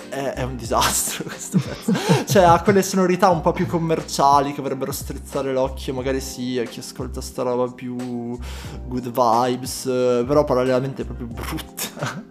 è, 0.10 0.44
un 0.44 0.56
disastro 0.56 1.26
questo 1.30 1.60
pezzo, 1.60 1.94
cioè 2.28 2.44
ha 2.44 2.62
quelle 2.62 2.84
sonorità 2.84 3.30
un 3.30 3.42
po' 3.42 3.52
più 3.52 3.68
commerciali 3.68 4.54
che 4.54 4.62
vorrebbero 4.62 4.92
strizzare 4.92 5.54
l'occhio, 5.54 5.94
magari 5.94 6.20
sì, 6.20 6.60
a 6.60 6.64
chi 6.64 6.80
ascolta 6.80 7.22
sta 7.22 7.44
roba 7.44 7.72
più 7.72 7.96
good 7.96 9.12
vibes, 9.12 9.84
però 9.84 10.44
parallelamente 10.44 11.04
è 11.04 11.06
proprio 11.06 11.28
brutta. 11.28 12.31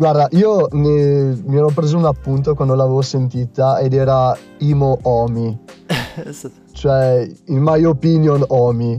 Guarda, 0.00 0.28
io 0.30 0.66
ne, 0.70 1.38
mi 1.44 1.58
ero 1.58 1.70
preso 1.74 1.98
un 1.98 2.06
appunto 2.06 2.54
quando 2.54 2.74
l'avevo 2.74 3.02
sentita 3.02 3.80
ed 3.80 3.92
era 3.92 4.34
Imo 4.60 4.98
Omi. 5.02 5.58
cioè, 6.72 7.30
in 7.48 7.60
my 7.60 7.84
opinion, 7.84 8.42
Omi. 8.48 8.98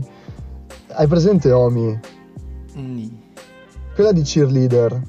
Hai 0.92 1.08
presente 1.08 1.50
Omi? 1.50 1.98
Mm. 2.78 3.06
Quella 3.96 4.12
di 4.12 4.22
cheerleader. 4.22 5.02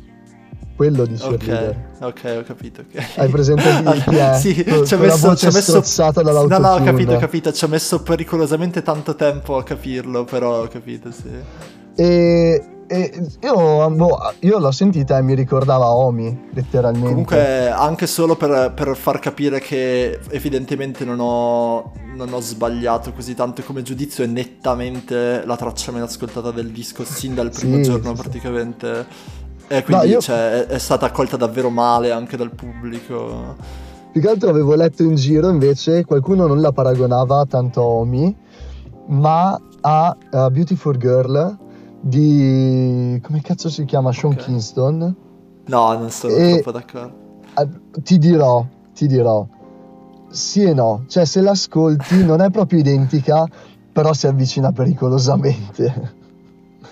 Quello 0.75 1.05
di 1.05 1.13
cheerleader. 1.13 1.91
Ok, 1.99 2.23
ok, 2.23 2.37
ho 2.39 2.43
capito. 2.43 2.83
Okay. 2.89 3.05
Hai 3.17 3.29
presente 3.29 3.61
chi, 3.61 4.01
chi 4.09 4.15
è? 4.15 4.37
sì, 4.39 4.53
ci 4.55 4.93
ho 4.95 4.97
messo, 4.97 5.35
ci 5.35 5.45
ho 5.45 5.51
messo 5.51 5.83
No, 6.47 6.57
no, 6.57 6.69
ho 6.69 6.81
capito, 6.81 7.13
ho 7.13 7.19
capito. 7.19 7.53
Ci 7.53 7.65
ho 7.65 7.67
messo 7.67 8.01
pericolosamente 8.01 8.81
tanto 8.81 9.13
tempo 9.13 9.57
a 9.57 9.63
capirlo, 9.63 10.23
però 10.23 10.63
ho 10.63 10.67
capito, 10.67 11.11
sì. 11.11 11.29
E 11.95 12.72
e 12.93 13.11
io, 13.41 13.89
boh, 13.89 14.33
io, 14.41 14.59
l'ho 14.59 14.71
sentita 14.71 15.17
e 15.17 15.23
mi 15.23 15.33
ricordava 15.33 15.95
Omi, 15.95 16.49
letteralmente. 16.53 17.09
Comunque, 17.09 17.71
anche 17.71 18.05
solo 18.05 18.35
per, 18.35 18.71
per 18.75 18.95
far 18.95 19.17
capire 19.17 19.59
che 19.59 20.19
evidentemente 20.29 21.03
non 21.03 21.19
ho, 21.19 21.91
non 22.13 22.31
ho, 22.31 22.39
sbagliato 22.39 23.11
così 23.11 23.33
tanto 23.33 23.63
come 23.63 23.81
giudizio, 23.81 24.23
è 24.23 24.27
nettamente 24.27 25.43
la 25.43 25.55
traccia 25.55 25.91
meno 25.91 26.05
ascoltata 26.05 26.51
del 26.51 26.69
disco 26.69 27.03
sin 27.03 27.33
dal 27.33 27.49
primo 27.49 27.77
sì, 27.77 27.81
giorno 27.81 28.15
sì, 28.15 28.21
praticamente. 28.21 29.05
E 29.67 29.83
quindi 29.83 30.05
no, 30.05 30.11
io... 30.11 30.19
cioè, 30.19 30.51
è, 30.51 30.65
è 30.67 30.77
stata 30.77 31.07
accolta 31.07 31.35
davvero 31.35 31.71
male 31.71 32.11
anche 32.11 32.37
dal 32.37 32.51
pubblico. 32.51 33.55
Più 34.11 34.21
che 34.21 34.29
altro 34.29 34.51
avevo 34.51 34.75
letto 34.75 35.01
in 35.01 35.15
giro 35.15 35.49
invece 35.49 36.05
qualcuno 36.05 36.45
non 36.45 36.61
la 36.61 36.71
paragonava 36.71 37.43
tanto 37.47 37.81
a 37.81 37.85
Omi, 37.85 38.37
ma 39.07 39.59
a, 39.81 40.15
a 40.29 40.49
Beautiful 40.51 40.95
Girl 40.97 41.61
di... 42.03 43.19
come 43.23 43.41
cazzo 43.41 43.69
si 43.69 43.85
chiama? 43.85 44.11
Sean 44.11 44.33
okay. 44.33 44.43
Kingston? 44.45 45.15
No, 45.65 45.93
non 45.97 46.09
sono 46.09 46.33
e, 46.33 46.53
troppo 46.53 46.71
d'accordo. 46.71 47.13
ti 48.03 48.17
dirò, 48.17 48.65
ti 48.93 49.07
dirò. 49.07 49.47
Sì 50.29 50.63
e 50.63 50.73
no, 50.73 51.05
cioè 51.07 51.25
se 51.25 51.41
l'ascolti 51.41 52.25
non 52.25 52.41
è 52.41 52.49
proprio 52.49 52.79
identica, 52.79 53.47
però 53.91 54.13
si 54.13 54.27
avvicina 54.27 54.71
pericolosamente. 54.71 56.21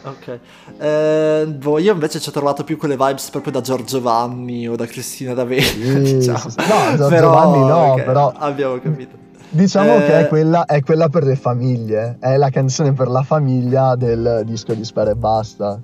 Ok, 0.03 0.39
eh, 0.79 1.45
boh, 1.59 1.77
io 1.77 1.93
invece 1.93 2.19
ci 2.19 2.29
ho 2.29 2.31
trovato 2.31 2.63
più 2.63 2.77
quelle 2.77 2.95
vibes 2.95 3.29
proprio 3.29 3.51
da 3.51 3.61
Giorgio 3.61 4.01
Vanni 4.01 4.67
o 4.67 4.75
da 4.75 4.85
Cristina 4.85 5.33
D'Avena. 5.33 5.61
Sì, 5.61 6.01
diciamo. 6.17 6.37
sì, 6.37 6.49
sì. 6.49 6.57
No, 6.57 6.95
Giorgio 6.95 7.07
però, 7.07 7.29
Vanni 7.31 7.67
no, 7.67 7.91
okay, 7.91 8.05
però... 8.05 8.33
Abbiamo 8.35 8.79
capito. 8.79 9.17
Diciamo 9.53 9.97
eh... 9.97 10.05
che 10.05 10.19
è 10.19 10.27
quella, 10.27 10.65
è 10.65 10.81
quella, 10.81 11.09
per 11.09 11.23
le 11.23 11.35
famiglie, 11.35 12.17
è 12.19 12.37
la 12.37 12.49
canzone 12.49 12.93
per 12.93 13.09
la 13.09 13.21
famiglia 13.21 13.95
del 13.95 14.43
disco 14.45 14.73
di 14.73 14.85
Spera 14.85 15.11
e 15.11 15.15
Basta. 15.15 15.79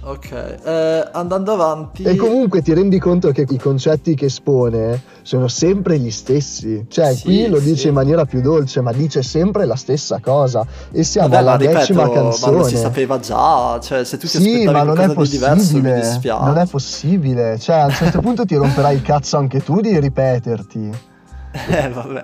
Ok, 0.00 0.30
eh, 0.30 1.08
andando 1.12 1.52
avanti. 1.52 2.02
E 2.02 2.14
comunque 2.14 2.62
ti 2.62 2.72
rendi 2.72 2.98
conto 2.98 3.30
che 3.32 3.44
i 3.48 3.58
concetti 3.58 4.14
che 4.14 4.26
espone 4.26 5.02
sono 5.22 5.48
sempre 5.48 5.98
gli 5.98 6.10
stessi. 6.10 6.86
Cioè, 6.88 7.14
sì, 7.14 7.22
qui 7.24 7.48
lo 7.48 7.58
dice 7.58 7.76
sì. 7.76 7.88
in 7.88 7.94
maniera 7.94 8.24
più 8.24 8.40
dolce, 8.40 8.80
ma 8.80 8.92
dice 8.92 9.22
sempre 9.22 9.64
la 9.64 9.74
stessa 9.74 10.20
cosa. 10.22 10.64
E 10.92 11.02
siamo 11.02 11.28
Vabbè, 11.28 11.40
alla 11.40 11.56
decima 11.56 12.04
ripeto, 12.04 12.22
canzone. 12.22 12.52
Ma 12.52 12.58
lo 12.58 12.64
si 12.68 12.76
sapeva 12.76 13.18
già. 13.18 13.80
Cioè, 13.80 14.04
se 14.04 14.18
tu 14.18 14.28
ti 14.28 14.38
sì, 14.40 14.64
ma 14.64 14.82
non 14.82 15.00
è 15.00 15.12
possibile. 15.12 15.54
Diverso, 15.56 16.44
non 16.44 16.58
è 16.58 16.66
possibile. 16.66 17.58
Cioè, 17.58 17.76
a 17.76 17.84
un 17.86 17.92
certo 17.92 18.20
punto 18.20 18.44
ti 18.44 18.54
romperai 18.54 18.94
il 18.94 19.02
cazzo 19.02 19.36
anche 19.36 19.62
tu 19.62 19.80
di 19.80 19.98
ripeterti. 19.98 21.16
Eh, 21.68 21.88
vabbè. 21.88 22.22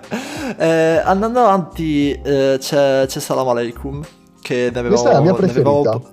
Eh, 0.57 1.01
andando 1.03 1.39
avanti, 1.41 2.11
eh, 2.11 2.57
c'è, 2.59 3.05
c'è 3.07 3.19
Salam 3.19 3.47
Aleikum. 3.47 4.03
Che 4.41 4.69
ne 4.71 4.79
avevamo, 4.79 4.89
Questa 4.89 5.09
è 5.09 5.13
la 5.13 5.21
mia 5.21 5.33
preferita. 5.33 5.69
Avevamo... 5.69 6.07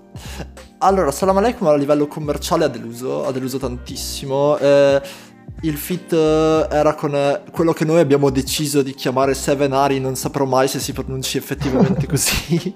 Allora, 0.78 1.10
Salam 1.10 1.36
Aleikum 1.36 1.66
a 1.68 1.76
livello 1.76 2.06
commerciale 2.06 2.64
ha 2.64 2.68
deluso, 2.68 3.26
ha 3.26 3.32
deluso 3.32 3.58
tantissimo. 3.58 4.58
Eh, 4.58 5.00
il 5.64 5.76
fit 5.76 6.12
eh, 6.12 6.66
era 6.70 6.94
con 6.94 7.14
eh, 7.14 7.42
quello 7.52 7.72
che 7.72 7.84
noi 7.84 8.00
abbiamo 8.00 8.30
deciso 8.30 8.82
di 8.82 8.94
chiamare 8.94 9.34
Seven 9.34 9.72
Ari, 9.72 10.00
non 10.00 10.16
saprò 10.16 10.44
mai 10.44 10.66
se 10.66 10.80
si 10.80 10.92
pronunci 10.92 11.36
effettivamente 11.36 12.06
così. 12.08 12.74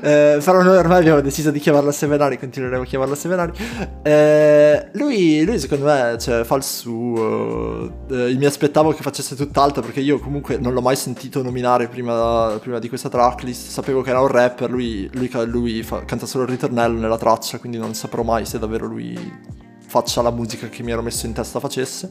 Eh, 0.00 0.40
però 0.42 0.62
noi 0.62 0.76
ormai 0.76 1.00
abbiamo 1.00 1.20
deciso 1.20 1.50
di 1.50 1.58
chiamarla 1.58 1.92
Seven 1.92 2.20
Ari, 2.20 2.38
continueremo 2.38 2.82
a 2.82 2.84
chiamarla 2.84 3.14
Seven 3.14 3.38
Ari. 3.38 3.52
Eh, 4.02 4.88
lui, 4.92 5.44
lui, 5.44 5.58
secondo 5.58 5.84
me 5.86 6.16
cioè, 6.18 6.44
fa 6.44 6.56
il 6.56 6.62
suo. 6.62 8.04
Eh, 8.10 8.34
mi 8.34 8.44
aspettavo 8.44 8.92
che 8.92 9.02
facesse 9.02 9.34
tutt'altro 9.34 9.82
perché 9.82 10.00
io 10.00 10.18
comunque 10.18 10.58
non 10.58 10.72
l'ho 10.72 10.80
mai 10.80 10.96
sentito 10.96 11.42
nominare 11.42 11.88
prima, 11.88 12.58
prima 12.60 12.78
di 12.78 12.88
questa 12.88 13.08
tracklist. 13.08 13.68
Sapevo 13.68 14.02
che 14.02 14.10
era 14.10 14.20
un 14.20 14.28
rapper, 14.28 14.70
lui, 14.70 15.08
lui, 15.12 15.30
lui 15.46 15.82
fa, 15.82 16.04
canta 16.04 16.26
solo 16.26 16.44
il 16.44 16.50
ritornello 16.50 16.98
nella 16.98 17.18
traccia, 17.18 17.58
quindi 17.58 17.78
non 17.78 17.94
saprò 17.94 18.22
mai 18.22 18.44
se 18.46 18.58
davvero 18.58 18.86
lui 18.86 19.60
faccia 19.86 20.22
la 20.22 20.30
musica 20.30 20.68
che 20.68 20.82
mi 20.82 20.90
ero 20.90 21.02
messo 21.02 21.26
in 21.26 21.32
testa 21.32 21.60
facesse. 21.60 22.10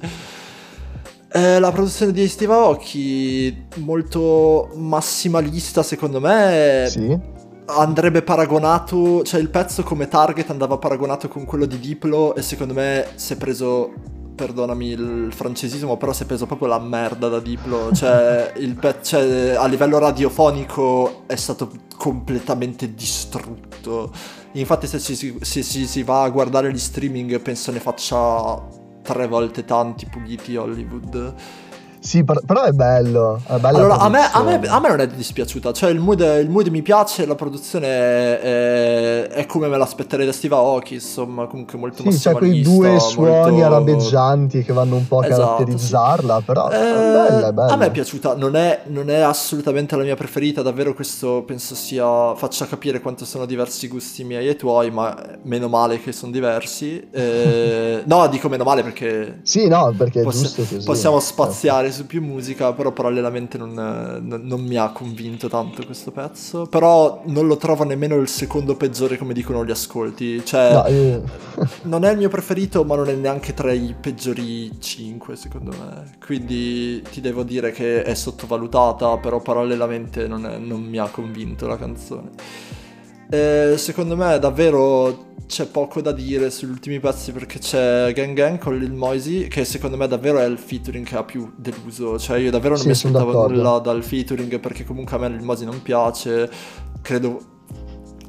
Eh, 1.34 1.60
la 1.60 1.72
produzione 1.72 2.12
di 2.12 2.28
Steve 2.28 2.52
Aoki 2.52 3.68
molto 3.78 4.70
massimalista 4.76 5.82
secondo 5.82 6.20
me. 6.20 6.88
Sì. 6.90 7.40
Andrebbe 7.78 8.22
paragonato, 8.22 9.24
cioè 9.24 9.40
il 9.40 9.50
pezzo 9.50 9.84
come 9.84 10.08
target 10.08 10.50
andava 10.50 10.78
paragonato 10.78 11.28
con 11.28 11.46
quello 11.46 11.66
di 11.66 11.80
Diplo 11.80 12.36
e 12.36 12.42
secondo 12.42 12.74
me 12.74 13.08
si 13.16 13.34
è 13.34 13.38
preso 13.38 13.94
perdonami 14.36 14.88
il 14.88 15.34
francesismo, 15.34 15.98
però 15.98 16.14
si 16.14 16.24
è 16.24 16.26
preso 16.26 16.46
proprio 16.48 16.68
la 16.68 16.80
merda 16.80 17.30
da 17.30 17.40
Diplo. 17.40 17.92
Cioè, 17.94 18.54
pe- 18.80 18.98
cioè, 19.02 19.56
a 19.58 19.68
livello 19.68 20.00
radiofonico 20.00 21.24
è 21.28 21.36
stato 21.36 21.72
completamente 21.98 22.94
distrutto. 22.94 24.12
Infatti, 24.54 24.88
se 24.88 25.00
ci, 25.00 25.38
se 25.42 25.64
ci 25.64 25.86
si 25.86 26.04
va 26.04 26.24
a 26.24 26.30
guardare 26.30 26.72
gli 26.72 26.80
streaming, 26.80 27.40
penso 27.40 27.72
ne 27.72 27.80
faccia 27.80 28.80
tre 29.04 29.28
volte 29.28 29.64
tanti 29.64 30.08
puliti 30.08 30.56
Hollywood. 30.56 31.34
Sì, 32.02 32.24
però 32.24 32.64
è 32.64 32.72
bello. 32.72 33.40
È 33.46 33.60
allora, 33.62 34.00
a 34.00 34.10
me, 34.10 34.28
a, 34.32 34.42
me, 34.42 34.60
a 34.68 34.80
me, 34.80 34.90
non 34.90 35.02
è 35.02 35.08
dispiaciuta. 35.08 35.72
Cioè, 35.72 35.92
il 35.92 36.00
mood, 36.00 36.20
il 36.20 36.50
mood 36.50 36.66
mi 36.70 36.82
piace, 36.82 37.28
la 37.28 37.36
produzione 37.36 37.88
è, 37.88 39.28
è, 39.28 39.46
come 39.46 39.68
me 39.68 39.78
l'aspetterei 39.78 40.26
da 40.26 40.32
Steve 40.32 40.56
Aoki. 40.56 40.96
Insomma, 40.96 41.46
comunque 41.46 41.78
molto 41.78 42.02
Sì, 42.10 42.18
c'è 42.18 42.34
quei 42.34 42.62
due 42.62 43.00
suoni 43.00 43.30
molto... 43.30 43.66
arabeggianti 43.66 44.64
che 44.64 44.74
vanno 44.74 44.96
un 44.96 45.08
po' 45.08 45.20
a 45.20 45.28
esatto, 45.28 45.42
caratterizzarla. 45.42 46.38
Sì. 46.40 46.44
Però 46.44 46.72
eh, 46.72 46.76
è 46.76 46.94
bella, 46.94 47.48
è 47.50 47.52
bella. 47.52 47.72
A 47.72 47.76
me 47.76 47.86
è 47.86 47.92
piaciuta. 47.92 48.36
Non 48.36 48.56
è, 48.56 48.82
non 48.88 49.12
è, 49.12 49.20
assolutamente 49.20 49.96
la 49.96 50.04
mia 50.04 50.16
preferita. 50.16 50.64
Davvero, 50.64 50.96
questo 50.96 51.44
penso 51.46 51.76
sia. 51.76 52.34
faccia 52.34 52.66
capire 52.66 53.00
quanto 53.00 53.26
sono 53.26 53.46
diversi 53.46 53.86
i 53.86 53.90
gusti 53.90 54.24
miei 54.24 54.48
e 54.48 54.56
tuoi. 54.56 54.90
Ma 54.90 55.16
meno 55.44 55.68
male 55.68 56.02
che 56.02 56.12
sono 56.12 56.32
diversi. 56.32 57.10
Eh, 57.12 58.02
no, 58.06 58.28
dico 58.28 58.50
meno 58.50 58.64
male 58.64 58.82
perché. 58.82 59.42
Sì, 59.44 59.68
no, 59.68 59.94
perché 59.96 60.22
è 60.22 60.24
possi- 60.24 60.46
giusto 60.46 60.62
così. 60.64 60.84
Possiamo 60.84 61.20
spaziare 61.20 61.91
su 61.92 62.06
più 62.06 62.22
musica, 62.22 62.74
però 62.74 62.92
parallelamente 62.92 63.58
non, 63.58 63.74
non, 63.74 64.42
non, 64.44 64.62
mi 64.62 64.78
ha 64.78 64.90
convinto 64.92 65.48
tanto 65.48 65.86
questo 65.86 66.12
pezzo. 66.12 66.66
Però 66.66 67.22
non 67.26 67.48
lo 67.48 67.58
trovo 67.58 67.84
nemmeno 67.84 68.16
il 68.16 68.28
secondo 68.28 68.76
peggiore 68.76 69.18
come 69.18 69.34
dicono 69.34 69.66
gli 69.66 69.72
ascolti. 69.72 70.44
Cioè, 70.44 70.74
no, 70.74 70.88
io... 70.88 71.24
non 71.84 72.06
è 72.06 72.12
il 72.12 72.18
mio 72.18 72.30
preferito, 72.30 72.84
ma 72.84 72.96
non 72.96 73.10
è 73.10 73.14
neanche 73.14 73.54
tra 73.54 73.72
i 73.72 73.96
peggiori 74.00 74.80
5 74.80 75.36
secondo 75.36 75.72
me. 75.72 76.12
Quindi 76.24 77.02
ti 77.04 77.22
devo 77.22 77.44
dire 77.44 77.72
che 77.72 78.04
è 78.04 78.14
sottovalutata, 78.14 79.18
però 79.18 79.42
parallelamente 79.42 80.28
non, 80.28 80.46
è, 80.46 80.58
non 80.58 80.82
mi 80.82 80.98
ha 80.98 81.08
convinto 81.10 81.68
la 81.68 81.78
canzone. 81.78 82.30
Eh, 83.32 83.78
secondo 83.78 84.18
me 84.18 84.38
davvero 84.40 85.30
c'è 85.48 85.66
poco 85.66 86.02
da 86.02 86.12
dire 86.12 86.50
sugli 86.50 86.72
ultimi 86.72 87.00
pezzi 87.00 87.32
perché 87.32 87.60
c'è 87.60 88.12
Gang 88.14 88.34
Gang 88.36 88.58
con 88.58 88.78
Lil 88.78 88.92
Moisey 88.92 89.48
che 89.48 89.64
secondo 89.64 89.96
me 89.96 90.06
davvero 90.06 90.40
è 90.40 90.44
il 90.44 90.58
featuring 90.58 91.06
che 91.06 91.16
ha 91.16 91.24
più 91.24 91.50
deluso. 91.56 92.20
Cioè 92.20 92.40
io 92.40 92.52
davvero 92.52 92.74
non 92.74 92.82
sì, 92.82 92.88
mi 92.88 92.94
aspettavo 92.94 93.48
nulla 93.48 93.80
dal 93.80 94.04
featuring 94.04 94.60
perché 94.60 94.84
comunque 94.84 95.16
a 95.16 95.20
me 95.20 95.30
Lil 95.30 95.44
Moisey 95.44 95.66
non 95.66 95.82
piace. 95.82 96.50
Credo 97.02 97.40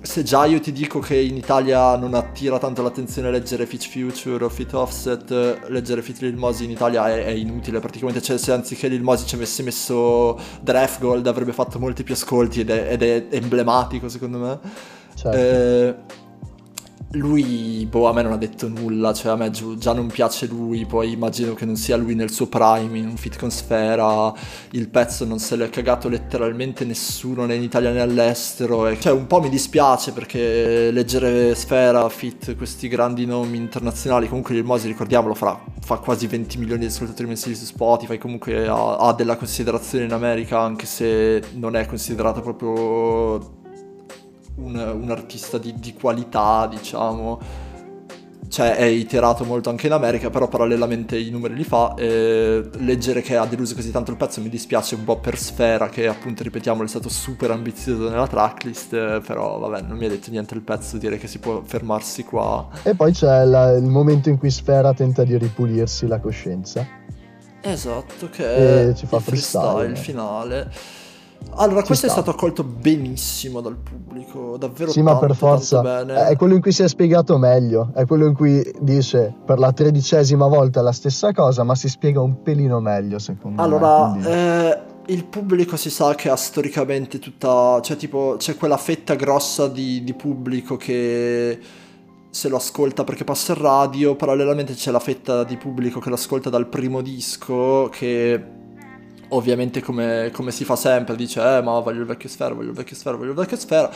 se 0.03 0.23
già 0.25 0.45
io 0.47 0.61
ti 0.61 0.73
dico 0.73 0.99
che 0.99 1.17
in 1.17 1.37
Italia 1.37 1.97
non 1.97 2.15
attira 2.15 2.59
tanto 2.59 2.83
l'attenzione 2.83 3.31
leggere 3.31 3.67
Fit 3.67 3.87
Future 3.89 4.45
o 4.45 4.49
Fit 4.49 4.75
Offset, 4.75 5.69
leggere 5.69 6.03
Fit 6.03 6.21
Lil 6.21 6.37
Mosi 6.37 6.65
in 6.65 6.71
Italia 6.71 7.09
è, 7.09 7.25
è, 7.25 7.31
inutile 7.31 7.79
praticamente, 7.79 8.21
cioè 8.21 8.37
se 8.37 8.53
anziché 8.53 8.89
Lil 8.89 9.03
Mosi 9.03 9.27
ci 9.27 9.37
avesse 9.37 9.63
messo 9.63 10.39
Draft 10.61 11.01
Gold 11.01 11.27
avrebbe 11.27 11.53
fatto 11.53 11.79
molti 11.79 12.03
più 12.03 12.15
ascolti 12.15 12.61
ed 12.61 12.71
è, 12.71 12.93
ed 12.93 13.03
è 13.03 13.27
emblematico 13.31 14.09
secondo 14.09 14.39
me. 14.39 14.59
Certo. 15.15 15.39
Eh, 15.39 16.21
lui, 17.13 17.87
boh, 17.91 18.09
a 18.09 18.13
me 18.13 18.23
non 18.23 18.33
ha 18.33 18.37
detto 18.37 18.69
nulla, 18.69 19.13
cioè 19.13 19.33
a 19.33 19.37
me 19.37 19.51
già 19.51 19.93
non 19.93 20.07
piace 20.07 20.47
lui, 20.47 20.87
poi 20.87 21.13
immagino 21.13 21.55
che 21.55 21.65
non 21.65 21.77
sia 21.77 21.97
lui 21.97 22.15
nel 22.15 22.31
suo 22.31 22.47
prime, 22.47 22.99
in 22.99 23.07
un 23.07 23.17
fit 23.17 23.39
con 23.39 23.51
Sfera, 23.51 24.33
il 24.71 24.89
pezzo 24.89 25.25
non 25.25 25.39
se 25.39 25.57
l'è 25.57 25.69
cagato 25.69 26.09
letteralmente 26.09 26.85
nessuno 26.85 27.45
né 27.45 27.55
in 27.55 27.63
Italia 27.63 27.91
né 27.91 28.01
all'estero, 28.01 28.87
e 28.87 28.99
cioè 28.99 29.13
un 29.13 29.27
po' 29.27 29.41
mi 29.41 29.49
dispiace 29.49 30.13
perché 30.13 30.91
leggere 30.91 31.55
Sfera, 31.55 32.09
fit 32.09 32.57
questi 32.57 32.89
grandi 32.89 33.27
nomi 33.27 33.57
internazionali, 33.59 34.29
comunque 34.29 34.55
il 34.55 34.65
Mosi, 34.65 34.87
ricordiamolo, 34.87 35.35
fa, 35.35 35.61
fa 35.81 35.99
quasi 35.99 36.27
20 36.27 36.59
milioni 36.59 36.81
di 36.81 36.87
ascoltatori 36.87 37.29
mensili 37.29 37.55
su 37.55 37.65
Spotify, 37.65 38.17
comunque 38.17 38.67
ha, 38.67 38.97
ha 38.97 39.13
della 39.13 39.37
considerazione 39.37 40.05
in 40.05 40.13
America, 40.13 40.61
anche 40.61 40.87
se 40.87 41.43
non 41.55 41.77
è 41.77 41.85
considerato 41.87 42.41
proprio 42.41 43.61
un, 44.57 44.77
un 44.77 45.11
artista 45.11 45.59
di, 45.59 45.75
di, 45.77 45.95
qualità, 45.95 46.67
diciamo. 46.69 47.71
Cioè 48.49 48.77
è 48.77 48.85
iterato 48.85 49.45
molto 49.45 49.71
anche 49.71 49.87
in 49.87 49.95
America, 49.95 50.29
però 50.29 50.47
parallelamente 50.47 51.19
i 51.19 51.31
numeri 51.31 51.55
li 51.55 51.65
fa. 51.65 51.95
E 51.97 52.69
leggere 52.81 53.23
che 53.23 53.37
ha 53.37 53.47
deluso 53.47 53.75
così 53.75 53.91
tanto 53.91 54.11
il 54.11 54.19
pezzo 54.19 54.43
mi 54.43 54.51
dispiace 54.51 54.95
un 54.95 55.05
po' 55.05 55.19
per 55.21 55.39
Sfera, 55.39 55.89
che 55.89 56.07
appunto 56.07 56.43
ripetiamo 56.43 56.83
è 56.83 56.87
stato 56.87 57.09
super 57.09 57.51
ambizioso 57.51 58.11
nella 58.11 58.27
tracklist, 58.27 59.21
però 59.21 59.59
vabbè 59.59 59.87
non 59.87 59.97
mi 59.97 60.05
ha 60.05 60.11
detto 60.11 60.31
niente 60.31 60.53
il 60.53 60.61
pezzo, 60.61 60.99
direi 60.99 61.19
che 61.19 61.29
si 61.29 61.39
può 61.39 61.63
fermarsi 61.65 62.25
qua. 62.25 62.69
E 62.83 62.95
poi 62.95 63.13
c'è 63.13 63.45
la, 63.47 63.71
il 63.71 63.85
momento 63.85 64.29
in 64.29 64.37
cui 64.37 64.51
Sfera 64.51 64.93
tenta 64.93 65.25
di 65.25 65.39
ripulirsi 65.39 66.07
la 66.07 66.21
coscienza. 66.21 66.87
Esatto, 67.63 68.29
che 68.29 68.89
e 68.89 68.95
ci 68.95 69.07
fa 69.07 69.17
il 69.17 69.23
freestyle, 69.23 69.65
freestyle 69.65 69.97
finale. 69.97 70.71
Allora, 71.55 71.81
Ci 71.81 71.87
questo 71.89 72.07
sta. 72.07 72.07
è 72.07 72.11
stato 72.11 72.31
accolto 72.31 72.65
benissimo 72.65 73.61
dal 73.61 73.77
pubblico, 73.77 74.57
davvero 74.57 74.91
Sì, 74.91 75.03
tanto, 75.03 75.13
ma 75.13 75.19
per 75.19 75.37
forza 75.37 76.29
è 76.29 76.37
quello 76.37 76.55
in 76.55 76.61
cui 76.61 76.73
si 76.73 76.83
è 76.83 76.89
spiegato 76.89 77.37
meglio, 77.39 77.91
è 77.95 78.07
quello 78.07 78.27
in 78.27 78.35
cui 78.35 78.65
dice 78.81 79.35
per 79.45 79.59
la 79.59 79.73
tredicesima 79.73 80.47
volta 80.47 80.81
la 80.83 80.93
stessa 80.93 81.33
cosa, 81.33 81.63
ma 81.63 81.75
si 81.75 81.89
spiega 81.89 82.21
un 82.21 82.43
pelino 82.43 82.81
meglio, 82.81 83.19
secondo 83.19 83.61
allora, 83.61 84.15
me. 84.15 84.27
Allora, 84.27 84.75
eh, 84.75 84.81
il 85.07 85.25
pubblico 85.25 85.77
si 85.77 85.91
sa 85.91 86.15
che 86.15 86.31
ha 86.31 86.37
storicamente 86.37 87.19
tutta, 87.19 87.81
cioè 87.83 87.97
tipo, 87.97 88.37
c'è 88.39 88.57
quella 88.57 88.77
fetta 88.77 89.15
grossa 89.15 89.69
di, 89.69 90.03
di 90.05 90.15
pubblico 90.15 90.77
che 90.77 91.59
se 92.31 92.49
lo 92.49 92.57
ascolta 92.57 93.05
perché 93.05 93.25
passa 93.25 93.53
il 93.53 93.59
radio, 93.59 94.17
parallelamente 94.17 94.73
c'è 94.73 94.91
la 94.91 95.01
fetta 95.01 95.45
di 95.45 95.57
pubblico 95.59 96.01
che 96.01 96.09
lo 96.09 96.15
ascolta 96.15 96.49
dal 96.49 96.67
primo 96.67 97.03
disco 97.03 97.91
che 97.91 98.43
ovviamente 99.35 99.83
come, 99.83 100.31
come, 100.33 100.51
si 100.51 100.65
fa 100.65 100.77
sempre, 100.77 101.17
dice 101.17 101.41
eh 101.41 101.63
ma 101.63 101.79
voglio 101.81 102.01
il 102.01 102.07
vecchio 102.07 102.29
sfera, 102.29 102.55
voglio 102.55 102.71
il 102.71 102.77
vecchio 102.77 102.97
sfera, 102.97 103.17
voglio 103.17 103.31
il 103.31 103.37
vecchio 103.37 103.57
sfera. 103.57 103.91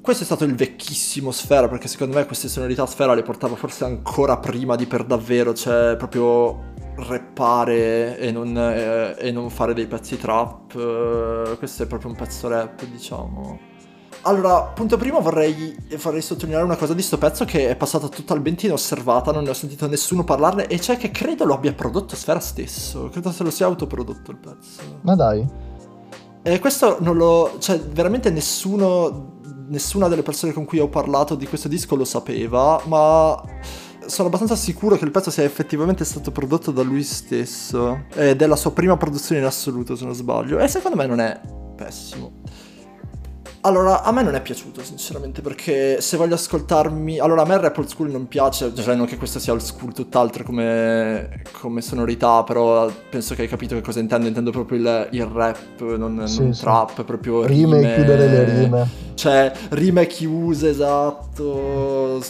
Questo 0.00 0.22
è 0.22 0.26
stato 0.26 0.44
il 0.44 0.54
vecchissimo 0.54 1.30
sfera 1.32 1.68
perché 1.68 1.88
secondo 1.88 2.16
me 2.16 2.24
queste 2.24 2.48
sonorità 2.48 2.86
sfera 2.86 3.14
le 3.14 3.22
portava 3.22 3.56
forse 3.56 3.84
ancora 3.84 4.38
prima 4.38 4.76
di 4.76 4.86
per 4.86 5.04
davvero, 5.04 5.52
cioè 5.52 5.96
proprio 5.96 6.72
rappare 6.96 8.18
e 8.18 8.30
non, 8.32 8.56
eh, 8.56 9.16
e 9.18 9.30
non 9.30 9.50
fare 9.50 9.74
dei 9.74 9.86
pezzi 9.86 10.16
trap. 10.16 10.74
Eh, 10.74 11.56
questo 11.58 11.82
è 11.82 11.86
proprio 11.86 12.10
un 12.10 12.16
pezzo 12.16 12.48
rap, 12.48 12.84
diciamo. 12.84 13.76
Allora, 14.22 14.62
punto 14.62 14.96
primo 14.96 15.20
vorrei, 15.20 15.76
vorrei, 15.96 16.20
sottolineare 16.20 16.64
una 16.64 16.76
cosa 16.76 16.92
di 16.92 17.02
sto 17.02 17.18
pezzo 17.18 17.44
che 17.44 17.68
è 17.68 17.76
passata 17.76 18.08
totalmente 18.08 18.66
inosservata, 18.66 19.32
non 19.32 19.44
ne 19.44 19.50
ho 19.50 19.54
sentito 19.54 19.86
nessuno 19.86 20.24
parlarne, 20.24 20.66
e 20.66 20.80
cioè 20.80 20.96
che 20.96 21.10
credo 21.10 21.44
lo 21.44 21.54
abbia 21.54 21.72
prodotto 21.72 22.16
Sfera 22.16 22.40
stesso, 22.40 23.08
credo 23.10 23.30
se 23.30 23.44
lo 23.44 23.50
sia 23.50 23.66
autoprodotto 23.66 24.30
il 24.30 24.36
pezzo. 24.38 24.80
Ma 25.02 25.14
dai. 25.14 25.46
E 26.42 26.58
questo 26.58 26.98
non 27.00 27.16
lo... 27.16 27.56
cioè 27.58 27.78
veramente 27.80 28.30
nessuno, 28.30 29.40
nessuna 29.68 30.08
delle 30.08 30.22
persone 30.22 30.52
con 30.52 30.64
cui 30.64 30.78
ho 30.78 30.88
parlato 30.88 31.34
di 31.34 31.46
questo 31.46 31.68
disco 31.68 31.94
lo 31.94 32.04
sapeva, 32.04 32.80
ma 32.86 33.40
sono 34.04 34.28
abbastanza 34.28 34.56
sicuro 34.56 34.96
che 34.96 35.04
il 35.04 35.10
pezzo 35.10 35.30
sia 35.30 35.44
effettivamente 35.44 36.04
stato 36.04 36.32
prodotto 36.32 36.70
da 36.70 36.82
lui 36.82 37.02
stesso, 37.02 38.04
ed 38.14 38.42
è 38.42 38.46
la 38.46 38.56
sua 38.56 38.72
prima 38.72 38.96
produzione 38.96 39.40
in 39.40 39.46
assoluto 39.46 39.96
se 39.96 40.04
non 40.04 40.14
sbaglio, 40.14 40.58
e 40.58 40.68
secondo 40.68 40.96
me 40.96 41.06
non 41.06 41.20
è 41.20 41.40
pessimo. 41.76 42.32
Allora, 43.62 44.02
a 44.02 44.12
me 44.12 44.22
non 44.22 44.34
è 44.34 44.40
piaciuto, 44.40 44.82
sinceramente, 44.82 45.40
perché 45.40 46.00
se 46.00 46.16
voglio 46.16 46.34
ascoltarmi... 46.34 47.18
Allora, 47.18 47.42
a 47.42 47.44
me 47.44 47.54
il 47.54 47.60
rap 47.60 47.76
old 47.76 47.88
school 47.88 48.10
non 48.10 48.28
piace, 48.28 48.72
cioè 48.74 48.94
non 48.94 49.06
che 49.06 49.16
questo 49.16 49.38
sia 49.38 49.52
old 49.52 49.62
school 49.62 49.92
tutt'altro 49.92 50.44
come, 50.44 51.42
come 51.60 51.80
sonorità, 51.80 52.44
però 52.44 52.90
penso 53.10 53.34
che 53.34 53.42
hai 53.42 53.48
capito 53.48 53.74
che 53.74 53.80
cosa 53.80 53.98
intendo, 53.98 54.28
intendo 54.28 54.50
proprio 54.50 54.78
il, 54.78 55.08
il 55.10 55.24
rap, 55.24 55.80
non, 55.80 56.22
sì, 56.26 56.42
non 56.42 56.54
sì. 56.54 56.60
trap, 56.60 57.04
proprio 57.04 57.44
rime. 57.44 57.76
Rime 57.78 57.92
e 57.92 57.94
chiudere 57.96 58.28
le 58.28 58.44
rime. 58.44 58.88
Cioè, 59.14 59.52
rime 59.70 60.06
chiuse, 60.06 60.70
esatto, 60.70 62.22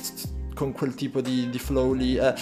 con 0.55 0.73
quel 0.73 0.95
tipo 0.95 1.21
di, 1.21 1.51
di 1.51 1.59
flow 1.59 1.93
lì. 1.93 2.17
Eh 2.17 2.35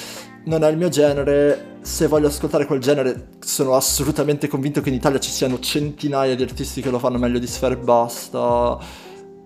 non 0.46 0.64
è 0.64 0.68
il 0.68 0.76
mio 0.76 0.88
genere. 0.88 1.74
Se 1.80 2.08
voglio 2.08 2.26
ascoltare 2.26 2.66
quel 2.66 2.80
genere, 2.80 3.28
sono 3.38 3.74
assolutamente 3.74 4.48
convinto 4.48 4.80
che 4.80 4.88
in 4.88 4.96
Italia 4.96 5.20
ci 5.20 5.30
siano 5.30 5.60
centinaia 5.60 6.34
di 6.34 6.42
artisti 6.42 6.80
che 6.80 6.90
lo 6.90 6.98
fanno 6.98 7.18
meglio 7.18 7.38
di 7.38 7.46
Sfera 7.46 7.74
e 7.74 7.78
basta. 7.78 8.78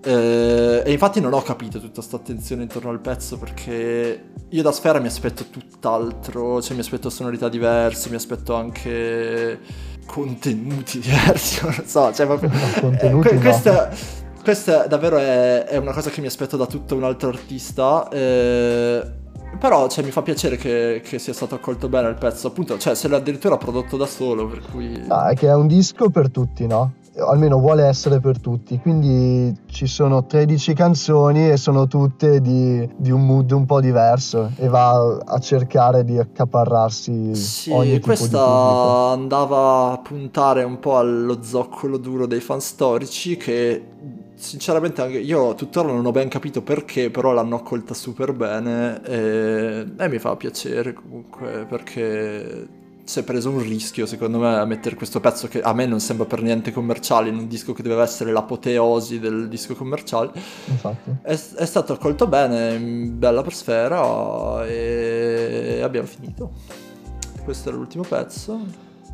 Eh, 0.03 0.82
e 0.82 0.92
infatti 0.92 1.20
non 1.20 1.34
ho 1.34 1.42
capito 1.42 1.78
tutta 1.78 1.96
questa 1.96 2.16
attenzione 2.16 2.62
intorno 2.62 2.88
al 2.88 3.01
pezzo 3.01 3.36
perché 3.36 4.30
io 4.48 4.62
da 4.62 4.72
Sfera 4.72 4.98
mi 4.98 5.09
aspetto 5.09 5.44
tutt'altro, 5.51 6.62
cioè 6.62 6.74
mi 6.74 6.80
aspetto 6.80 7.11
sonorità 7.11 7.51
diverse, 7.51 8.09
mi 8.09 8.14
aspetto 8.14 8.55
anche 8.55 9.61
contenuti 10.07 11.01
diversi, 11.01 11.62
non 11.62 11.82
so, 11.84 12.12
cioè 12.14 12.26
proprio... 12.26 12.51
contenuti 12.80 13.28
eh, 13.28 13.38
questa, 13.38 13.90
questa 14.42 14.86
davvero 14.86 15.18
è, 15.18 15.64
è, 15.64 15.76
una 15.76 15.92
cosa 15.92 16.09
che 16.09 16.22
mi 16.22 16.26
aspetto 16.28 16.57
da 16.57 16.66
tutto 16.66 16.96
un 16.96 17.05
altro 17.05 17.28
artista. 17.28 18.09
Eh, 18.09 19.18
però 19.59 19.88
cioè, 19.88 20.05
mi 20.05 20.11
fa 20.11 20.22
piacere 20.22 20.57
che, 20.57 21.03
che, 21.05 21.18
sia 21.18 21.32
stato 21.32 21.55
accolto 21.55 21.88
bene 21.88 22.09
il 22.09 22.16
pezzo, 22.16 22.48
appunto, 22.48 22.78
cioè 22.78 22.94
se 22.94 23.09
l'ha 23.09 23.16
addirittura 23.16 23.57
prodotto 23.57 23.96
da 23.96 24.07
solo, 24.07 24.46
per 24.46 24.62
cui... 24.70 25.03
Ah, 25.09 25.30
è 25.30 25.34
che 25.34 25.48
è 25.48 25.55
un 25.55 25.66
disco 25.66 26.11
per 26.11 26.30
tutti, 26.30 26.66
no? 26.66 26.94
almeno 27.18 27.59
vuole 27.59 27.84
essere 27.84 28.20
per 28.20 28.40
tutti, 28.40 28.78
quindi 28.78 29.55
ci 29.66 29.86
sono 29.86 30.24
13 30.26 30.74
canzoni 30.74 31.51
e 31.51 31.57
sono 31.57 31.86
tutte 31.86 32.40
di, 32.40 32.88
di, 32.96 33.11
un 33.11 33.26
mood 33.26 33.51
un 33.51 33.66
po' 33.66 33.80
diverso 33.80 34.53
e 34.57 34.68
va 34.68 35.18
a 35.24 35.38
cercare 35.38 36.05
di 36.05 36.18
accaparrarsi 36.18 37.34
sì, 37.34 38.01
questa 38.01 39.11
andava 39.11 39.92
a 39.92 39.98
puntare 39.98 40.62
un 40.62 40.78
po' 40.78 40.98
allo 40.98 41.42
zoccolo 41.42 41.96
duro 41.96 42.26
dei 42.26 42.40
fan 42.40 42.61
storici 42.61 43.36
che 43.36 43.82
sinceramente 44.41 45.03
anche 45.03 45.18
io 45.18 45.55
tuttora 45.55 45.93
non 45.93 46.05
ho 46.05 46.11
ben 46.11 46.28
capito 46.28 46.62
perché, 46.62 47.11
però 47.11 47.32
l'hanno 47.32 47.57
accolta 47.57 47.93
super 47.95 48.32
bene 48.32 49.03
e, 49.05 49.86
e 49.97 50.09
mi 50.09 50.18
fa 50.18 50.34
piacere 50.34 50.95
comunque 50.95 51.66
perché 51.68 52.78
si 53.05 53.18
è 53.18 53.22
preso 53.22 53.51
un 53.51 53.61
rischio 53.61 54.07
secondo 54.07 54.38
me 54.38 54.57
a 54.57 54.64
mettere 54.64 54.97
questo 54.97 55.20
pezzo 55.20 55.47
che 55.47 55.61
a 55.61 55.72
me 55.74 55.84
non 55.84 56.01
sembra 56.01 56.26
per 56.26 56.43
niente 56.43 56.72
commerciale 56.72 57.28
in 57.28 57.36
un 57.36 57.49
disco 57.49 57.72
che 57.72 57.82
doveva 57.82 58.03
essere 58.03 58.32
l'apoteosi 58.32 59.18
del 59.18 59.49
disco 59.49 59.74
commerciale. 59.74 60.30
Infatti. 60.66 61.11
È, 61.22 61.32
è 61.32 61.66
stato 61.66 61.93
accolto 61.93 62.26
bene, 62.26 62.78
bella 62.78 63.43
per 63.43 63.53
sfera 63.53 64.64
e 64.66 65.80
abbiamo 65.82 66.07
finito. 66.07 66.53
Questo 67.45 67.68
era 67.68 67.78
l'ultimo 67.78 68.05
pezzo. 68.09 68.61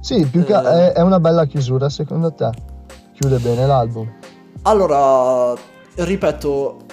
Sì, 0.01 0.25
più 0.27 0.45
che 0.45 0.55
eh... 0.55 0.93
è 0.93 1.01
una 1.01 1.19
bella 1.19 1.47
chiusura 1.47 1.89
secondo 1.89 2.33
te? 2.33 2.51
Chiude 3.15 3.39
bene 3.39 3.67
l'album? 3.67 4.26
Allora, 4.67 5.55
ripeto, 5.95 6.87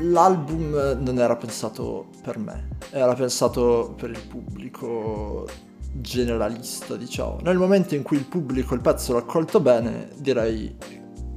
l'album 0.00 0.98
non 1.00 1.20
era 1.20 1.36
pensato 1.36 2.08
per 2.20 2.36
me, 2.36 2.70
era 2.90 3.14
pensato 3.14 3.94
per 3.96 4.10
il 4.10 4.20
pubblico 4.26 5.46
generalista, 5.92 6.96
diciamo. 6.96 7.38
Nel 7.42 7.58
momento 7.58 7.94
in 7.94 8.02
cui 8.02 8.16
il 8.16 8.24
pubblico 8.24 8.74
il 8.74 8.80
pezzo 8.80 9.12
l'ha 9.12 9.20
accolto 9.20 9.60
bene, 9.60 10.08
direi 10.16 10.76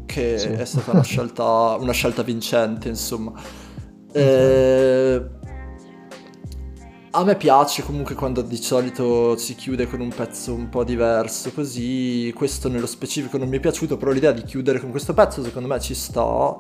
che 0.08 0.40
sì. 0.40 0.48
è 0.48 0.66
stata 0.66 0.90
una 0.90 1.04
scelta, 1.04 1.76
una 1.80 1.94
scelta 1.94 2.24
vincente, 2.24 2.90
insomma. 2.90 3.34
Eh, 4.14 5.26
a 7.14 7.24
me 7.26 7.36
piace 7.36 7.84
comunque 7.84 8.16
quando 8.16 8.42
di 8.42 8.56
solito 8.56 9.36
si 9.36 9.56
chiude 9.56 9.86
con 9.88 10.00
un 10.00 10.10
pezzo 10.10 10.54
un 10.54 10.70
po' 10.70 10.86
diverso, 10.86 11.52
così 11.52 12.32
questo 12.34 12.70
nello 12.70 12.86
specifico 12.86 13.38
non 13.38 13.50
mi 13.50 13.58
è 13.58 13.60
piaciuto, 13.60 13.98
però 13.98 14.12
l'idea 14.12 14.32
di 14.32 14.44
chiudere 14.44 14.80
con 14.80 14.92
questo 14.92 15.14
pezzo 15.14 15.44
secondo 15.44 15.68
me 15.68 15.80
ci 15.82 15.94
sta. 15.94 16.56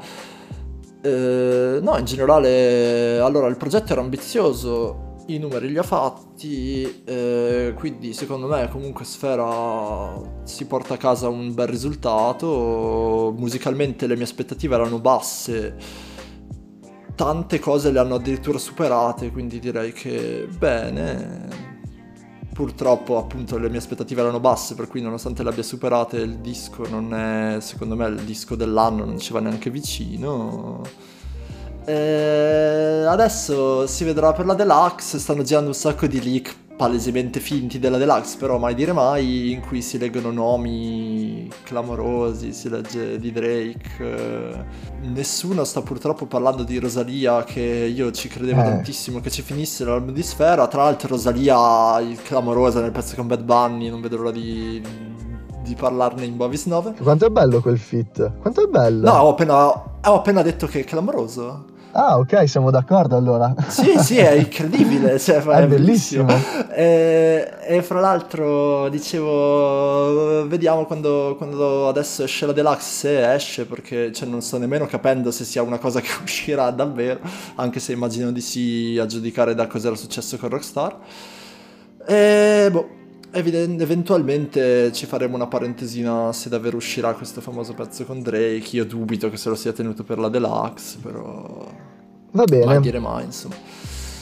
Eh, 1.03 1.79
no, 1.81 1.97
in 1.97 2.05
generale, 2.05 3.19
allora 3.19 3.47
il 3.47 3.55
progetto 3.55 3.93
era 3.93 4.01
ambizioso, 4.01 5.15
i 5.27 5.37
numeri 5.37 5.69
li 5.69 5.77
ha 5.77 5.83
fatti, 5.83 7.01
eh, 7.05 7.73
quindi 7.77 8.13
secondo 8.13 8.47
me 8.47 8.67
comunque 8.69 9.05
Sfera 9.05 10.13
si 10.43 10.65
porta 10.65 10.95
a 10.95 10.97
casa 10.97 11.29
un 11.29 11.53
bel 11.53 11.67
risultato, 11.67 13.33
musicalmente 13.37 14.05
le 14.05 14.15
mie 14.15 14.25
aspettative 14.25 14.75
erano 14.75 14.99
basse 14.99 16.09
tante 17.15 17.59
cose 17.59 17.91
le 17.91 17.99
hanno 17.99 18.15
addirittura 18.15 18.57
superate, 18.57 19.31
quindi 19.31 19.59
direi 19.59 19.91
che 19.93 20.47
bene. 20.57 21.69
Purtroppo 22.53 23.17
appunto 23.17 23.57
le 23.57 23.69
mie 23.69 23.77
aspettative 23.77 24.21
erano 24.21 24.39
basse, 24.39 24.75
per 24.75 24.87
cui 24.87 25.01
nonostante 25.01 25.41
le 25.41 25.49
abbia 25.49 25.63
superate 25.63 26.17
il 26.17 26.37
disco 26.37 26.87
non 26.89 27.13
è, 27.13 27.57
secondo 27.61 27.95
me, 27.95 28.07
il 28.07 28.21
disco 28.21 28.55
dell'anno, 28.55 29.05
non 29.05 29.19
ci 29.19 29.31
va 29.33 29.39
neanche 29.39 29.69
vicino. 29.69 30.81
E 31.85 33.03
adesso 33.07 33.87
si 33.87 34.03
vedrà 34.03 34.33
per 34.33 34.45
la 34.45 34.53
deluxe, 34.53 35.17
stanno 35.17 35.43
girando 35.43 35.69
un 35.69 35.75
sacco 35.75 36.05
di 36.07 36.21
leak 36.21 36.55
palesemente 36.81 37.39
finti 37.39 37.77
della 37.77 37.99
deluxe, 37.99 38.37
però 38.39 38.57
mai 38.57 38.73
dire 38.73 38.91
mai, 38.91 39.51
in 39.51 39.59
cui 39.59 39.83
si 39.83 39.99
leggono 39.99 40.31
nomi 40.31 41.47
clamorosi, 41.61 42.53
si 42.53 42.69
legge 42.69 43.19
di 43.19 43.31
Drake. 43.31 44.65
Nessuno 45.03 45.63
sta 45.63 45.83
purtroppo 45.83 46.25
parlando 46.25 46.63
di 46.63 46.79
Rosalia, 46.79 47.43
che 47.43 47.61
io 47.61 48.09
ci 48.09 48.27
credevo 48.27 48.61
eh. 48.61 48.63
tantissimo 48.63 49.19
che 49.19 49.29
ci 49.29 49.43
finisse 49.43 49.85
l'album 49.85 50.11
di 50.11 50.23
Sfera. 50.23 50.65
Tra 50.65 50.85
l'altro 50.85 51.09
Rosalia, 51.09 51.99
il 51.99 52.19
clamorosa 52.19 52.81
nel 52.81 52.89
pezzo 52.89 53.15
con 53.15 53.27
Bad 53.27 53.43
Bunny, 53.43 53.87
non 53.87 54.01
vedo 54.01 54.17
l'ora 54.17 54.31
di, 54.31 54.81
di 55.61 55.75
parlarne 55.75 56.25
in 56.25 56.35
Bovis 56.35 56.65
9. 56.65 56.95
Quanto 56.99 57.27
è 57.27 57.29
bello 57.29 57.61
quel 57.61 57.77
fit? 57.77 58.39
Quanto 58.39 58.63
è 58.63 58.67
bello? 58.67 59.07
No, 59.07 59.19
ho 59.19 59.29
appena, 59.29 59.67
ho 59.67 59.93
appena 60.01 60.41
detto 60.41 60.65
che 60.65 60.79
è 60.79 60.83
clamoroso. 60.83 61.65
Ah, 61.93 62.17
ok, 62.17 62.47
siamo 62.47 62.71
d'accordo 62.71 63.17
allora. 63.17 63.53
Sì, 63.67 63.97
sì, 63.99 64.17
è 64.17 64.31
incredibile, 64.31 65.19
cioè, 65.19 65.37
è, 65.37 65.41
è, 65.41 65.67
bellissimo. 65.67 66.23
bellissimo. 66.23 66.69
E, 66.71 67.53
e, 67.63 67.81
fra 67.83 67.99
l'altro, 67.99 68.87
dicevo, 68.87 70.47
vediamo 70.47 70.85
quando, 70.85 71.35
quando, 71.37 71.89
adesso 71.89 72.23
esce 72.23 72.45
la 72.45 72.53
deluxe, 72.53 72.81
se 72.81 73.33
esce, 73.33 73.65
perché 73.65 74.13
cioè, 74.13 74.27
non 74.27 74.41
sto 74.41 74.57
nemmeno 74.57 74.85
capendo 74.85 75.31
se 75.31 75.43
sia 75.43 75.61
una 75.63 75.79
cosa 75.79 75.99
che 76.01 76.11
uscirà 76.23 76.69
davvero, 76.71 77.19
anche 77.55 77.81
se 77.81 77.91
immagino 77.91 78.31
di 78.31 78.41
sì 78.41 78.97
a 78.99 79.05
giudicare 79.05 79.53
da 79.53 79.67
cosa 79.67 79.87
era 79.87 79.97
successo 79.97 80.37
con 80.37 80.49
Rockstar. 80.49 80.97
E 82.07 82.69
boh, 82.71 83.00
eventualmente 83.31 84.91
ci 84.91 85.05
faremo 85.05 85.35
una 85.35 85.47
parentesina 85.47 86.33
se 86.33 86.49
davvero 86.49 86.77
uscirà 86.77 87.13
questo 87.13 87.41
famoso 87.41 87.73
pezzo 87.73 88.03
con 88.05 88.21
Drake. 88.21 88.69
Io 88.71 88.85
dubito 88.85 89.29
che 89.29 89.37
se 89.37 89.49
lo 89.49 89.55
sia 89.55 89.71
tenuto 89.71 90.03
per 90.03 90.19
la 90.19 90.29
deluxe, 90.29 90.97
però. 91.01 91.65
Va 92.31 92.43
bene. 92.43 92.65
Mai 92.65 92.79
dire 92.81 92.99
mai, 92.99 93.25
insomma. 93.25 93.55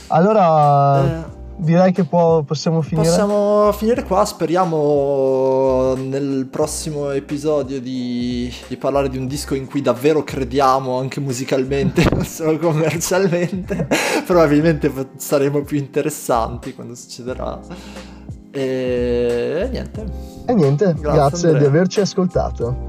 Allora. 0.08 1.26
Eh, 1.26 1.38
direi 1.58 1.92
che 1.92 2.04
può, 2.04 2.44
possiamo 2.44 2.82
finire. 2.82 3.08
Possiamo 3.08 3.72
finire 3.72 4.04
qua. 4.04 4.26
Speriamo 4.26 5.96
nel 5.96 6.48
prossimo 6.50 7.10
episodio 7.12 7.82
di, 7.82 8.52
di, 8.68 8.78
parlare 8.78 9.10
di 9.10 9.18
un 9.18 9.28
disco 9.28 9.56
in 9.56 9.66
cui 9.66 9.82
davvero 9.82 10.24
crediamo 10.24 11.00
anche 11.00 11.20
musicalmente, 11.20 12.06
non 12.14 12.26
solo 12.26 12.58
commercialmente. 12.58 13.88
Probabilmente 14.26 14.92
saremo 15.18 15.62
più 15.64 15.78
interessanti 15.78 16.74
quando 16.74 16.96
succederà. 16.96 18.18
E 18.52 19.70
niente. 19.72 20.06
E 20.48 20.54
niente, 20.54 20.94
grazie, 21.00 21.02
grazie 21.02 21.58
di 21.58 21.66
averci 21.66 22.00
ascoltato. 22.02 22.88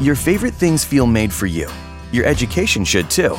Your 0.00 0.16
favorite 0.16 0.52
things 0.54 0.84
feel 0.84 1.06
made 1.06 1.32
for 1.32 1.46
you. 1.46 1.66
Your 2.12 2.26
education 2.26 2.84
should 2.84 3.08
too. 3.08 3.38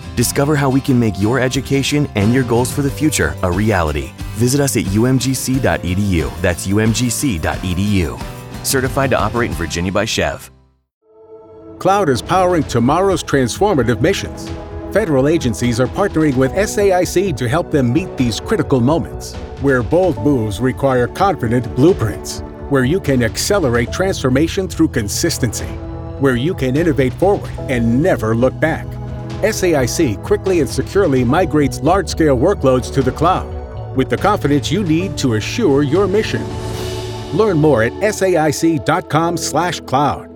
Discover 0.15 0.55
how 0.55 0.69
we 0.69 0.81
can 0.81 0.99
make 0.99 1.19
your 1.19 1.39
education 1.39 2.07
and 2.15 2.33
your 2.33 2.43
goals 2.43 2.71
for 2.71 2.81
the 2.81 2.91
future 2.91 3.35
a 3.43 3.51
reality. 3.51 4.11
Visit 4.35 4.59
us 4.59 4.75
at 4.75 4.83
umgc.edu. 4.83 6.41
That's 6.41 6.67
umgc.edu. 6.67 8.65
Certified 8.65 9.09
to 9.11 9.19
operate 9.19 9.51
in 9.51 9.55
Virginia 9.55 9.91
by 9.91 10.05
Chev. 10.05 10.51
Cloud 11.79 12.09
is 12.09 12.21
powering 12.21 12.63
tomorrow's 12.63 13.23
transformative 13.23 14.01
missions. 14.01 14.49
Federal 14.93 15.27
agencies 15.27 15.79
are 15.79 15.87
partnering 15.87 16.35
with 16.35 16.51
SAIC 16.51 17.35
to 17.37 17.47
help 17.47 17.71
them 17.71 17.91
meet 17.91 18.17
these 18.17 18.39
critical 18.39 18.81
moments, 18.81 19.33
where 19.61 19.81
bold 19.81 20.17
moves 20.17 20.59
require 20.59 21.07
confident 21.07 21.73
blueprints, 21.75 22.41
where 22.69 22.83
you 22.83 22.99
can 22.99 23.23
accelerate 23.23 23.91
transformation 23.91 24.67
through 24.67 24.89
consistency, 24.89 25.65
where 26.19 26.35
you 26.35 26.53
can 26.53 26.75
innovate 26.75 27.13
forward 27.13 27.49
and 27.61 28.03
never 28.03 28.35
look 28.35 28.59
back. 28.59 28.85
SAIC 29.41 30.23
quickly 30.23 30.61
and 30.61 30.69
securely 30.69 31.23
migrates 31.23 31.81
large 31.81 32.07
scale 32.07 32.37
workloads 32.37 32.93
to 32.93 33.01
the 33.01 33.11
cloud 33.11 33.61
with 33.95 34.09
the 34.09 34.17
confidence 34.17 34.71
you 34.71 34.83
need 34.83 35.17
to 35.17 35.35
assure 35.35 35.83
your 35.83 36.07
mission. 36.07 36.43
Learn 37.33 37.57
more 37.57 37.83
at 37.83 37.93
saic.com/cloud. 37.93 40.30